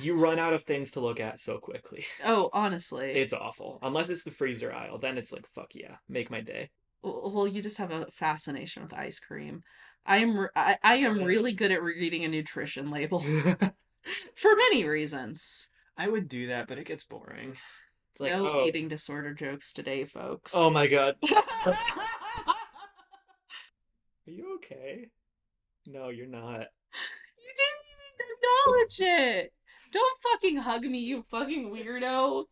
[0.00, 2.04] You run out of things to look at so quickly.
[2.24, 3.12] oh, honestly.
[3.12, 3.78] It's awful.
[3.80, 6.70] Unless it's the freezer aisle, then it's like, "Fuck yeah, make my day."
[7.02, 9.62] Well, you just have a fascination with ice cream.
[10.04, 13.18] I am I, I am really good at reading a nutrition label
[14.34, 15.70] for many reasons.
[15.96, 17.56] I would do that, but it gets boring.
[18.12, 20.54] It's like, no oh, eating disorder jokes today, folks.
[20.56, 21.76] oh my god, are
[24.26, 25.08] you okay?
[25.86, 26.60] No, you're not.
[27.38, 29.00] You didn't even acknowledge
[29.44, 29.52] it.
[29.92, 32.44] Don't fucking hug me, you fucking weirdo.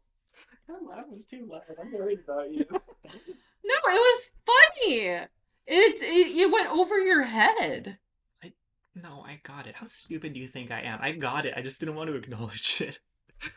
[0.68, 1.62] That laugh was too loud.
[1.80, 2.64] I'm worried about you.
[3.64, 4.98] No, it was funny.
[5.04, 5.30] It,
[5.68, 7.96] it it went over your head.
[8.42, 8.52] I
[8.96, 9.76] no, I got it.
[9.76, 10.98] How stupid do you think I am?
[11.00, 11.54] I got it.
[11.56, 12.98] I just didn't want to acknowledge it.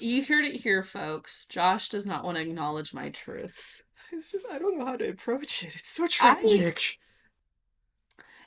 [0.00, 1.46] You heard it here, folks.
[1.46, 3.84] Josh does not want to acknowledge my truths.
[4.12, 5.74] It's just I don't know how to approach it.
[5.76, 6.98] It's so I- tragic.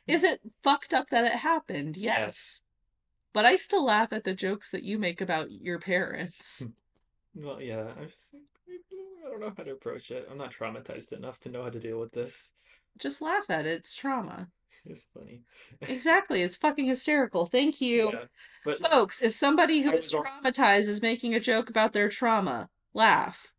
[0.07, 1.97] Is it fucked up that it happened?
[1.97, 2.17] Yes.
[2.19, 2.61] Yes.
[3.33, 6.65] But I still laugh at the jokes that you make about your parents.
[7.37, 7.87] Well, yeah.
[7.99, 10.25] I, just, I don't know how to approach it.
[10.31, 12.53] I'm not traumatized enough to know how to deal with this.
[12.97, 13.71] Just laugh at it.
[13.73, 14.47] It's trauma.
[14.85, 15.41] It's funny.
[15.81, 16.43] Exactly.
[16.43, 17.45] It's fucking hysterical.
[17.45, 18.11] Thank you.
[18.13, 18.25] Yeah,
[18.63, 23.51] but Folks, if somebody who is traumatized is making a joke about their trauma, laugh.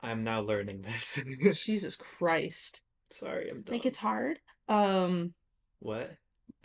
[0.00, 1.64] I'm now learning this.
[1.64, 2.84] Jesus Christ.
[3.10, 3.64] Sorry, I'm I done.
[3.64, 4.38] think it's hard.
[4.68, 5.32] Um,
[5.80, 6.16] What?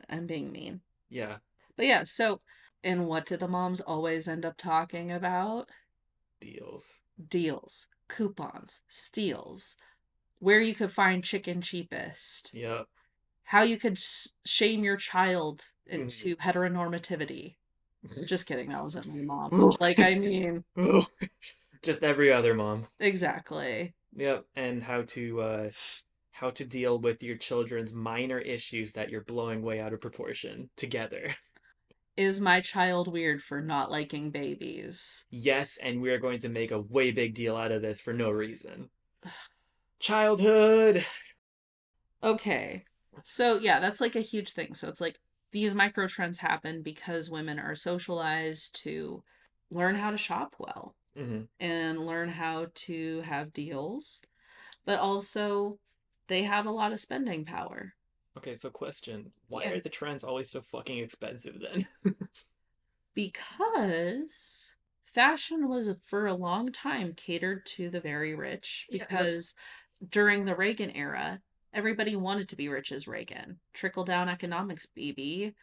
[0.10, 0.82] I'm being mean.
[1.10, 1.38] Yeah.
[1.76, 2.42] But yeah, so
[2.84, 5.70] and what do the moms always end up talking about?
[6.42, 7.00] Deals.
[7.30, 9.78] Deals, coupons, steals,
[10.40, 12.88] where you could find chicken cheapest, Yep.
[13.44, 17.56] how you could sh- shame your child into heteronormativity.
[18.26, 19.76] Just kidding, that wasn't my mom.
[19.80, 20.64] like, I mean,
[21.82, 22.88] Just every other mom.
[23.00, 23.94] exactly.
[24.16, 24.46] Yep.
[24.56, 25.70] And how to uh
[26.34, 30.70] how to deal with your children's minor issues that you're blowing way out of proportion
[30.76, 31.36] together.
[32.18, 35.28] Is my child weird for not liking babies?
[35.32, 38.14] Yes, and we are going to make a way big deal out of this for
[38.14, 38.90] no reason.
[40.00, 41.04] Childhood.
[42.24, 42.86] Okay.
[43.24, 44.74] So yeah, that's like a huge thing.
[44.76, 45.20] So it's like
[45.52, 49.24] these micro trends happen because women are socialized to
[49.70, 54.24] learn how to shop well hmm and learn how to have deals,
[54.86, 55.80] but also
[56.28, 57.94] they have a lot of spending power.
[58.38, 59.32] Okay, so question.
[59.48, 59.74] Why Yeah.
[59.74, 61.86] are the trends always so fucking expensive then?
[63.16, 64.74] Because
[65.04, 69.56] fashion was for a long time catered to the very rich Yeah, because
[70.10, 71.42] during the Reagan era,
[71.74, 73.60] everybody wanted to be rich as Reagan.
[73.74, 75.54] Trickle down economics, baby.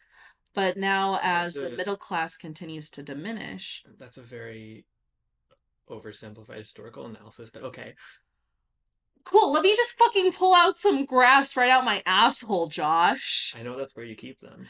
[0.55, 4.85] But now, as the middle class continues to diminish, That's a very
[5.89, 7.95] oversimplified historical analysis, but okay.
[9.25, 9.53] Cool.
[9.53, 13.55] Let me just fucking pull out some graphs right out my asshole, Josh.
[13.59, 14.67] I know that's where you keep them.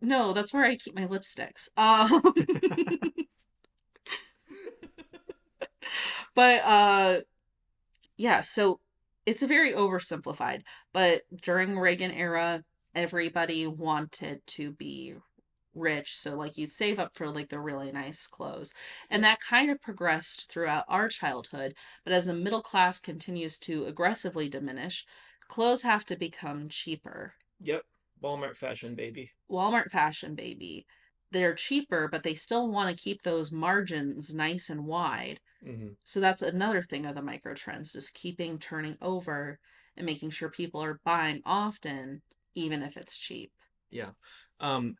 [0.00, 1.68] No, that's where I keep my lipsticks.
[1.76, 2.20] Um,
[6.34, 7.20] but uh,
[8.16, 8.40] yeah.
[8.40, 8.80] So
[9.26, 10.62] it's a very oversimplified.
[10.92, 12.64] But during Reagan era,
[12.94, 15.14] everybody wanted to be
[15.74, 18.72] rich so like you'd save up for like the really nice clothes
[19.10, 21.74] and that kind of progressed throughout our childhood
[22.04, 25.06] but as the middle class continues to aggressively diminish
[25.48, 27.86] clothes have to become cheaper Yep.
[28.22, 29.32] Walmart fashion baby.
[29.50, 30.84] walmart fashion baby
[31.30, 35.40] they're cheaper, but they still want to keep those margins nice and wide.
[35.62, 39.60] hmm So that's another thing of the micro trends, just keeping turning over
[39.96, 42.22] and making sure people are buying often,
[42.54, 43.52] even if it's cheap.
[43.90, 44.12] Yeah.
[44.60, 44.96] Um,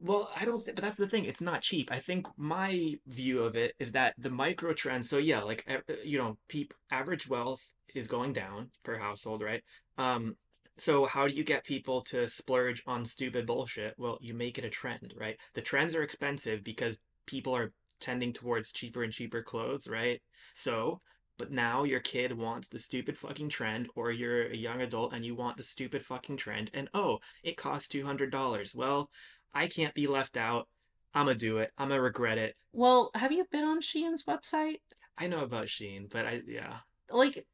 [0.00, 1.24] well, I don't, but that's the thing.
[1.24, 1.90] It's not cheap.
[1.90, 5.66] I think my view of it is that the micro trends, so yeah, like,
[6.04, 7.62] you know, peep, average wealth
[7.94, 9.62] is going down per household, right?
[9.96, 10.36] Um,
[10.76, 13.94] so how do you get people to splurge on stupid bullshit?
[13.96, 15.38] Well, you make it a trend, right?
[15.54, 20.20] The trends are expensive because people are tending towards cheaper and cheaper clothes, right?
[20.52, 21.00] So,
[21.38, 25.24] but now your kid wants the stupid fucking trend, or you're a young adult and
[25.24, 28.74] you want the stupid fucking trend, and oh, it costs $200.
[28.74, 29.10] Well,
[29.54, 30.68] I can't be left out.
[31.14, 31.70] I'm gonna do it.
[31.78, 32.56] I'm gonna regret it.
[32.72, 34.78] Well, have you been on Shein's website?
[35.16, 36.78] I know about Shein, but I, yeah.
[37.10, 37.46] Like,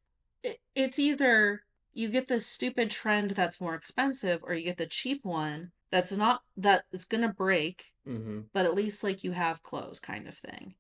[0.43, 1.63] it, it's either
[1.93, 6.13] you get the stupid trend that's more expensive, or you get the cheap one that's
[6.13, 8.41] not that it's gonna break, Mm-hmm.
[8.55, 10.75] but at least like you have clothes, kind of thing.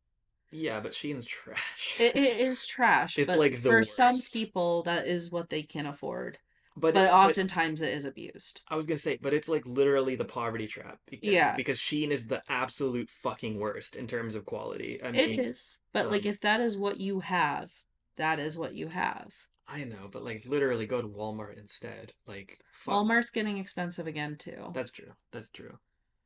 [0.52, 1.96] Yeah, but Shein's trash.
[2.00, 5.62] It, it is trash, It's but like the for some people, that is what they
[5.62, 6.38] can afford.
[6.76, 8.62] But, But it- oftentimes it is abused.
[8.68, 11.00] I was gonna say, but it's like literally the poverty trap.
[11.06, 11.56] Because, Yeah.
[11.56, 15.02] Because Shein is the absolute fucking worst in terms of quality.
[15.02, 15.80] I mean, is.
[15.92, 17.72] But like um, if that is what you have,
[18.16, 19.34] that is what you have.
[19.66, 22.12] I know, but like literally go to Walmart instead.
[22.26, 22.94] Like, fuck.
[22.94, 24.70] Walmart's getting expensive again too.
[24.72, 25.12] That's true.
[25.32, 25.78] That's true.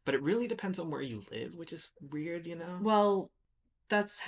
[0.05, 2.79] But it really depends on where you live, which is weird, you know?
[2.83, 3.31] Well,
[3.89, 4.21] that's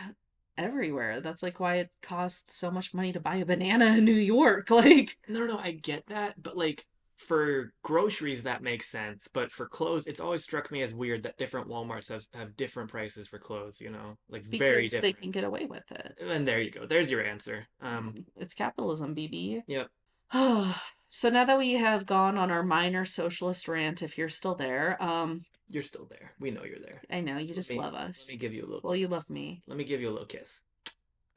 [0.59, 1.21] everywhere.
[1.21, 4.69] That's like why it costs so much money to buy a banana in New York.
[4.71, 6.85] Like No, no, I get that, but like
[7.17, 11.39] for groceries that makes sense, but for clothes, it's always struck me as weird that
[11.39, 14.17] different Walmarts have have different prices for clothes, you know?
[14.29, 14.91] Like very different.
[14.91, 16.19] because they can get away with it.
[16.21, 16.87] And there you go.
[16.87, 17.67] There's your answer.
[17.81, 19.63] Um, It's capitalism, BB.
[19.67, 19.89] yep.
[20.33, 25.03] so now that we have gone on our minor socialist rant, if you're still there,
[25.03, 26.33] um, You're still there.
[26.39, 27.03] We know you're there.
[27.11, 28.27] I know you just me- love us.
[28.29, 29.63] Let me give you a little Well, you love me.
[29.67, 30.61] let me give you a little kiss.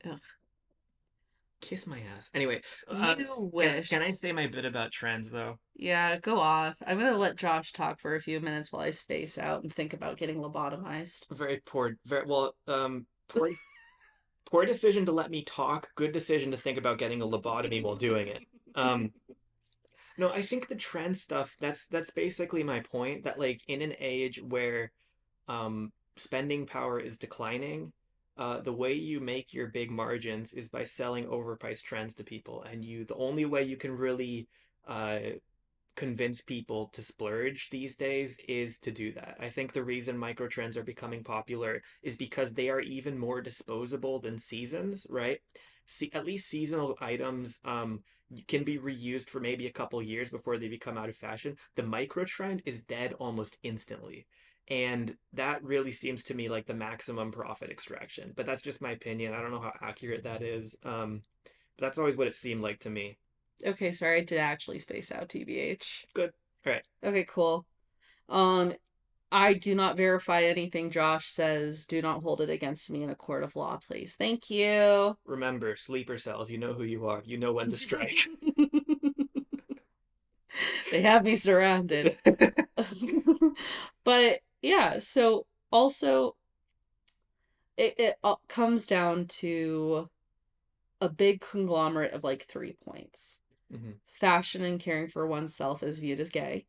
[0.06, 0.20] Ugh.
[1.62, 2.30] Kiss my ass.
[2.34, 3.90] Anyway, uh, you can, wish.
[3.90, 5.60] can I say my bit about trends though?
[5.76, 6.78] Yeah, go off.
[6.88, 9.94] I'm gonna let Josh talk for a few minutes while I space out and think
[9.94, 11.26] about getting lobotomized.
[11.32, 13.52] Very poor very well, um poor
[14.50, 17.96] poor decision to let me talk, good decision to think about getting a lobotomy while
[17.98, 18.44] doing it.
[18.76, 19.12] Um
[20.20, 23.94] No, I think the trend stuff, that's that's basically my point that like in an
[24.00, 24.92] age where
[25.48, 27.94] um spending power is declining,
[28.38, 32.64] uh the way you make your big margins is by selling overpriced trends to people
[32.64, 34.50] and you the only way you can really
[34.90, 35.20] uh
[35.96, 39.38] convince people to splurge these days is to do that.
[39.40, 44.20] I think the reason microtrends are becoming popular is because they are even more disposable
[44.20, 45.40] than seasons, right?
[45.86, 48.04] See, at least seasonal items um
[48.48, 51.58] can be reused for maybe a couple years before they become out of fashion.
[51.76, 54.28] The micro trend is dead almost instantly.
[54.68, 58.34] And that really seems to me like the maximum profit extraction.
[58.36, 59.34] But that's just my opinion.
[59.34, 60.76] I don't know how accurate that is.
[60.84, 61.24] Um,
[61.78, 63.18] but that's always what it seemed like to me.
[63.66, 66.06] Okay, sorry, I did actually space out, TBH.
[66.14, 66.32] Good.
[66.66, 66.84] Alright.
[67.04, 67.66] Okay, cool.
[68.30, 68.74] Um,
[69.32, 71.86] I do not verify anything Josh says.
[71.86, 74.16] Do not hold it against me in a court of law, please.
[74.16, 75.18] Thank you.
[75.26, 77.22] Remember, sleeper cells, you know who you are.
[77.26, 78.28] You know when to strike.
[80.92, 82.16] they have me surrounded.
[84.04, 86.36] but yeah, so also
[87.78, 90.10] it, it all comes down to
[91.02, 93.44] a big conglomerate of like three points.
[93.72, 93.96] Mhm.
[94.08, 96.66] Fashion and caring for oneself is viewed as gay.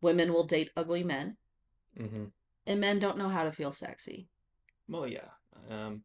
[0.00, 1.36] Women will date ugly men,
[1.96, 2.24] hmm
[2.66, 4.28] and men don't know how to feel sexy.
[4.88, 5.28] Well, yeah.
[5.68, 6.02] Um,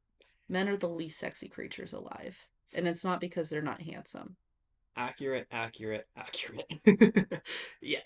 [0.49, 2.47] Men are the least sexy creatures alive.
[2.73, 4.37] And it's not because they're not handsome.
[4.95, 6.71] accurate, accurate, accurate.
[7.81, 7.99] yeah.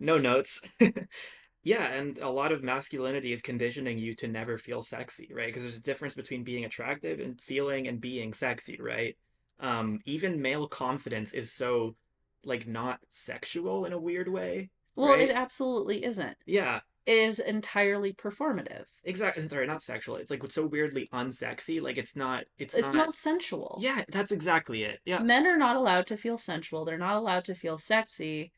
[0.00, 0.60] No notes.
[1.64, 5.46] yeah, and a lot of masculinity is conditioning you to never feel sexy, right?
[5.48, 9.16] Because there's a difference between being attractive and feeling and being sexy, right?
[9.60, 11.96] Um, even male confidence is so
[12.44, 14.70] like not sexual in a weird way.
[14.96, 15.28] Well, Right.
[15.28, 16.36] it absolutely isn't.
[16.46, 18.84] Yeah, is entirely performative.
[19.04, 19.42] exactly.
[19.42, 20.16] Sorry, not sexual.
[20.16, 21.82] It's like so weirdly unsexy.
[21.82, 22.44] Like it's not.
[22.58, 23.06] It's, It's not.
[23.06, 23.78] not sensual.
[23.80, 25.00] Yeah, that's exactly it.
[25.04, 25.18] Yeah.
[25.20, 26.84] Men are not allowed to feel sensual.
[26.84, 28.52] They're not allowed to feel sexy.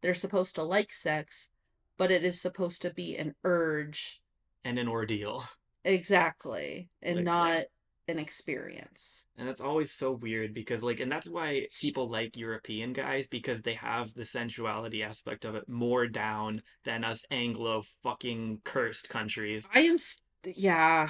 [0.00, 1.50] They're supposed to like sex,
[1.96, 4.20] but it is supposed to be an urge.
[4.64, 5.44] And an ordeal.
[5.84, 6.88] Exactly.
[7.02, 7.62] And Like, not.
[8.08, 9.28] An experience.
[9.36, 13.62] And that's always so weird because like and that's why people like European guys because
[13.62, 19.68] they have the sensuality aspect of it more down than us Anglo fucking cursed countries.
[19.74, 21.08] I am, st- yeah.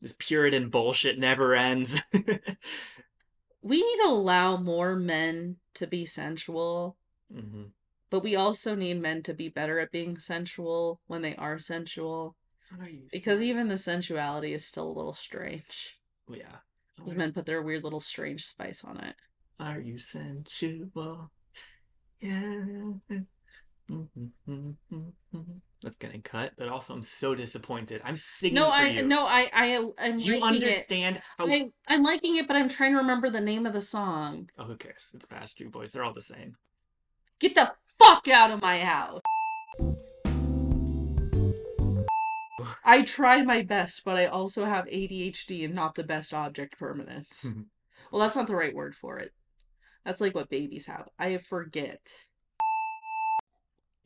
[0.00, 2.00] This Puritan bullshit never ends.
[3.64, 6.96] We need to allow more men to be sensual
[7.32, 7.66] hmm
[8.12, 12.36] but we also need men to be better at being sensual when they are sensual.
[12.78, 13.04] Are you?
[13.10, 15.96] Because even the sensuality is still a little strange.
[16.32, 16.56] Well, yeah.
[16.96, 19.14] Because men put their weird little strange spice on it.
[19.60, 21.30] Are you sensual?
[22.20, 22.62] Yeah.
[25.82, 28.00] That's getting cut, but also I'm so disappointed.
[28.04, 29.02] I'm singing No, I you.
[29.02, 30.68] no, I I I'm Do you liking it.
[30.68, 31.46] understand how?
[31.48, 34.48] I, I'm liking it, but I'm trying to remember the name of the song.
[34.58, 35.02] Oh, who cares?
[35.12, 35.92] It's Backstreet Boys.
[35.92, 36.56] They're all the same.
[37.40, 39.20] Get the fuck out of my house.
[42.84, 47.46] I try my best, but I also have ADHD and not the best object permanence.
[47.48, 47.66] Mhm.
[48.10, 49.32] well, that's not the right word for it.
[50.04, 51.08] That's like what babies have.
[51.18, 52.00] I forget.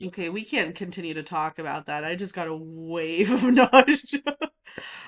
[0.05, 2.05] Okay, we can't continue to talk about that.
[2.05, 4.21] I just got a wave of nausea.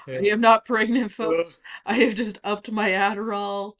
[0.08, 1.60] I am not pregnant, folks.
[1.84, 3.74] I have just upped my Adderall.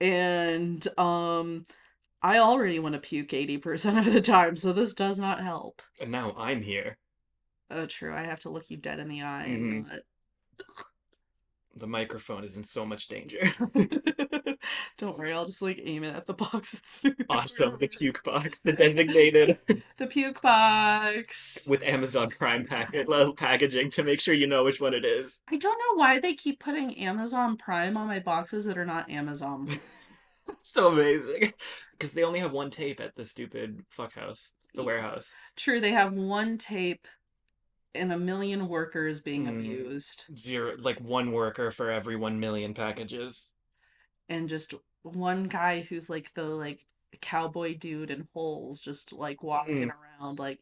[0.00, 1.64] And um
[2.22, 5.82] I already want to puke 80% of the time, so this does not help.
[6.00, 6.96] And now I'm here.
[7.70, 8.14] Oh, true.
[8.14, 9.90] I have to look you dead in the eye Mhm.
[9.90, 10.02] and.
[11.76, 13.40] The microphone is in so much danger.
[14.96, 16.74] Don't worry, I'll just like aim it at the box.
[16.74, 17.76] It's awesome.
[17.80, 19.58] The puke box, the designated
[19.96, 21.66] the puke box.
[21.68, 25.40] with Amazon Prime packet packaging to make sure you know which one it is.
[25.48, 29.10] I don't know why they keep putting Amazon Prime on my boxes that are not
[29.10, 29.68] Amazon.
[30.62, 31.52] so amazing.
[31.92, 35.34] Because they only have one tape at the stupid fuck house, the Ye- warehouse.
[35.56, 37.08] True, they have one tape
[37.94, 39.60] and a million workers being Mm.
[39.60, 43.52] abused, Zero, like one worker for every one million packages.
[44.28, 46.86] and just one guy who's like the like
[47.20, 50.60] cowboy dude in holes, just like walking around like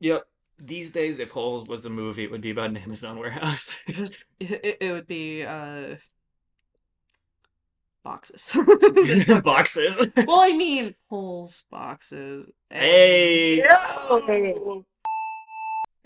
[0.00, 0.26] Yep.
[0.58, 3.74] These days, if Holes was a movie, it would be about an Amazon warehouse.
[3.86, 5.96] it, it, it would be uh
[8.02, 8.52] boxes.
[8.56, 9.40] It's okay.
[9.40, 9.96] Boxes.
[10.26, 12.46] well, I mean holes, boxes.
[12.70, 13.58] and- Hey!
[13.58, 14.84] Yo!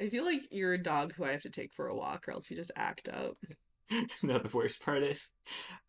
[0.00, 2.32] I feel like you're a dog who I have to take for a walk, or
[2.32, 3.36] else you just act up.
[4.22, 5.28] no, the worst part is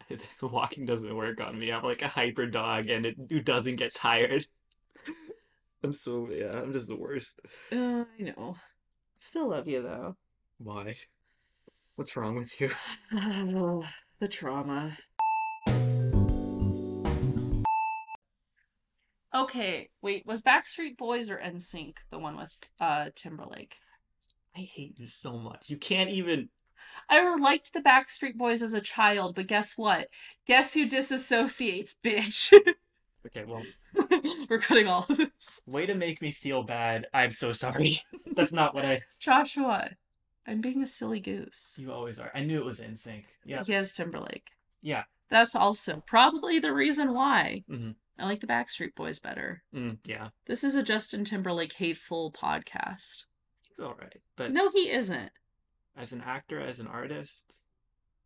[0.42, 1.72] walking doesn't work on me.
[1.72, 4.46] I'm like a hyper dog and it who doesn't get tired.
[5.84, 7.40] I'm so yeah, I'm just the worst.
[7.72, 8.58] Uh, I know.
[9.18, 10.18] Still love you though.
[10.58, 10.96] Why?
[11.96, 12.70] What's wrong with you?
[13.14, 13.88] Oh,
[14.20, 14.98] the trauma.
[19.34, 23.78] Okay, wait, was Backstreet Boys or NSYNC the one with uh Timberlake?
[24.56, 25.66] I hate you so much.
[25.70, 26.50] You can't even
[27.10, 30.08] I liked the Backstreet Boys as a child, but guess what?
[30.48, 32.54] Guess who disassociates, bitch?
[33.24, 33.62] Okay, well,
[34.50, 35.62] We're cutting all of this.
[35.68, 37.06] way to make me feel bad.
[37.14, 38.00] I'm so sorry.
[38.36, 39.92] That's not what I Joshua,
[40.48, 41.78] I'm being a silly goose.
[41.80, 42.32] you always are.
[42.34, 43.26] I knew it was NSYNC.
[43.46, 43.62] Yeah.
[43.64, 44.50] He has Timberlake.
[44.82, 45.04] Yeah.
[45.30, 47.94] That's also probably the reason why Mhm.
[48.18, 49.62] I like the Backstreet Boys better.
[49.72, 50.30] Mm, yeah.
[50.48, 53.26] This is a Justin Timberlake hateful podcast.
[53.76, 54.22] He's alright.
[54.36, 55.32] But No, he isn't.
[55.96, 57.34] as an actor, as an artist,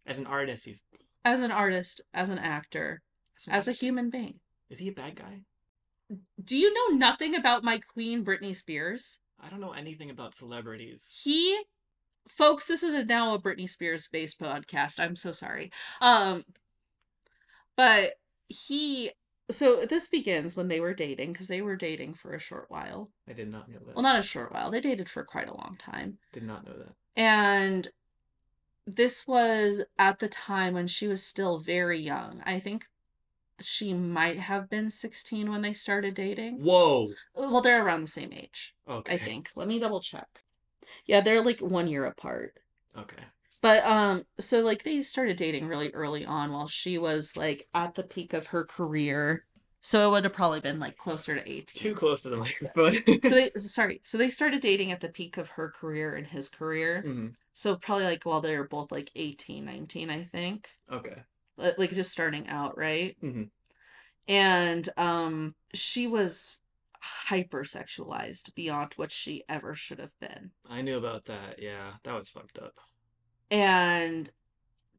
[0.05, 0.81] as an artist, he's
[1.23, 3.01] As an artist, as an actor,
[3.37, 4.39] as, an as a human being.
[4.69, 5.41] Is he a bad guy?
[6.43, 9.19] Do you know nothing about my queen, Britney Spears?
[9.39, 11.09] I don't know anything about celebrities.
[11.23, 11.59] He,
[12.27, 14.99] folks, this is a, now a Britney Spears based podcast.
[14.99, 15.71] I'm so sorry.
[16.01, 16.45] Um,
[17.75, 18.13] but
[18.47, 19.11] he,
[19.49, 23.09] so this begins when they were dating because they were dating for a short while.
[23.27, 23.95] I did not know that.
[23.95, 24.71] Well, not a short while.
[24.71, 26.17] They dated for quite a long time.
[26.31, 26.93] Did not know that.
[27.15, 27.87] And
[28.87, 32.41] this was at the time when she was still very young.
[32.45, 32.85] I think
[33.61, 36.57] she might have been 16 when they started dating.
[36.63, 37.11] Whoa.
[37.33, 39.13] Well, they're around the same age, Okay.
[39.13, 39.51] I think.
[39.55, 40.27] Let me double check.
[41.05, 42.55] Yeah, they're like one year apart.
[42.97, 43.23] Okay.
[43.65, 47.95] But um so like they started dating really early on while she was like at
[47.95, 49.43] the peak of her career.
[49.81, 51.65] So it would have probably been like closer to 18.
[51.65, 53.19] Too close to the microphone.
[53.23, 54.01] So they sorry.
[54.03, 57.01] So they started dating at the peak of her career and his career.
[57.01, 60.69] hmm So probably like while they were both like 18, 19, I think.
[60.91, 61.15] Okay.
[61.57, 63.17] Like just starting out, right?
[63.23, 63.49] Mhm.
[64.27, 66.61] And um she was
[67.29, 70.51] hypersexualized beyond what she ever should have been.
[70.69, 71.57] I knew about that.
[71.57, 72.75] Yeah, that was fucked up.
[73.51, 74.29] And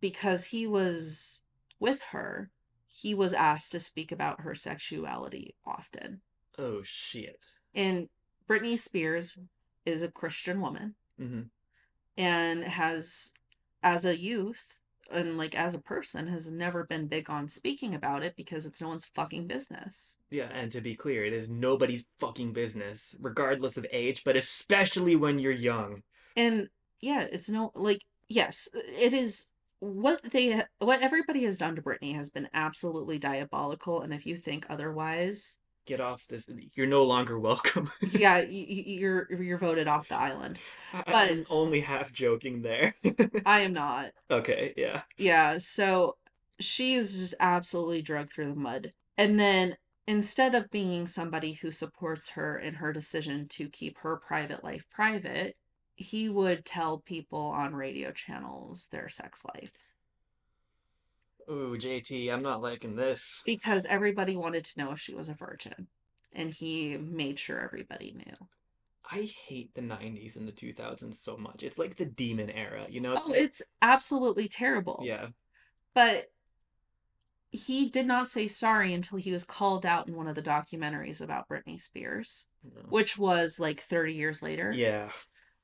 [0.00, 1.42] because he was
[1.80, 2.50] with her,
[2.86, 6.20] he was asked to speak about her sexuality often.
[6.58, 7.40] Oh shit.
[7.74, 8.08] And
[8.48, 9.36] Britney Spears
[9.84, 11.42] is a Christian woman hmm
[12.18, 13.34] and has,
[13.82, 14.80] as a youth
[15.12, 18.80] and like as a person, has never been big on speaking about it because it's
[18.80, 20.18] no one's fucking business.
[20.30, 25.14] Yeah, and to be clear, it is nobody's fucking business, regardless of age, but especially
[25.14, 26.02] when you're young.
[26.36, 26.68] And
[27.00, 32.14] yeah, it's no like yes, it is what they what everybody has done to Britney
[32.14, 36.50] has been absolutely diabolical and if you think otherwise, get off this.
[36.74, 37.90] You're no longer welcome.
[38.10, 40.58] yeah, you're you're voted off the island.
[40.92, 42.94] But- I'm only half joking there.
[43.46, 44.10] I am not.
[44.30, 45.02] okay, yeah.
[45.16, 46.16] Yeah, so
[46.60, 48.92] she is just absolutely drugged through the mud.
[49.18, 49.76] And then
[50.06, 54.84] instead of being somebody who supports her in her decision to keep her private life
[54.90, 55.56] private,
[55.96, 59.72] he would tell people on radio channels their sex life
[61.48, 63.42] Ooh, JT, I'm not liking this.
[63.46, 65.86] because everybody wanted to know if she was a virgin.
[66.32, 68.48] And he made sure everybody knew.
[69.10, 71.62] I hate the 90s and the 2000s so much.
[71.62, 73.14] It's like the demon era, you know?
[73.16, 75.00] Oh, it's absolutely terrible.
[75.04, 75.28] Yeah.
[75.94, 76.30] But
[77.52, 81.22] he did not say sorry until he was called out in one of the documentaries
[81.22, 82.82] about Britney Spears, no.
[82.88, 84.72] which was like 30 years later.
[84.74, 85.10] Yeah.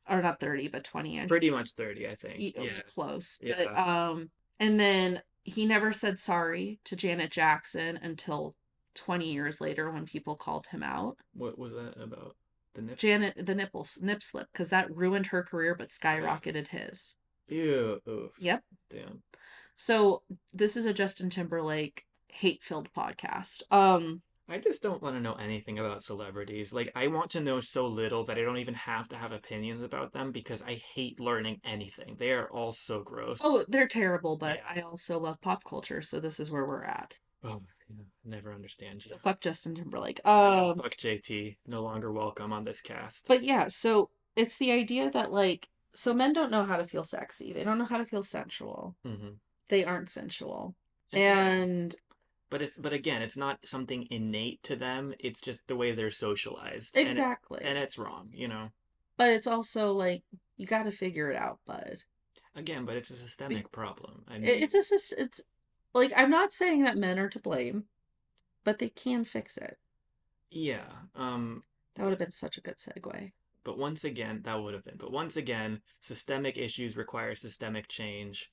[0.09, 1.29] Or not 30, but 20 years.
[1.29, 2.37] Pretty much 30, I think.
[2.39, 2.73] Yeah.
[2.87, 3.39] close.
[3.43, 3.55] Yeah.
[3.57, 8.55] But um and then he never said sorry to Janet Jackson until
[8.95, 11.17] 20 years later when people called him out.
[11.35, 12.37] What was that about?
[12.75, 12.99] The nip?
[12.99, 17.19] Janet the nipples nip slip because that ruined her career but skyrocketed his.
[17.49, 18.01] Ew.
[18.09, 18.33] Oof.
[18.39, 18.65] Yep.
[18.91, 19.23] Damn.
[19.77, 20.23] So
[20.53, 23.63] this is a Justin Timberlake hate-filled podcast.
[23.71, 26.73] Um I just don't want to know anything about celebrities.
[26.75, 29.83] Like, I want to know so little that I don't even have to have opinions
[29.83, 32.17] about them because I hate learning anything.
[32.19, 33.41] They are all so gross.
[33.43, 34.81] oh, they're terrible, but Yeah.
[34.83, 37.19] I also love pop culture, so this is where we're at.
[37.45, 39.11] Oh, yeah, never understand you.
[39.11, 40.21] So fuck Justin Timberlake.
[40.27, 41.57] Um fuck JT.
[41.67, 43.27] No longer welcome on this cast.
[43.27, 47.05] But yeah, so it's the idea that like so men don't know how to feel
[47.05, 47.53] sexy.
[47.53, 48.97] They don't know how to feel sensual.
[49.05, 49.31] hmm
[49.69, 50.75] They aren't sensual.
[51.13, 51.95] And
[52.53, 55.15] but it's but again, it's not something innate to them.
[55.19, 56.95] It's just the way they're socialized.
[56.97, 57.61] And it- exactly.
[57.65, 58.71] and it's wrong, you know.
[59.17, 60.23] but it's also like
[60.59, 62.05] you got to figure it out, bud.
[62.55, 64.25] Again, but it's a systemic problem.
[64.29, 65.41] I mean, it's a it's
[65.95, 67.85] like I'm not saying that men are to blame,
[68.65, 69.79] but they can fix it.
[70.51, 70.89] yeah.
[71.17, 71.63] Um,
[71.95, 73.33] That would have been such a good segue.
[73.65, 74.99] but once again, that would have been.
[74.99, 78.51] But once again, systemic issues require systemic change.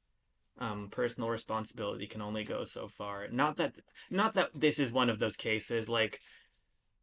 [0.61, 3.27] Um, personal responsibility can only go so far.
[3.30, 3.76] Not that,
[4.11, 5.88] not that this is one of those cases.
[5.88, 6.19] Like,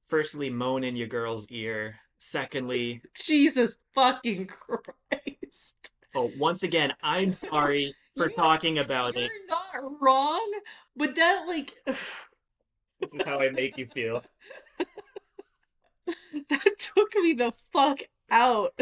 [0.09, 1.97] firstly, moan in your girl's ear.
[2.19, 5.93] Secondly, Jesus fucking Christ.
[6.15, 9.31] oh, once again, I'm sorry for You- talking about it.
[9.33, 10.53] You're not wrong,
[10.95, 11.73] but that like
[13.01, 14.23] This is how I make you feel.
[16.49, 18.01] that took me the fuck
[18.31, 18.79] out.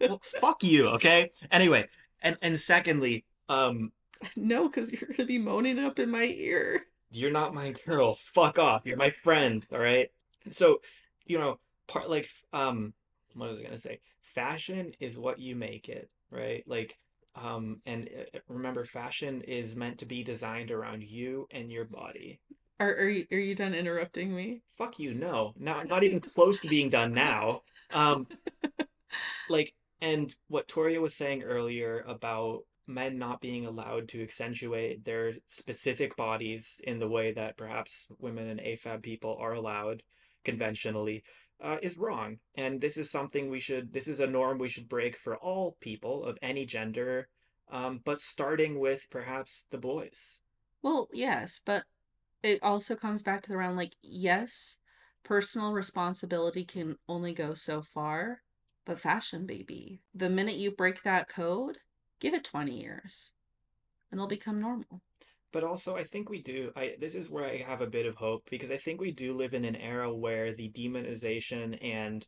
[0.00, 1.30] Well, fuck you, okay?
[1.50, 1.88] Anyway,
[2.22, 3.92] and and secondly, um,
[4.36, 6.84] No, because you're gonna be moaning up in my ear.
[7.12, 8.14] you're not my girl.
[8.14, 8.82] Fuck off.
[8.84, 10.10] You're my friend, all right?
[10.50, 10.80] So,
[11.26, 12.92] you know, part like um
[13.34, 14.00] what was I going to say?
[14.20, 16.64] Fashion is what you make it, right?
[16.66, 16.98] Like
[17.36, 22.40] um and uh, remember fashion is meant to be designed around you and your body.
[22.80, 24.62] Are are you, are you done interrupting me?
[24.76, 25.54] Fuck you, no.
[25.58, 27.62] Not not even close to being done now.
[27.92, 28.26] Um
[29.48, 35.34] like and what Torria was saying earlier about men not being allowed to accentuate their
[35.48, 40.02] specific bodies in the way that perhaps women and AFAB people are allowed
[40.44, 41.22] conventionally
[41.62, 42.38] uh, is wrong.
[42.54, 45.76] And this is something we should, this is a norm we should break for all
[45.80, 47.28] people of any gender,
[47.70, 50.40] um, but starting with perhaps the boys.
[50.82, 51.84] Well, yes, but
[52.42, 54.80] it also comes back to the round like yes,
[55.24, 58.42] personal responsibility can only go so far,
[58.86, 61.78] but fashion, baby, the minute you break that code,
[62.20, 63.34] give it 20 years
[64.10, 65.02] and it'll become normal.
[65.52, 66.70] But also, I think we do.
[66.76, 69.32] I this is where I have a bit of hope because I think we do
[69.32, 72.26] live in an era where the demonization and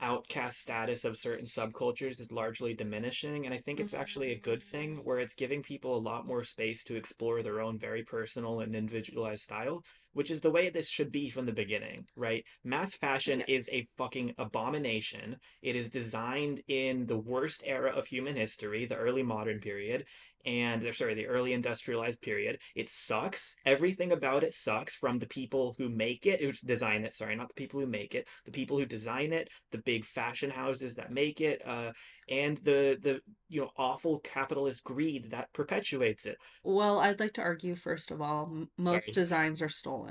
[0.00, 4.62] outcast status of certain subcultures is largely diminishing, and I think it's actually a good
[4.62, 5.04] thing mm.
[5.04, 8.76] where it's giving people a lot more space to explore their own very personal and
[8.76, 9.82] individualized style,
[10.18, 12.44] which is the way this should be from the beginning, right?
[12.64, 15.36] Mass fashion is a fucking abomination.
[15.62, 20.06] It is designed in the worst era of human history, the early modern period,
[20.44, 22.58] and or sorry, the early industrialized period.
[22.74, 23.54] It sucks.
[23.64, 27.46] Everything about it sucks from the people who make it, who design it, sorry, not
[27.46, 31.12] the people who make it, the people who design it, the big fashion houses that
[31.12, 31.92] make it, uh,
[32.28, 36.36] and the the you know awful capitalist greed that perpetuates it.
[36.64, 39.14] Well, I'd like to argue, first of all, m- most Sorry.
[39.14, 40.07] designs are stolen.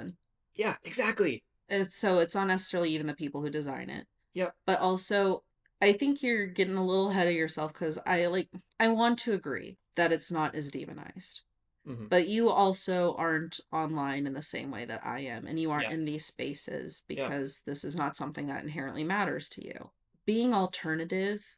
[0.56, 1.44] Yeah, exactly.
[1.70, 4.08] It's, so it's not necessarily even the people who design it.
[4.34, 4.56] Yep.
[4.66, 5.44] But also,
[5.82, 8.50] I think you're getting a little ahead of yourself because I like,
[8.80, 11.42] I want to agree that it's not as demonized.
[11.86, 15.72] hmm But you also aren't online in the same way that I am, and you
[15.72, 15.94] aren't Yeah.
[15.96, 17.28] in these spaces Yeah.
[17.28, 19.92] because this is not something that inherently matters to you.
[20.26, 21.58] Being alternative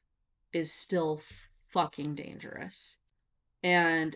[0.53, 1.21] is still
[1.67, 2.97] fucking dangerous.
[3.61, 4.15] And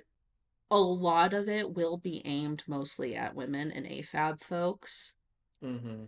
[0.72, 5.16] a lot of it will be aimed mostly at women and AFAB folks.
[5.62, 6.06] hmm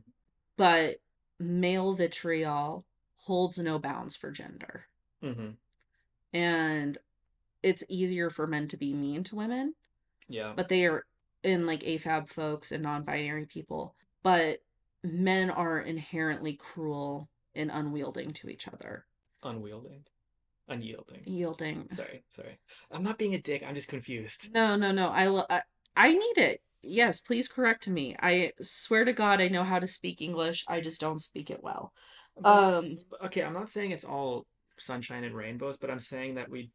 [0.57, 0.95] but
[1.37, 2.85] male vitriol
[3.17, 4.85] holds no bounds for gender.
[5.21, 5.49] Mm-hmm.
[6.33, 6.97] And
[7.61, 9.75] it's easier for men to be mean to women,
[10.29, 10.53] Yeah.
[10.55, 11.05] but they are
[11.43, 13.95] in like AFAB folks and non binary people.
[14.23, 14.61] But
[15.03, 19.05] men are inherently cruel and unwielding to each other.
[19.43, 20.05] Unwielding.
[20.67, 21.21] Unyielding.
[21.25, 21.87] Yielding.
[21.93, 22.57] Sorry, sorry.
[22.91, 23.63] I'm not being a dick.
[23.65, 24.53] I'm just confused.
[24.53, 25.09] No, no, no.
[25.09, 25.61] I, lo- I
[25.95, 26.61] I need it.
[26.81, 28.15] Yes, please correct me.
[28.21, 30.63] I swear to God, I know how to speak English.
[30.67, 31.93] I just don't speak it well.
[32.43, 34.45] Um, okay, I'm not saying it's all
[34.77, 36.69] sunshine and rainbows, but I'm saying that we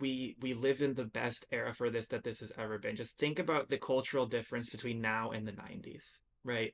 [0.00, 2.96] we we live in the best era for this that this has ever been.
[2.96, 6.72] Just think about the cultural difference between now and the 90s, right?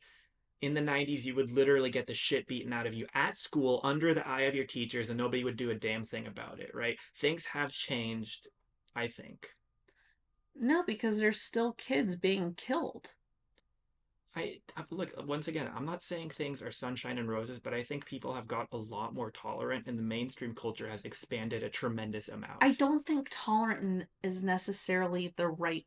[0.63, 3.81] In the 90s, you would literally get the shit beaten out of you at school
[3.85, 6.71] under the eye of your teachers, and nobody would do a damn thing about it,
[6.75, 6.99] right?
[7.17, 8.49] Things have changed,
[8.95, 9.49] I think.
[10.55, 13.13] no, because there's still kids being killed.
[14.37, 15.71] I, I look uh, once again.
[15.75, 18.77] I'm not saying things are sunshine and roses, but I think people have got a
[18.77, 22.59] lot more tolerant, and the mainstream culture has expanded a tremendous amount.
[22.61, 25.87] I don't think tolerant is necessarily the right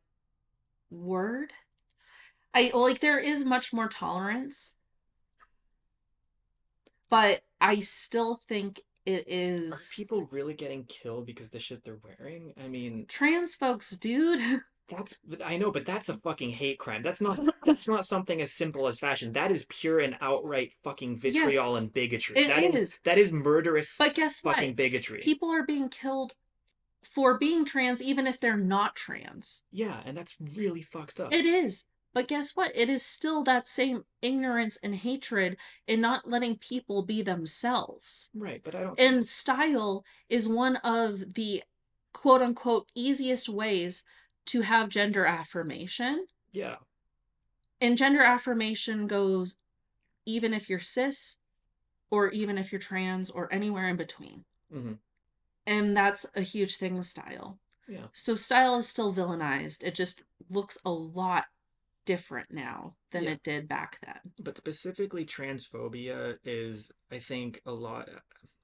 [0.90, 1.52] word.
[2.54, 4.76] I like there is much more tolerance,
[7.08, 9.72] but I still think it is.
[9.72, 12.52] Are people really getting killed because the shit they're wearing?
[12.62, 14.40] I mean, trans folks, dude.
[14.88, 17.02] that's I know, but that's a fucking hate crime.
[17.02, 19.32] That's not that's not something as simple as fashion.
[19.32, 22.36] That is pure and outright fucking Yes, vitriol and bigotry.
[22.38, 23.00] it That is is.
[23.04, 24.56] that is murderous But guess what?
[24.56, 25.20] fucking bigotry.
[25.22, 26.34] People are being killed
[27.02, 29.64] for being trans, even if they're not trans.
[29.72, 31.32] Yeah, and that's really fucked up.
[31.32, 31.86] It is.
[32.12, 32.72] But guess what?
[32.74, 35.56] It is still that same ignorance and hatred
[35.86, 38.30] in not letting people be themselves.
[38.34, 41.62] Right, but I don't And style is one of the
[42.12, 44.04] quote unquote easiest ways
[44.46, 46.26] to have gender affirmation.
[46.52, 46.76] Yeah.
[47.80, 49.58] And gender affirmation goes
[50.26, 51.38] even if you're cis
[52.10, 54.44] or even if you're trans or anywhere in between.
[54.74, 54.94] Mm-hmm.
[55.66, 57.58] And that's a huge thing with style.
[57.88, 58.06] Yeah.
[58.12, 59.84] So style is still villainized.
[59.84, 61.44] It just looks a lot
[62.10, 63.30] different now than Yeah.
[63.30, 64.20] it did back then.
[64.40, 68.08] But specifically, transphobia is, I think, a lot.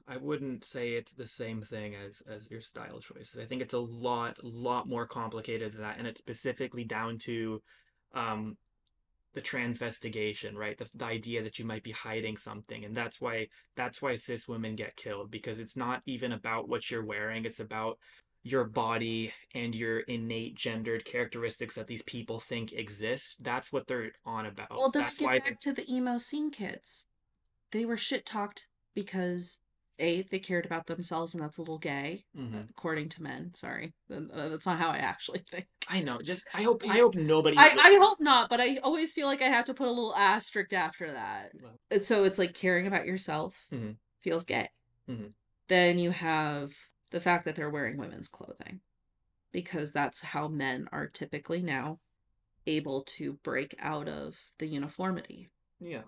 [0.09, 3.39] I wouldn't say it's the same thing as as your style choices.
[3.39, 7.63] I think it's a lot, lot more complicated than that, and it's specifically down to,
[8.15, 8.57] um,
[9.35, 10.77] the transvestigation, right?
[10.79, 13.47] The the idea that you might be hiding something, and that's why
[13.77, 17.45] that's why cis women get killed because it's not even about what you're wearing.
[17.45, 17.99] It's about
[18.47, 23.43] your body and your innate gendered characteristics that these people think exist.
[23.43, 24.71] That's what they're on about.
[24.71, 27.09] Well, then That's we why get back to the emo scene kids.
[27.73, 29.61] They were shit talked because
[29.99, 32.71] a they cared about themselves and that's a little gay, Mhm.
[32.71, 33.53] according to men.
[33.55, 35.67] Sorry, that's not how I actually think.
[35.89, 36.21] I know.
[36.23, 37.57] Just I hope I hope nobody.
[37.59, 40.15] I, I hope not, but I always feel like I have to put a little
[40.15, 41.53] asterisk after that.
[42.05, 43.97] So it's like caring about yourself Mhm.
[44.23, 44.69] feels gay.
[45.09, 45.33] Mhm.
[45.69, 46.75] Then you have
[47.11, 48.81] the fact that they're wearing women's clothing
[49.53, 51.99] because that's how men are typically now
[52.67, 56.03] able to break out of the uniformity Yeah.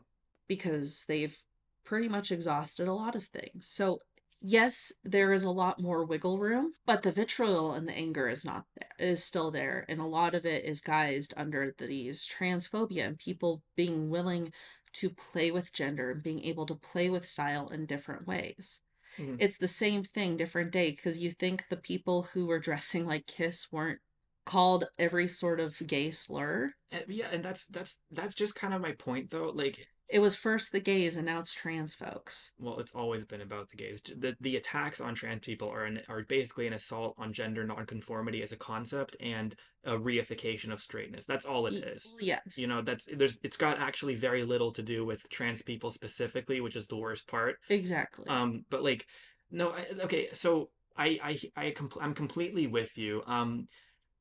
[0.49, 1.37] because they've
[1.85, 3.69] pretty much exhausted a lot of things.
[3.69, 4.01] So
[4.41, 8.45] yes, there is a lot more wiggle room, but the vitriol and the anger is
[8.45, 9.87] not there, is still there.
[9.89, 14.53] And a lot of it is guised under these transphobia and people being willing
[14.95, 18.83] to play with gender and being able to play with style in different ways.
[19.19, 19.37] Mhm.
[19.39, 23.27] It's the same thing, different day, because you think the people who were dressing like
[23.27, 24.01] Kiss weren't
[24.47, 26.73] called every sort of gay slur.
[26.91, 29.51] And, yeah, and that's that's that's just kind of my point though.
[29.55, 32.53] Like, It was first the gays and now it's trans folks.
[32.59, 34.01] well, it's always been about the gays.
[34.01, 38.43] The the attacks on trans people are an, are basically an assault on gender nonconformity
[38.43, 39.55] as a concept and
[39.85, 41.25] a reification of straightness.
[41.27, 42.17] That's all it is.
[42.21, 42.57] Yes.
[42.57, 46.61] You know, that's there's it's got actually very little to do with trans people specifically,
[46.61, 47.57] which is the worst part.
[47.69, 48.27] Exactly.
[48.29, 49.05] Um, but like,
[49.51, 53.23] no, I, okay, so I I I I'm completely with you.
[53.27, 53.69] Um,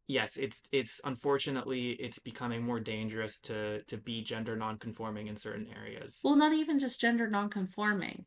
[0.07, 5.67] yes, it's it's unfortunately it's becoming more dangerous to to be gender nonconforming in certain
[5.75, 6.21] areas.
[6.23, 8.25] well, not even just gender nonconforming.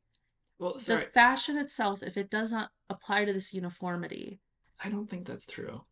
[0.58, 4.40] Well, The fashion itself, if it does not apply to this uniformity,
[4.82, 5.82] I don't think that's true.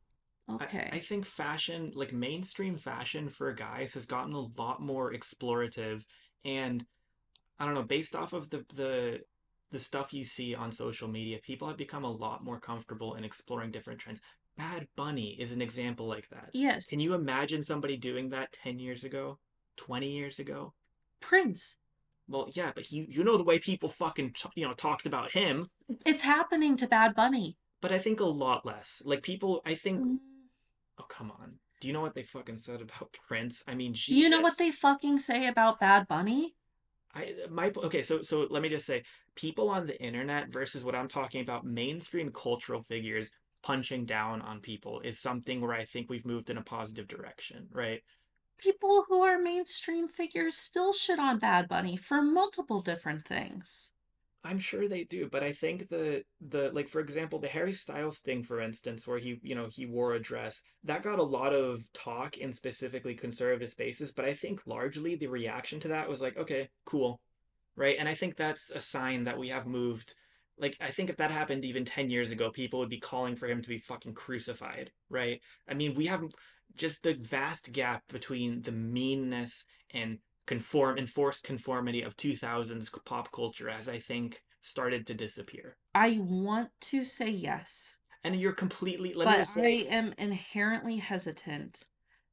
[0.48, 0.88] I- okay.
[0.92, 6.04] I, think fashion, like mainstream fashion for guys, has gotten a lot more explorative,
[6.44, 6.84] and
[7.58, 9.20] I don't know, based off of the the
[9.70, 13.24] the stuff you see on social media, people have become a lot more comfortable in
[13.24, 14.20] exploring different trends.
[14.58, 16.50] Bad Bunny is an example like that.
[16.52, 16.90] yes.
[16.90, 19.38] Can you imagine somebody doing that 10 years ago?
[19.76, 20.74] 20 years ago?
[21.20, 21.78] Prince.
[22.28, 25.66] Well, yeah, but he, you know the way people fucking, you know, talked about him,
[26.04, 27.56] It's happening to Bad Bunny.
[27.80, 29.00] but I think a lot less.
[29.04, 30.18] Like people, I think, Mm.
[30.98, 31.60] oh, come on.
[31.80, 33.62] Do you know what they fucking said about Prince?
[33.68, 36.54] I mean, Do you know what they fucking say about Bad Bunny?
[37.14, 39.02] I my okay, so so let me just say,
[39.34, 43.30] people on the internet versus what I'm talking about, mainstream cultural figures
[43.62, 47.68] punching down on people is something where I think we've moved in a positive direction,
[47.72, 48.02] right?
[48.58, 53.92] People who are mainstream figures still shit on Bad Bunny for multiple different things.
[54.44, 58.18] I'm sure they do, but I think the the like for example, the Harry Styles
[58.20, 61.52] thing, for instance, where he you know he wore a dress, that got a lot
[61.52, 66.20] of talk in specifically conservative spaces, but I think largely the reaction to that was
[66.20, 67.20] like, okay, cool,
[67.76, 67.96] right?
[67.98, 70.14] And I think that's a sign that we have moved.
[70.58, 73.46] Like I think if that happened even 10 years ago, people would be calling for
[73.46, 75.40] him to be fucking crucified, right?
[75.68, 76.22] I mean, we have
[76.74, 83.68] just the vast gap between the meanness and conform enforced conformity of 2000s pop culture
[83.68, 85.76] as I think started to disappear.
[85.94, 87.98] I want to say yes.
[88.24, 91.84] And you're completely let But say I am inherently hesitant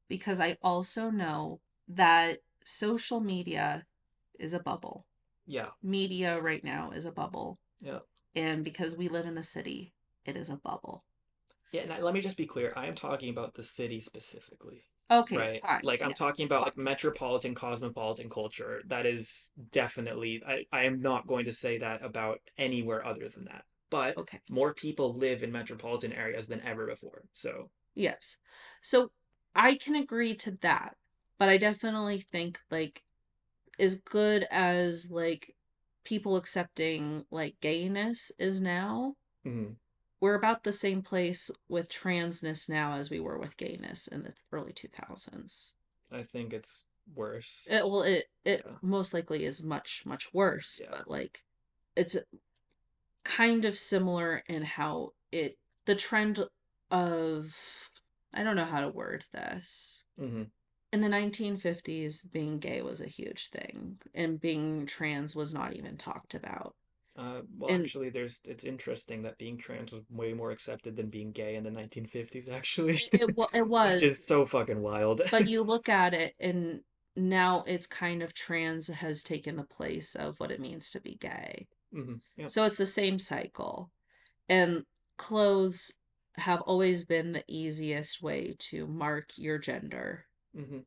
[0.08, 3.86] because I also know that social media
[4.38, 5.06] is a bubble.
[5.46, 7.58] yeah, Media right now is a bubble.
[7.80, 8.00] yeah.
[8.36, 9.94] And because we live in the city,
[10.24, 11.04] it is a bubble.
[11.72, 12.72] Yeah, and let me just be clear.
[12.76, 15.62] I am talking about the city specifically, Okay, right?
[15.62, 15.82] fine.
[15.82, 18.82] Like I'm yes, talking about like metropolitan, cosmopolitan culture.
[18.86, 23.44] That is definitely I, I am not going to say that about anywhere other than
[23.46, 23.64] that.
[23.90, 24.40] But Okay.
[24.48, 27.24] more people live in metropolitan areas than ever before.
[27.34, 28.38] So, Yes.
[28.82, 29.10] So
[29.54, 30.96] I can agree to that,
[31.38, 33.02] but I definitely think like
[33.80, 35.55] as good as like
[36.06, 39.76] people accepting like gayness is now, mhm,
[40.20, 44.34] we're about the same place with transness now as we were with gayness in the
[44.52, 45.74] early 2000s.
[46.10, 46.84] I think it's
[47.14, 47.66] worse.
[47.70, 48.78] It, well, it it Yeah.
[48.82, 50.90] most likely is much much worse, Yeah.
[50.90, 51.44] but like
[51.96, 52.16] it's
[53.24, 56.44] kind of similar in how it the trend
[56.90, 57.90] of
[58.32, 60.04] I don't know how to word this.
[60.18, 60.50] hmm
[60.92, 65.98] In the 1950s, being gay was a huge thing, and being trans was not even
[65.98, 66.76] talked about.
[67.16, 71.08] Uh, well, And actually, there's it's interesting that being trans was way more accepted than
[71.08, 75.22] being gay in the 1950s, actually, it, it, it which was, is so fucking wild.
[75.30, 76.82] but you look at it, and
[77.16, 81.16] now it's kind of trans has taken the place of what it means to be
[81.16, 81.66] gay.
[81.92, 82.52] hmm Yep.
[82.52, 83.90] So it's the same cycle.
[84.48, 84.84] And
[85.18, 86.00] clothes
[86.36, 90.25] have always been the easiest way to mark your gender.
[90.56, 90.78] Hmm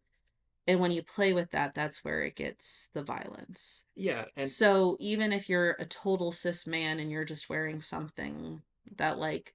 [0.68, 3.86] And when you play with that, that's where it gets the violence.
[3.96, 8.62] Yeah, and So even if you're a total cis man and you're just wearing something
[8.98, 9.54] that like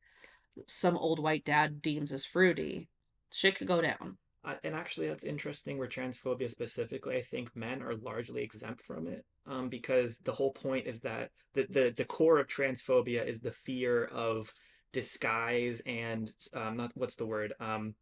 [0.67, 2.89] some old white dad deems as fruity,
[3.31, 4.19] shit could go down.
[4.45, 9.09] Uh, and actually, that's interesting where transphobia specifically, I think men are largely exempt from
[9.09, 9.25] it.
[9.47, 13.51] Um, because the whole point is that the, the, the core of transphobia is the
[13.51, 14.53] fear of
[14.93, 17.53] disguise and um, not what's the word?
[17.59, 17.95] Um,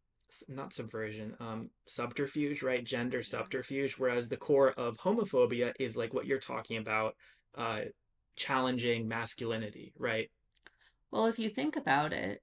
[0.47, 2.83] not subversion, um, subterfuge, right?
[2.83, 3.93] Gender subterfuge.
[3.97, 7.15] Whereas the core of homophobia is like what you're talking about,
[7.55, 7.81] uh,
[8.35, 10.29] challenging masculinity, right?
[11.11, 12.41] Well, if you think about it,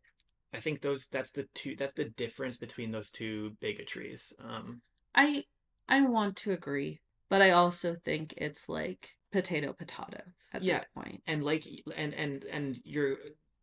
[0.53, 4.33] I think those that's the two that's the difference between those two bigotries.
[4.39, 4.83] Um,
[5.15, 5.45] I
[5.89, 10.85] I want to agree, but I also think it's like potato potato at Yeah, this
[10.95, 11.23] point.
[11.27, 11.65] and like
[11.97, 13.19] and and and you're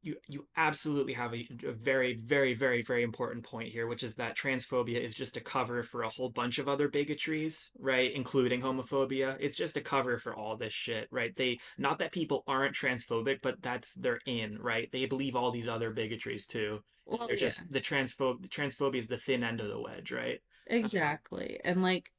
[0.07, 4.15] you you absolutely have a, a very very very very important point here which is
[4.15, 8.61] that transphobia is just a cover for a whole bunch of other bigotries right including
[8.61, 9.35] homophobia.
[9.39, 11.35] It's just a cover for all this shit right?
[11.35, 14.89] They not that people aren't transphobic but that's they're in right?
[14.91, 16.79] They believe all these other bigotries too.
[17.05, 20.11] Well, they're yeah, just the transphobe the transphobia is the thin end of the wedge
[20.11, 20.39] right?
[20.67, 21.59] Exactly.
[21.65, 22.11] And like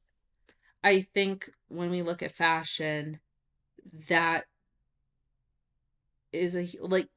[0.83, 3.19] I think when we look at fashion,
[4.07, 4.45] that
[6.31, 7.07] is a like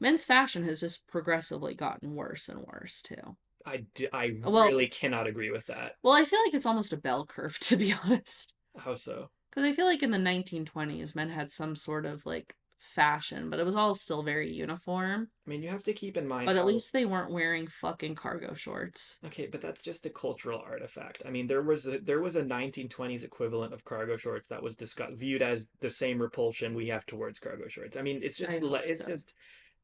[0.00, 3.36] men's fashion has just progressively gotten worse and worse too.
[3.66, 6.92] I, d- I Well, really cannot agree with that well, I feel like it's almost
[6.92, 8.52] a bell curve to be honest.
[8.76, 12.56] how so Because I feel like in the 1920s, men had some sort of like
[12.78, 15.30] fashion, but it was all still very uniform.
[15.46, 17.66] I mean you have to keep in mind But at how least they weren't wearing
[17.66, 19.22] fucking cargo shorts.
[19.24, 21.22] Okay, but that's just a cultural artifact.
[21.24, 24.76] I mean, there was a there was a 1920s equivalent of cargo shorts that was
[24.76, 27.96] discussed, viewed as the same repulsion we have towards cargo shorts.
[27.96, 29.06] I mean, it's just I it's so.
[29.06, 29.34] just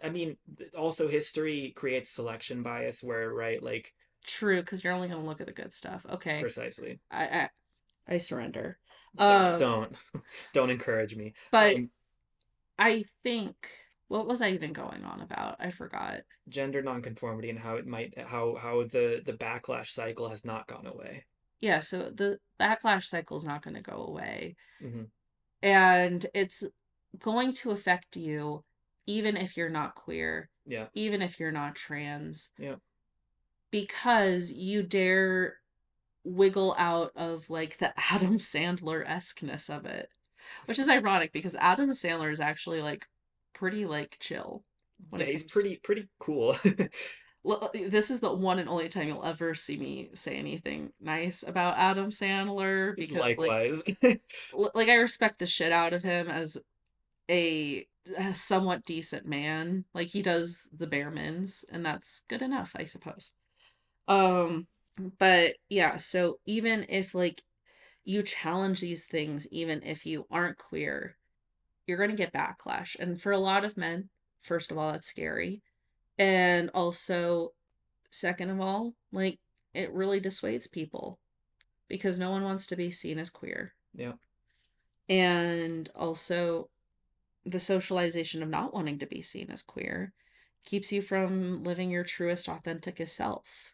[0.02, 0.36] I mean,
[0.76, 3.92] also history creates selection bias where, right, like
[4.24, 6.06] True, because you're only gonna look at the good stuff.
[6.08, 7.00] Okay, precisely.
[7.10, 7.24] I
[8.08, 8.78] I, I surrender.
[9.16, 9.96] Don't Um, don't
[10.52, 11.34] don't encourage me.
[11.50, 11.90] but Um,
[12.78, 13.68] I think
[14.08, 15.56] what was I even going on about?
[15.60, 16.22] I forgot.
[16.50, 20.86] gender nonconformity and how it might how how the the backlash cycle has not gone
[20.86, 21.24] away.
[21.60, 25.04] Yeah, so the backlash cycle is not going to go away, hmm
[25.62, 26.66] and it's
[27.18, 28.64] going to affect you
[29.10, 32.76] even if you're not queer, Yeah, even if you're not trans, yeah,
[33.70, 35.56] because you dare
[36.24, 40.08] wiggle out of like the Adam Sandler esqueness of it,
[40.66, 43.06] which is ironic because Adam Sandler is actually like
[43.52, 44.64] pretty like chill.
[45.16, 45.80] Yeah, he's pretty to...
[45.82, 46.56] pretty cool.
[47.48, 51.42] Uh, this is the one and only time you'll ever see me say anything nice
[51.42, 54.20] about Adam Sandler because likewise like,
[54.52, 56.58] like I respect the shit out of him as
[57.30, 57.86] a,
[58.18, 62.84] a somewhat decent man like he does the bare mins and that's good enough I
[62.84, 63.34] suppose.
[64.08, 64.66] Um
[65.18, 67.42] but yeah so even if like
[68.04, 71.16] you challenge these things even if you aren't queer
[71.86, 74.08] you're to get backlash and for a lot of men
[74.40, 75.62] first of all that's scary
[76.18, 77.50] and also
[78.10, 79.38] second of all like
[79.74, 81.18] it really dissuades people
[81.88, 83.74] because no one wants to be seen as queer.
[83.94, 84.12] Yeah.
[85.08, 86.69] And also
[87.44, 90.12] the socialization of not wanting to be seen as queer
[90.64, 93.72] keeps you from living your truest authentic self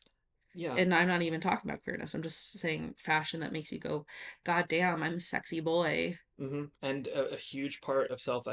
[0.56, 0.74] yeah.
[0.74, 2.14] And I'm not even talking about queerness.
[2.14, 4.06] I'm just saying fashion that makes you go,
[4.42, 6.18] God damn, I'm a sexy boy.
[6.40, 6.64] Mm-hmm.
[6.80, 8.46] And a, a, huge part of self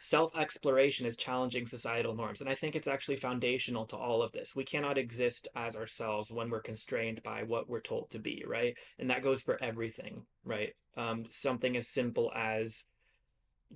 [0.00, 4.32] self exploration is challenging societal norms, and I think it's actually foundational to all of
[4.32, 4.56] this.
[4.56, 8.76] We cannot exist as ourselves when we're constrained by what we're told to be, right?
[8.98, 10.74] And that goes for everything, right?
[10.96, 12.84] Um, something as simple as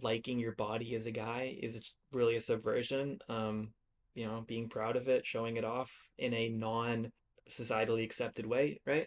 [0.01, 3.19] liking your body as a guy is really a subversion.
[3.29, 3.73] Um,
[4.15, 7.13] you know, being proud of it, showing it off in a non
[7.49, 9.07] societally accepted way, right?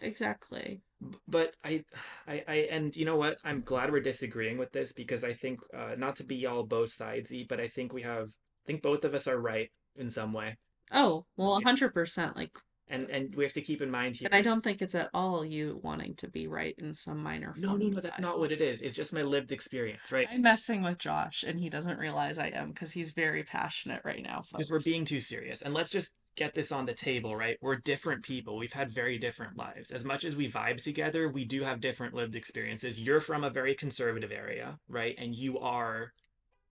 [0.00, 0.80] Exactly.
[1.28, 1.84] But I,
[2.26, 3.38] I, I, and you know what?
[3.44, 6.90] I'm glad we're disagreeing with this because I think, uh, not to be all both
[6.90, 10.32] sidesy, but I think we have, I think both of us are right in some
[10.32, 10.56] way.
[10.92, 12.36] Oh well, hundred percent.
[12.36, 12.50] Like
[12.90, 14.26] and and we have to keep in mind here.
[14.30, 17.54] And I don't think it's at all you wanting to be right in some minor.
[17.56, 18.00] No, no, no.
[18.00, 18.82] That's not what it is.
[18.82, 20.28] It's just my lived experience, right?
[20.30, 24.22] I'm messing with Josh, and he doesn't realize I am because he's very passionate right
[24.22, 24.44] now.
[24.50, 27.58] Because we're being too serious, and let's just get this on the table, right?
[27.60, 28.56] We're different people.
[28.56, 29.90] We've had very different lives.
[29.90, 33.00] As much as we vibe together, we do have different lived experiences.
[33.00, 35.14] You're from a very conservative area, right?
[35.18, 36.12] And you are,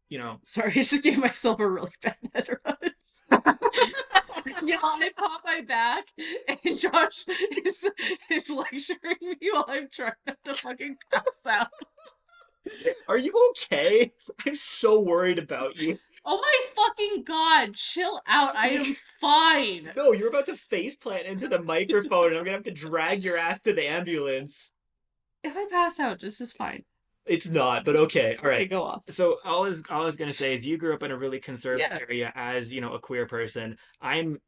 [0.09, 0.39] you know.
[0.43, 2.91] Sorry, I just gave myself a really bad head run.
[4.63, 6.05] yeah, I pop my back,
[6.47, 7.25] and Josh
[7.65, 7.89] is
[8.31, 11.67] is lecturing me while I'm trying not to fucking pass out.
[13.07, 14.11] Are you okay?
[14.45, 15.97] I'm so worried about you.
[16.25, 18.55] Oh my fucking god, chill out.
[18.55, 19.91] I am fine.
[19.95, 23.37] No, you're about to faceplant into the microphone and I'm gonna have to drag your
[23.37, 24.73] ass to the ambulance.
[25.43, 26.83] If I pass out, this is fine.
[27.29, 28.35] It's not, but okay.
[28.43, 28.61] All right.
[28.61, 29.03] Okay, go off.
[29.09, 31.39] So all is all I was gonna say is you grew up in a really
[31.39, 31.99] conservative yeah.
[32.01, 33.77] area as you know a queer person.
[34.01, 34.39] I'm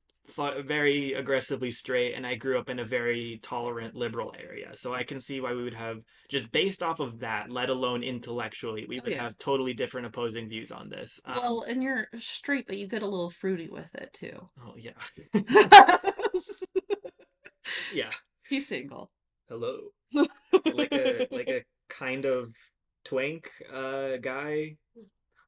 [0.63, 4.69] very aggressively straight and I grew up in a very tolerant liberal area.
[4.73, 8.03] So I can see why we would have just based off of that, let alone
[8.03, 9.23] intellectually, we oh, would yeah.
[9.23, 11.19] have totally different opposing views on this.
[11.25, 14.49] Um, well, and you're straight, but you get a little fruity with it too.
[14.63, 14.91] Oh yeah.
[17.93, 18.11] yeah.
[18.47, 19.11] He's single.
[19.49, 19.79] Hello.
[20.13, 22.53] like a like a kind of
[23.03, 24.77] twink uh guy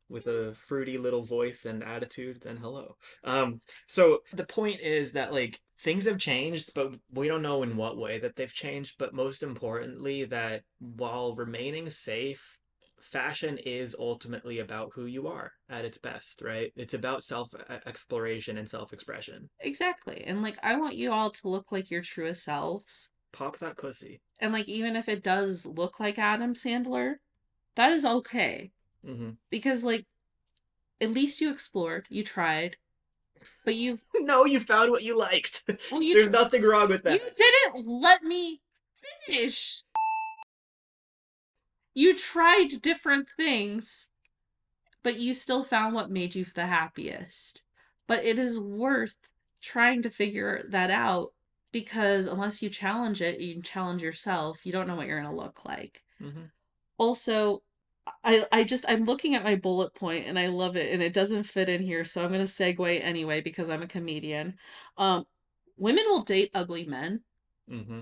[0.09, 2.95] with a fruity little voice and attitude, then hello.
[3.23, 7.75] Um, so the point is that like things have changed, but we don't know in
[7.75, 8.95] what way that they've changed.
[8.99, 12.59] But most importantly, that while remaining safe,
[13.01, 16.71] fashion is ultimately about who you are at its best, right?
[16.75, 17.49] It's about self
[17.85, 19.49] exploration and self expression.
[19.59, 20.23] Exactly.
[20.25, 23.11] And like, I want you all to look like your truest selves.
[23.31, 24.21] Pop that pussy.
[24.39, 27.15] And like, even if it does look like Adam Sandler,
[27.75, 28.71] that is okay.
[29.05, 29.31] Mm-hmm.
[29.49, 30.05] Because like,
[31.01, 32.77] at least you explored, you tried,
[33.65, 35.63] but you no, you found what you liked.
[35.91, 37.13] Well, you, There's nothing wrong with that.
[37.13, 38.61] You didn't let me
[39.27, 39.83] finish.
[41.93, 44.09] You tried different things,
[45.03, 47.61] but you still found what made you the happiest.
[48.07, 49.29] But it is worth
[49.61, 51.33] trying to figure that out
[51.71, 55.41] because unless you challenge it, you challenge yourself, you don't know what you're going to
[55.41, 56.03] look like.
[56.21, 56.43] Mm-hmm.
[57.03, 57.61] Also,
[58.23, 61.13] I I just I'm looking at my bullet point and I love it and it
[61.13, 64.57] doesn't fit in here so I'm going to segue anyway because I'm a comedian.
[64.97, 65.25] Um
[65.77, 67.21] women will date ugly men.
[67.67, 68.01] hmm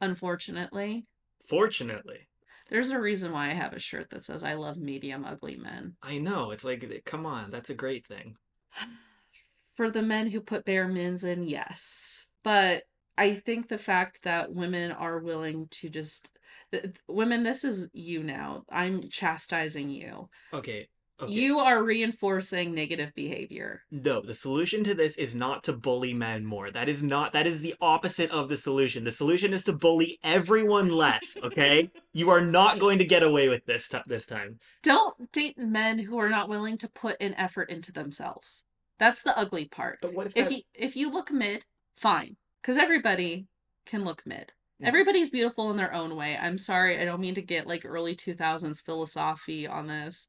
[0.00, 1.06] Unfortunately.
[1.46, 2.26] Fortunately.
[2.68, 5.94] There's a reason why I have a shirt that says I love medium ugly men.
[6.02, 6.50] I know.
[6.50, 8.36] It's like come on, that's a great thing.
[9.76, 12.28] For the men who put bare mins in, yes.
[12.42, 12.84] But
[13.16, 16.30] I think the fact that women are willing to just
[16.70, 18.64] the, women, this is you now.
[18.70, 20.28] I'm chastising you.
[20.52, 20.88] Okay.
[21.22, 21.32] Okay.
[21.34, 23.82] You are reinforcing negative behavior.
[23.90, 26.70] No, the solution to this is not to bully men more.
[26.70, 29.04] That is not that is the opposite of the solution.
[29.04, 31.90] The solution is to bully everyone less, okay?
[32.14, 34.60] you are not going to get away with this t- this time.
[34.82, 38.64] Don't date men who are not willing to put an effort into themselves.
[38.98, 39.98] That's the ugly part.
[40.00, 42.36] But what if if you if you look mid, fine.
[42.62, 43.46] Cuz everybody
[43.84, 44.54] can look mid.
[44.82, 46.36] Everybody's beautiful in their own way.
[46.40, 50.28] I'm sorry, I don't mean to get like early 2000s philosophy on this.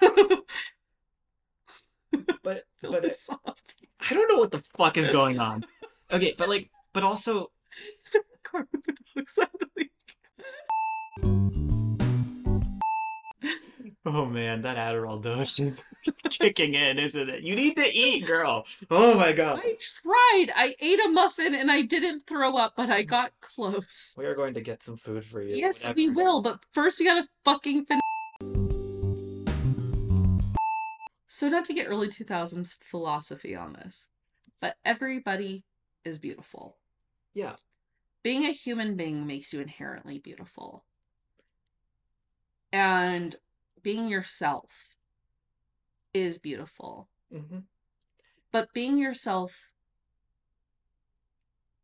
[2.44, 3.16] But but it-.
[4.08, 5.64] I don't know what the fuck is going on.
[6.12, 7.50] Okay, but like, but also,
[8.02, 8.82] So carbon
[9.14, 9.48] monoxide.
[14.06, 15.82] Oh man, that Adderall dose is
[16.28, 17.42] kicking in, isn't it?
[17.42, 18.66] You need to eat, girl.
[18.90, 19.60] Oh my god.
[19.62, 20.52] I tried.
[20.54, 24.14] I ate a muffin and I didn't throw up, but I got close.
[24.18, 25.56] We are going to get some food for you.
[25.56, 28.00] Yes, we will, but first we gotta fucking fin-
[31.26, 34.08] So not to get early 2000s philosophy on this,
[34.60, 35.64] but everybody
[36.04, 36.76] is beautiful.
[37.32, 37.56] yeah,
[38.22, 40.84] Being a human being makes you inherently beautiful.
[42.72, 43.34] And
[43.84, 44.96] being yourself
[46.14, 47.08] is beautiful.
[47.30, 47.58] hmm
[48.52, 49.72] But being yourself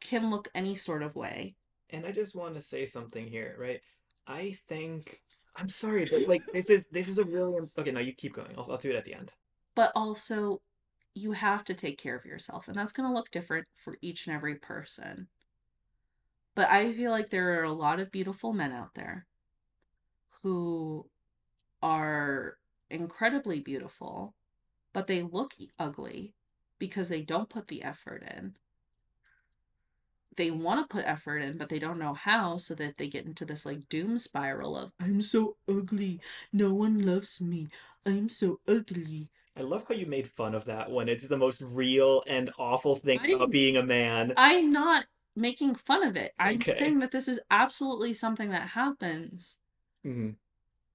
[0.00, 1.56] can look any sort of way.
[1.90, 3.80] and I just want to say something here, right?
[4.26, 5.20] I think
[5.56, 7.90] I'm sorry, but like this is this is a really okay.
[7.92, 8.54] No, you keep going.
[8.56, 9.32] I'll I'll do it at the end.
[9.74, 10.62] but also
[11.14, 14.26] you have to take care of yourself and that's going to look different for each
[14.26, 15.28] and every person
[16.54, 19.26] but i feel like there are a lot of beautiful men out there
[20.42, 21.06] who
[21.82, 22.58] are
[22.90, 24.34] incredibly beautiful
[24.92, 26.34] but they look ugly
[26.78, 28.54] because they don't put the effort in
[30.36, 33.26] they want to put effort in but they don't know how so that they get
[33.26, 36.20] into this like doom spiral of i'm so ugly
[36.52, 37.68] no one loves me
[38.06, 41.08] i'm so ugly I love how you made fun of that one.
[41.08, 44.32] it's the most real and awful thing I- about being a man.
[44.36, 46.32] I'm not making fun of it.
[46.38, 46.76] I'm Okay.
[46.78, 49.60] saying that this is absolutely something that happens.
[50.06, 50.36] Mhm.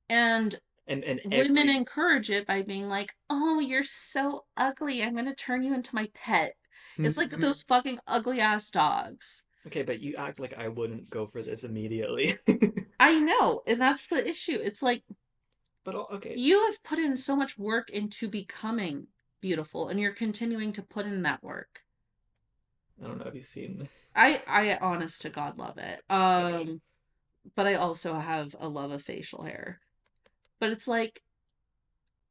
[0.09, 5.01] And And and women every- encourage it by being like, oh, you're so ugly.
[5.03, 6.55] I'm going to turn you into my pet.
[6.97, 9.43] It's like those fucking ugly ass dogs.
[9.67, 12.35] Okay, but you act like I wouldn't go for this immediately.
[12.99, 13.63] I know.
[13.67, 14.59] And that's the issue.
[14.63, 15.03] It's like
[15.83, 16.33] but okay.
[16.35, 19.07] you have put in so much work into becoming
[19.39, 21.81] beautiful and you're continuing to put in that work.
[23.03, 23.25] I don't know.
[23.25, 23.87] Have you seen?
[24.15, 26.01] I I honest to God love it.
[26.09, 26.81] Um
[27.55, 29.79] but I also have a love of facial hair.
[30.59, 31.21] But it's like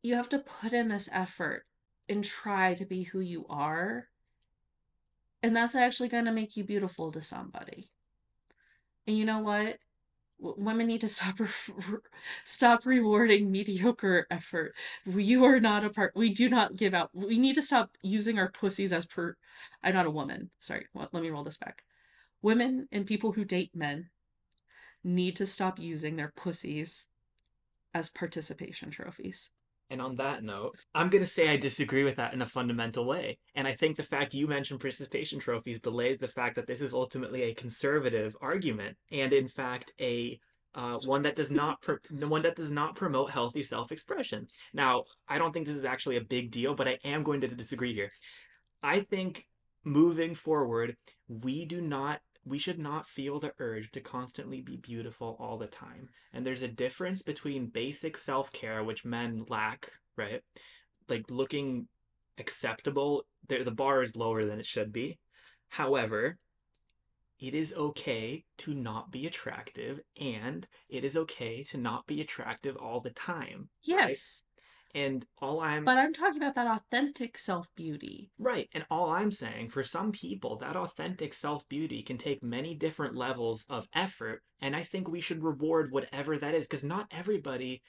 [0.02, 1.64] you have to put in this effort
[2.08, 4.08] and try to be who you are.
[5.42, 7.90] And that's actually going to make you beautiful to somebody.
[9.06, 9.78] And you know what?
[10.38, 11.48] Women need to stop re-
[12.44, 14.74] stop rewarding mediocre effort.
[15.06, 16.12] You are not a part.
[16.14, 17.10] We do not give out.
[17.14, 19.36] We need to stop using our pussies as per.
[19.82, 20.50] I'm not a woman.
[20.58, 20.86] Sorry.
[20.94, 21.82] Let me roll this back.
[22.42, 24.10] Women and people who date men
[25.02, 27.08] need to stop using their pussies
[27.94, 29.50] as participation trophies.
[29.90, 33.04] And on that note, I'm going to say I disagree with that in a fundamental
[33.04, 33.38] way.
[33.54, 36.94] And I think the fact you mentioned participation trophies belays the fact that this is
[36.94, 40.40] ultimately a conservative argument, and in fact a
[40.74, 44.48] uh, one that does not pr- one that does not promote healthy self-expression.
[44.72, 47.48] Now, I don't think this is actually a big deal, but I am going to
[47.48, 48.10] disagree here.
[48.82, 49.46] I think
[49.84, 50.96] moving forward,
[51.28, 55.66] we do not we should not feel the urge to constantly be beautiful all the
[55.66, 56.08] time.
[56.32, 60.42] And there's a difference between basic self care, which men lack, right?
[61.08, 61.88] Like looking
[62.38, 65.18] acceptable, the, bar is lower than it should be.
[65.68, 66.38] However,
[67.40, 72.76] it is okay to not be attractive, and it is okay to not be attractive
[72.76, 73.68] all the time.
[74.06, 74.44] right?
[74.94, 78.30] And all I'm but I'm talking about that authentic self beauty.
[78.38, 82.74] Right, and all I'm saying, for some people, that authentic self beauty can take many
[82.74, 87.08] different levels of effort, and I think we should reward whatever that is, because not
[87.10, 87.82] everybody,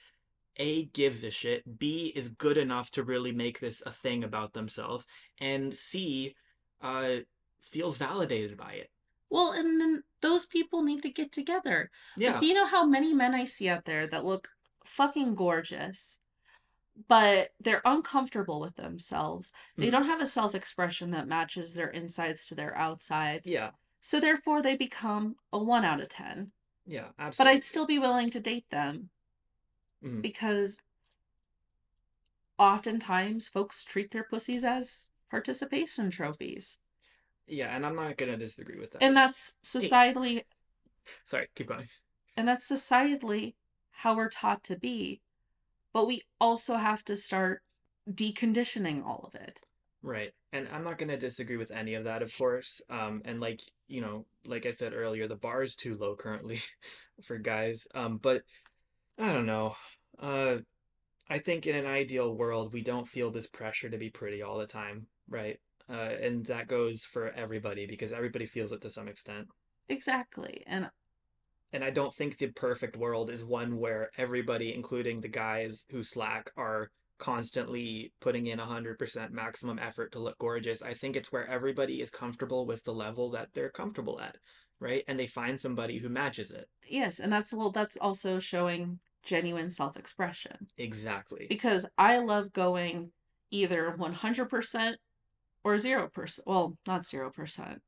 [0.56, 4.52] A, gives a shit, B, is good enough to really make this a thing about
[4.52, 5.06] themselves,
[5.40, 6.34] and C,
[6.82, 7.18] uh,
[7.62, 8.90] feels validated by it.
[9.30, 11.90] Well, and then those people need to get together.
[12.16, 14.48] Yeah, Like, do you know how many men I see out there that look
[14.84, 16.20] fucking gorgeous,
[17.08, 19.52] but they're uncomfortable with themselves?
[19.76, 19.90] They Mhm.
[19.92, 23.48] don't have a self expression that matches their insides to their outsides.
[23.48, 26.52] yeah, So therefore, they become a 1 out of 10.
[26.86, 27.52] yeah, absolutely.
[27.52, 27.56] But.
[27.56, 29.10] I'd still be willing to date them
[30.02, 30.22] Mhm.
[30.22, 30.82] because
[32.58, 36.80] oftentimes folks treat their pussies as participation trophies.
[37.46, 39.02] Yeah, and I'm not gonna disagree with that.
[39.02, 40.44] And that's societally
[41.24, 41.88] Sorry, keep going.
[42.36, 43.54] and that's societally
[43.90, 45.22] how we're taught to be.
[45.96, 47.62] But we also have to start
[48.06, 49.62] deconditioning all of it.
[50.02, 50.30] Right.
[50.52, 52.82] And I'm not going to disagree with any of that, of course.
[52.90, 56.60] Um, and like, you know, like I said earlier, the bar is too low currently
[57.24, 57.86] for guys.
[57.94, 58.42] Um, but
[59.18, 59.74] I don't know.
[60.18, 60.56] Uh,
[61.30, 64.58] I think in an ideal world, we don't feel this pressure to be pretty all
[64.58, 65.58] the time, right?
[65.88, 69.46] Uh, and that goes for everybody because everybody feels it to some extent.
[69.88, 70.62] Exactly.
[70.66, 70.90] And
[71.72, 76.02] And I don't think the perfect world is one where everybody, including the guys who
[76.02, 80.82] slack, are constantly putting in 100% maximum effort to look gorgeous.
[80.82, 84.36] I think it's where everybody is comfortable with the level that they're comfortable at,
[84.80, 85.02] right?
[85.08, 86.68] And they find somebody who matches it.
[86.86, 90.68] yes, and that's well that's also showing genuine self-expression.
[90.78, 91.46] Exactly.
[91.48, 93.10] Because I love going
[93.50, 94.94] either 100%
[95.64, 96.38] or 0%.
[96.46, 97.78] Well, not 0%.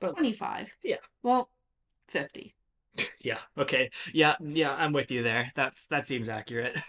[0.00, 0.76] But- 25.
[0.82, 0.96] Yeah.
[1.22, 1.50] Well,
[2.08, 2.54] 50.
[3.26, 3.40] Yeah.
[3.58, 3.90] Okay.
[4.14, 4.36] Yeah.
[4.40, 4.72] Yeah.
[4.78, 5.50] I'm with you there.
[5.56, 6.78] That's that seems accurate.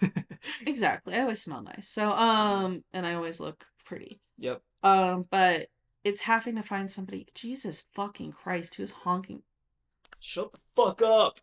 [0.64, 1.14] Exactly.
[1.16, 1.88] I always smell nice.
[1.88, 4.20] So, um, and I always look pretty.
[4.38, 4.62] yep.
[4.84, 5.66] Um, but
[6.04, 7.26] it's having to find somebody.
[7.34, 9.42] Jesus fucking Christ, who's honking?
[10.20, 11.40] Shut the fuck up.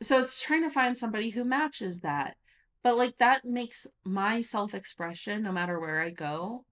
[0.00, 2.36] So it's trying to find somebody who matches that.
[2.82, 6.64] But like that makes my self-expression no matter where I go,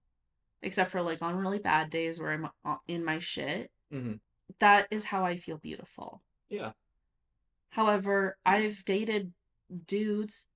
[0.61, 4.15] except for like on really bad days where I'm uh, in my shit, hmm
[4.59, 6.21] that is how I feel beautiful.
[6.51, 6.71] Yeah.
[7.69, 9.31] However, I've dated
[9.87, 10.49] dudes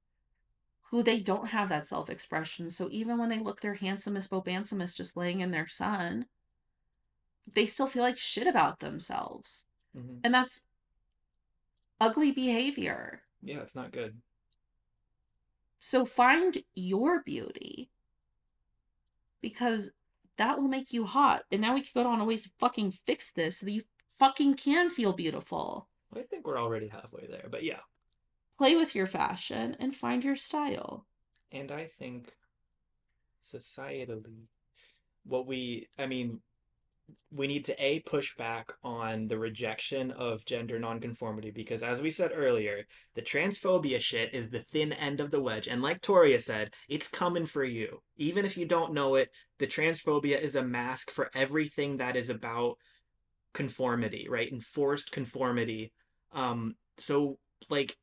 [0.92, 2.70] who they don't have that self-expression.
[2.70, 6.28] So even when they look their handsomest, bobansomest just laying in their sun,
[7.52, 9.68] they still feel like shit about themselves.
[9.96, 10.66] hmm And that's
[12.00, 13.22] ugly behavior.
[13.42, 13.62] Yeah.
[13.62, 14.18] It's not good.
[15.80, 17.90] So find your beauty
[19.42, 19.92] because
[20.38, 21.44] that will make you hot.
[21.52, 23.84] And now we can go on a ways to fucking fix this so that you
[24.18, 25.90] fucking can feel beautiful.
[26.16, 27.80] I think we're already halfway there, but yeah.
[28.58, 31.06] Play with your fashion and find your style.
[31.52, 32.34] And I think
[33.44, 34.48] societally,
[35.26, 36.40] what we, I mean,
[37.32, 42.10] we need to A, push back on the rejection of gender nonconformity because, as we
[42.10, 42.84] said earlier,
[43.14, 45.68] the transphobia shit is the thin end of the wedge.
[45.68, 48.02] And like Torria said, it's coming for you.
[48.18, 49.30] Even if you don't know it,
[49.60, 52.78] the transphobia is a mask for everything that is about
[53.56, 54.52] conformity, right?
[54.52, 55.91] Enforced conformity.
[56.32, 57.98] Um, so, like,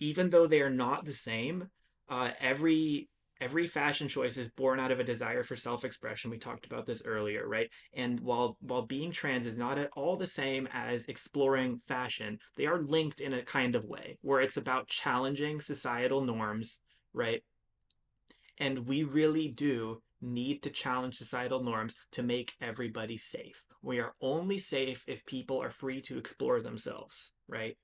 [0.00, 1.68] even though they are not the same,
[2.08, 3.08] uh, every
[3.40, 6.30] every fashion choice is born out of a desire for self-expression.
[6.30, 7.70] We talked about this earlier, right?
[7.94, 12.66] And while while being trans is not at all the same as exploring fashion, they
[12.66, 16.80] are linked in a kind of way where it's about challenging societal norms,
[17.12, 17.42] right?
[18.58, 23.62] And we really do need to challenge societal norms to make everybody safe.
[23.82, 27.76] We are only safe if people are free to explore themselves, right?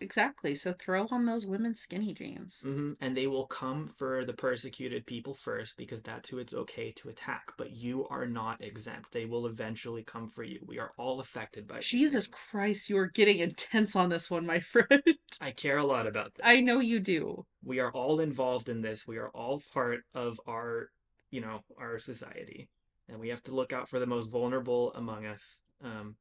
[0.00, 0.54] Exactly.
[0.54, 2.62] So throw on those women's skinny jeans.
[2.62, 6.92] hmm And they will come for the persecuted people first because that's who it's okay
[6.98, 7.52] to attack.
[7.56, 9.12] But you are not exempt.
[9.12, 10.60] They will eventually come for you.
[10.64, 12.28] We are all affected by Jesus.
[12.28, 15.02] Christ, you are getting intense on this one, my friend.
[15.40, 16.46] I care a lot about this.
[16.46, 17.46] I know you do.
[17.64, 19.06] We are all involved in this.
[19.06, 20.90] We are all part of our,
[21.30, 22.68] you know, our society.
[23.08, 25.60] And we have to look out for the most vulnerable among us.
[25.82, 26.16] Um,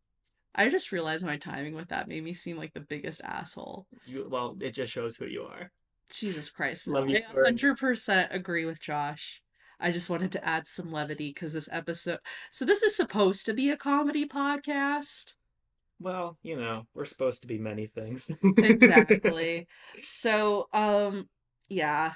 [0.55, 3.85] I just realized my timing with that made me seem like the biggest asshole.
[4.05, 5.71] you, well, it just shows who you are.
[6.11, 6.87] Jesus Christ.
[6.87, 9.41] Love no, you I 100% agree with Josh.
[9.79, 12.19] I just wanted to add some levity because this episode.
[12.51, 15.33] So, this is supposed to be a comedy podcast.
[15.99, 18.31] Well, you know, we're supposed to be many things.
[18.57, 19.67] Exactly.
[20.01, 21.29] so, um,
[21.69, 22.13] yeah.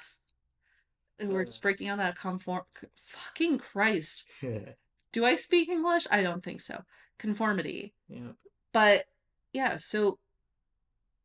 [1.28, 2.62] We're just breaking on that conform.
[2.96, 4.26] Fucking Christ.
[5.12, 6.06] Do I speak English?
[6.10, 6.82] I don't think so.
[7.18, 7.94] Conformity.
[8.08, 8.32] Yeah.
[8.72, 9.04] But,
[9.52, 10.18] yeah, so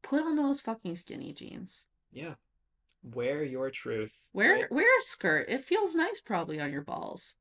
[0.02, 1.90] put on those fucking skinny jeans.
[2.11, 2.36] Yeah.
[3.03, 4.30] Wear your truth.
[4.34, 4.72] Wear right?
[4.72, 5.49] wear a skirt.
[5.49, 7.38] It feels nice probably on your balls.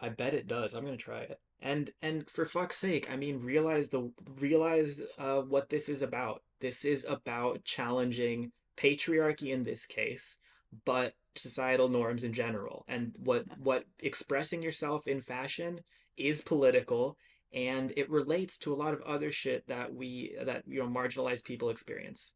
[0.00, 0.74] I bet it does.
[0.74, 1.40] I'm gonna try it.
[1.60, 6.42] And and for fuck's sake, I mean, realize the realize uh, what this is about.
[6.60, 10.36] This is about challenging patriarchy in this case,
[10.84, 12.84] but societal norms in general.
[12.88, 15.80] And what what expressing yourself in fashion
[16.16, 17.16] is political,
[17.52, 21.44] and it relates to a lot of other shit that we that you know marginalized
[21.44, 22.34] people experience.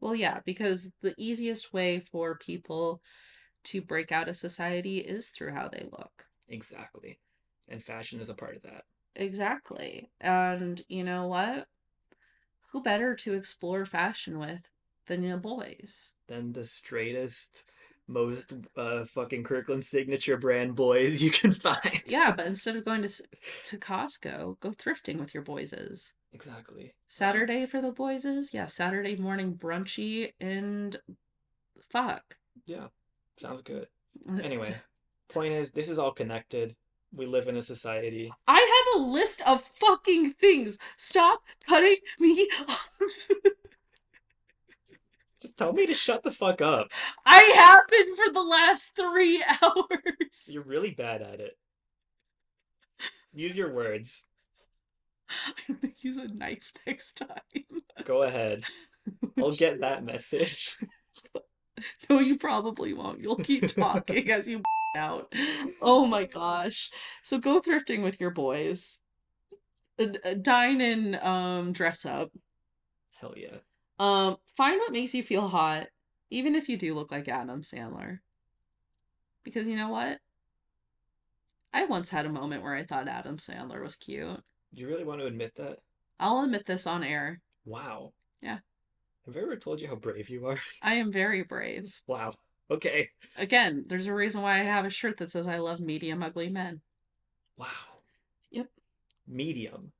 [0.00, 3.02] Well, yeah, because the easiest way for people
[3.64, 6.26] to break out of society is through how they look.
[6.48, 7.18] Exactly.
[7.68, 8.84] And fashion is a part of that.
[9.16, 10.10] Exactly.
[10.20, 11.66] And you know what?
[12.70, 14.70] Who better to explore fashion with
[15.06, 16.12] than the boys?
[16.28, 17.64] than the straightest,
[18.08, 22.02] most uh fucking Kirkland signature brand boys you can find.
[22.06, 23.22] Yeah, but instead of going to s-
[23.64, 26.14] to Costco, go thrifting with your boyses.
[26.32, 26.94] exactly.
[27.08, 28.52] Saturday for the boyses?
[28.54, 30.96] Yeah, Saturday morning brunchy and
[31.90, 32.36] fuck.
[32.66, 32.88] Yeah,
[33.38, 33.86] sounds good.
[34.42, 34.76] Anyway,
[35.28, 36.74] point is, this is all connected.
[37.14, 38.30] We live in a society.
[38.46, 40.76] I have a list of fucking things.
[40.98, 42.92] Stop cutting me off.
[45.40, 46.88] Just tell me to shut the fuck up.
[47.24, 50.48] I have been for the last three hours.
[50.48, 51.56] You're really bad at it.
[53.32, 54.24] Use your words.
[55.68, 57.64] I'm gonna use a knife next time.
[58.04, 58.64] Go ahead.
[59.38, 60.76] I'll get that message.
[62.10, 63.20] No, you probably won't.
[63.20, 64.62] You'll keep talking as you
[64.96, 65.32] out.
[65.80, 66.90] Oh my gosh.
[67.22, 69.02] So go thrifting with your boys.
[69.96, 72.32] Uh, Dine and um dress up.
[73.20, 73.58] Hell yeah.
[73.98, 75.88] Um find what makes you feel hot,
[76.30, 78.20] even if you do look like Adam Sandler.
[79.44, 80.18] Because you know what?
[81.72, 84.42] I once had a moment where I thought Adam Sandler was cute.
[84.74, 85.78] Do You really want to admit that?
[86.20, 87.40] I'll admit this on air.
[87.64, 88.12] Wow.
[88.40, 88.58] Yeah.
[89.26, 90.58] Have I ever told you how brave you are?
[90.82, 92.00] I am very brave.
[92.06, 92.32] Wow.
[92.70, 93.10] Okay.
[93.36, 96.48] Again, there's a reason why I have a shirt that says I love medium ugly
[96.48, 96.80] men.
[97.56, 97.66] Wow.
[98.50, 98.68] Yep.
[99.26, 99.92] Medium.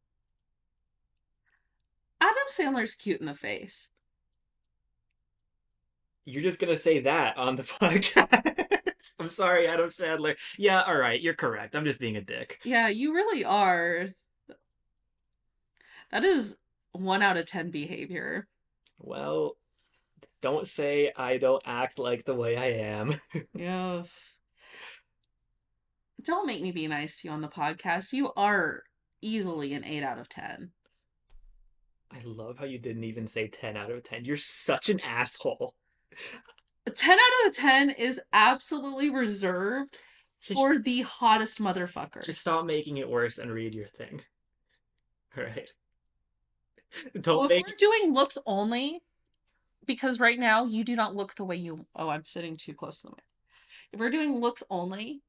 [2.21, 3.91] Adam Sandler's cute in the face.
[6.25, 9.13] You're just gonna say that on the podcast.
[9.19, 10.37] I'm sorry, Adam Sandler.
[10.59, 11.75] Yeah, all right, you're correct.
[11.75, 12.61] I'm just being a dick.
[12.65, 14.11] Yeah, you really are.
[16.11, 16.59] That is
[16.93, 18.47] one out of ten behavior.
[18.99, 19.57] Well,
[20.41, 23.21] don't say I don't act like the way I am.
[23.55, 24.03] Yeah.
[26.23, 28.13] Don't make me be nice to you on the podcast.
[28.13, 28.83] You are
[29.23, 30.73] easily an 8 out of 10.
[32.11, 34.25] I love how you didn't even say 10 out of 10.
[34.25, 35.75] You're such an asshole.
[36.87, 39.99] 10 out of the 10 is absolutely reserved
[40.41, 42.25] for the hottest motherfuckers.
[42.25, 44.23] Just stop making it worse and read your thing.
[45.37, 45.71] All right.
[47.21, 49.03] Don't well, if we're doing looks only,
[49.85, 51.87] because right now you do not look the way you.
[51.95, 53.25] Oh, I'm sitting too close to the mic.
[53.93, 55.23] If we're doing looks only,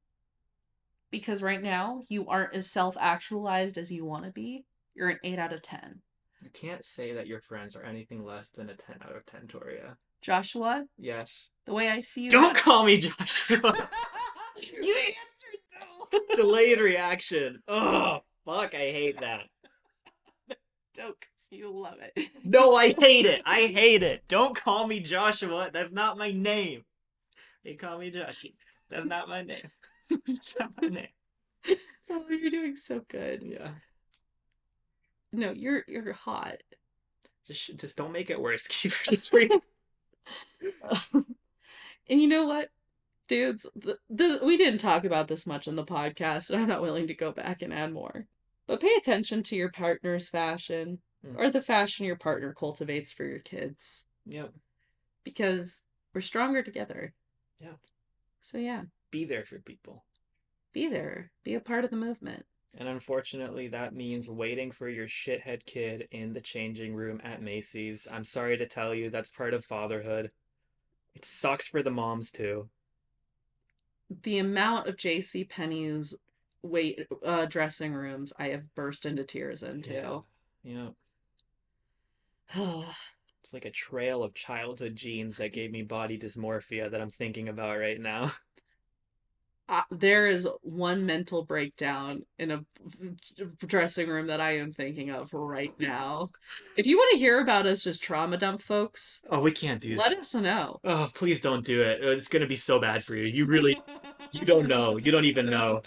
[1.10, 5.18] because right now you aren't as self actualized as you want to be, you're an
[5.22, 6.00] 8 out of 10.
[6.42, 9.46] You can't say that your friends are anything less than a 10 out of 10,
[9.48, 9.96] Torria.
[10.22, 11.48] Joshua, Yes.
[11.66, 12.30] the way I see you.
[12.30, 13.58] Don't call me Joshua.
[14.82, 14.96] you
[15.26, 15.60] answered
[16.10, 16.18] though.
[16.36, 17.62] Delayed reaction.
[17.68, 19.40] Oh, fuck, I hate that.
[20.94, 22.28] Don't, 'cause you love it.
[22.44, 23.42] No, I hate it.
[23.46, 24.24] I hate it.
[24.28, 25.70] Don't call me Joshua.
[25.72, 26.84] That's not my name.
[27.64, 28.50] They call me Joshua.
[28.90, 29.70] That's not my name.
[30.26, 31.08] That's not my name.
[32.10, 33.42] Oh, you're doing so good.
[33.42, 33.70] Yeah.
[35.32, 36.56] No, you're you're hot.
[37.46, 38.66] Just just don't make it worse.
[38.68, 39.50] Keep it read.
[42.08, 42.70] and you know what,
[43.28, 43.66] dudes?
[43.76, 47.06] The, the we didn't talk about this much on the podcast, and I'm not willing
[47.08, 48.26] to go back and add more.
[48.66, 51.36] But pay attention to your partner's fashion Mm.
[51.36, 54.54] or the fashion your partner cultivates for your kids, Yep.
[55.22, 55.82] because
[56.14, 57.12] we're stronger together.
[57.58, 57.74] Yeah.
[58.40, 60.06] So yeah, Be there for people.
[60.72, 62.46] be there, be a part of the movement.
[62.76, 68.06] And unfortunately, that means waiting for your shithead kid in the changing room at Macy's.
[68.10, 70.30] I'm sorry to tell you, that's part of fatherhood.
[71.14, 72.68] It sucks for the moms too.
[74.22, 75.44] the amount of J.C.
[75.44, 76.16] Penney's
[76.62, 80.24] wait uh, dressing rooms I have burst into tears into.
[80.62, 80.88] Yeah.
[83.42, 87.48] It's like a trail of childhood genes that gave me body dysmorphia that I'm thinking
[87.48, 88.32] about right now.
[89.70, 92.64] uh, there is one mental breakdown in a
[93.64, 96.32] dressing room that I am thinking of right now.
[96.76, 99.96] If you want to hear about us just trauma dump folks, Oh, we can't do
[99.96, 100.10] let that.
[100.10, 100.80] Let us know.
[100.82, 102.02] Oh, please don't do it.
[102.02, 103.24] It's gonna be so bad for you.
[103.24, 103.76] You really,
[104.32, 104.96] you don't know.
[104.96, 105.82] You don't even know.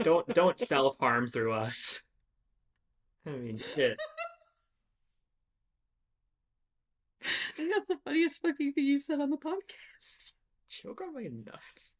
[0.00, 2.02] Don't don't self harm through us.
[3.24, 3.96] I mean, shit.
[7.24, 10.32] I think that's the funniest fucking thing you've said on the podcast.
[10.72, 11.92] Choke on my nuts.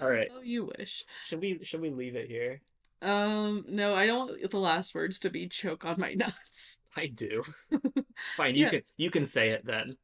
[0.00, 0.28] All right.
[0.34, 1.04] Oh, you wish.
[1.26, 2.62] Should we should we leave it here?
[3.02, 6.80] Um, no, I don't want the last words to be choke on my nuts.
[6.96, 7.42] I do.
[8.36, 8.70] Fine, you Yeah.
[8.70, 9.96] can you can say it then.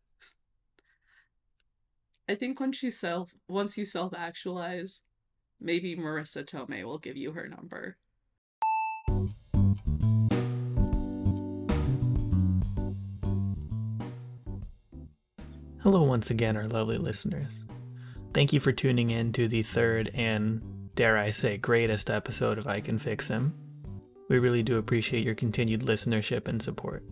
[2.28, 5.02] I think once you self once you self actualize,
[5.58, 7.96] maybe Marisa Tomei will give you her number.
[15.82, 17.64] Hello once again, our lovely listeners.
[18.36, 20.60] Thank you for tuning in to the third and,
[20.94, 23.54] dare I say, greatest episode of I Can Fix Him.
[24.28, 27.02] We really do appreciate your continued listenership and support.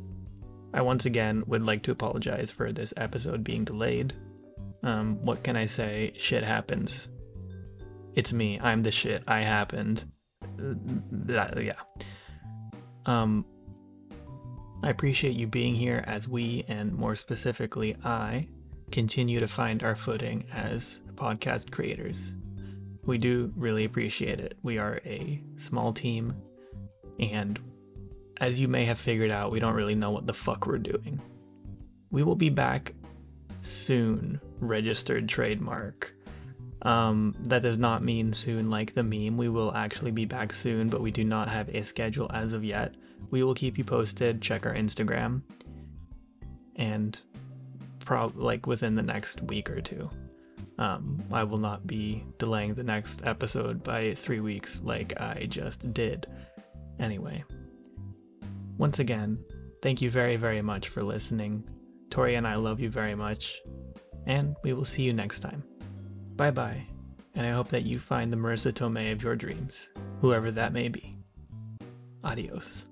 [0.75, 4.13] I once again would like to apologize for this episode being delayed.
[4.83, 6.13] Um, what can I say?
[6.19, 7.09] Shit happens.
[8.15, 8.61] It's me.
[8.61, 9.25] I'm the shit.
[9.27, 10.05] I happened.
[10.43, 10.75] Uh,
[11.11, 11.81] that- yeah.
[13.07, 13.47] Um,
[14.83, 18.47] I appreciate you being here as we, and more specifically, I,
[18.91, 22.32] continue to find our footing as podcast creators.
[23.05, 24.57] We do really appreciate it.
[24.62, 26.35] We are a small team,
[27.19, 27.59] and
[28.39, 31.20] as you may have figured out, we don't really know what the fuck we're doing.
[32.11, 32.95] We will be back
[33.61, 36.15] soon, registered trademark.
[36.82, 39.36] Um, that does not mean soon like the meme.
[39.36, 42.65] We will actually be back soon, but we do not have a schedule as of
[42.65, 42.95] yet.
[43.31, 44.43] We will keep you posted.
[44.43, 45.43] Check our Instagram.
[46.77, 47.19] And
[48.01, 50.11] probably like within the next week or two.
[50.79, 55.93] Um, I will not be delaying the next episode by three weeks like I just
[55.95, 56.27] did.
[56.99, 57.45] Anyway,
[58.77, 59.39] once again,
[59.83, 61.65] thank you very, very much for listening.
[62.11, 63.61] Tori and I love you very much,
[64.27, 65.63] and we will see you next time.
[66.37, 66.87] Bye bye,
[67.35, 69.89] and I hope that you find the Marisa Tomei of your dreams,
[70.21, 71.17] whoever that may be.
[72.23, 72.87] Adios.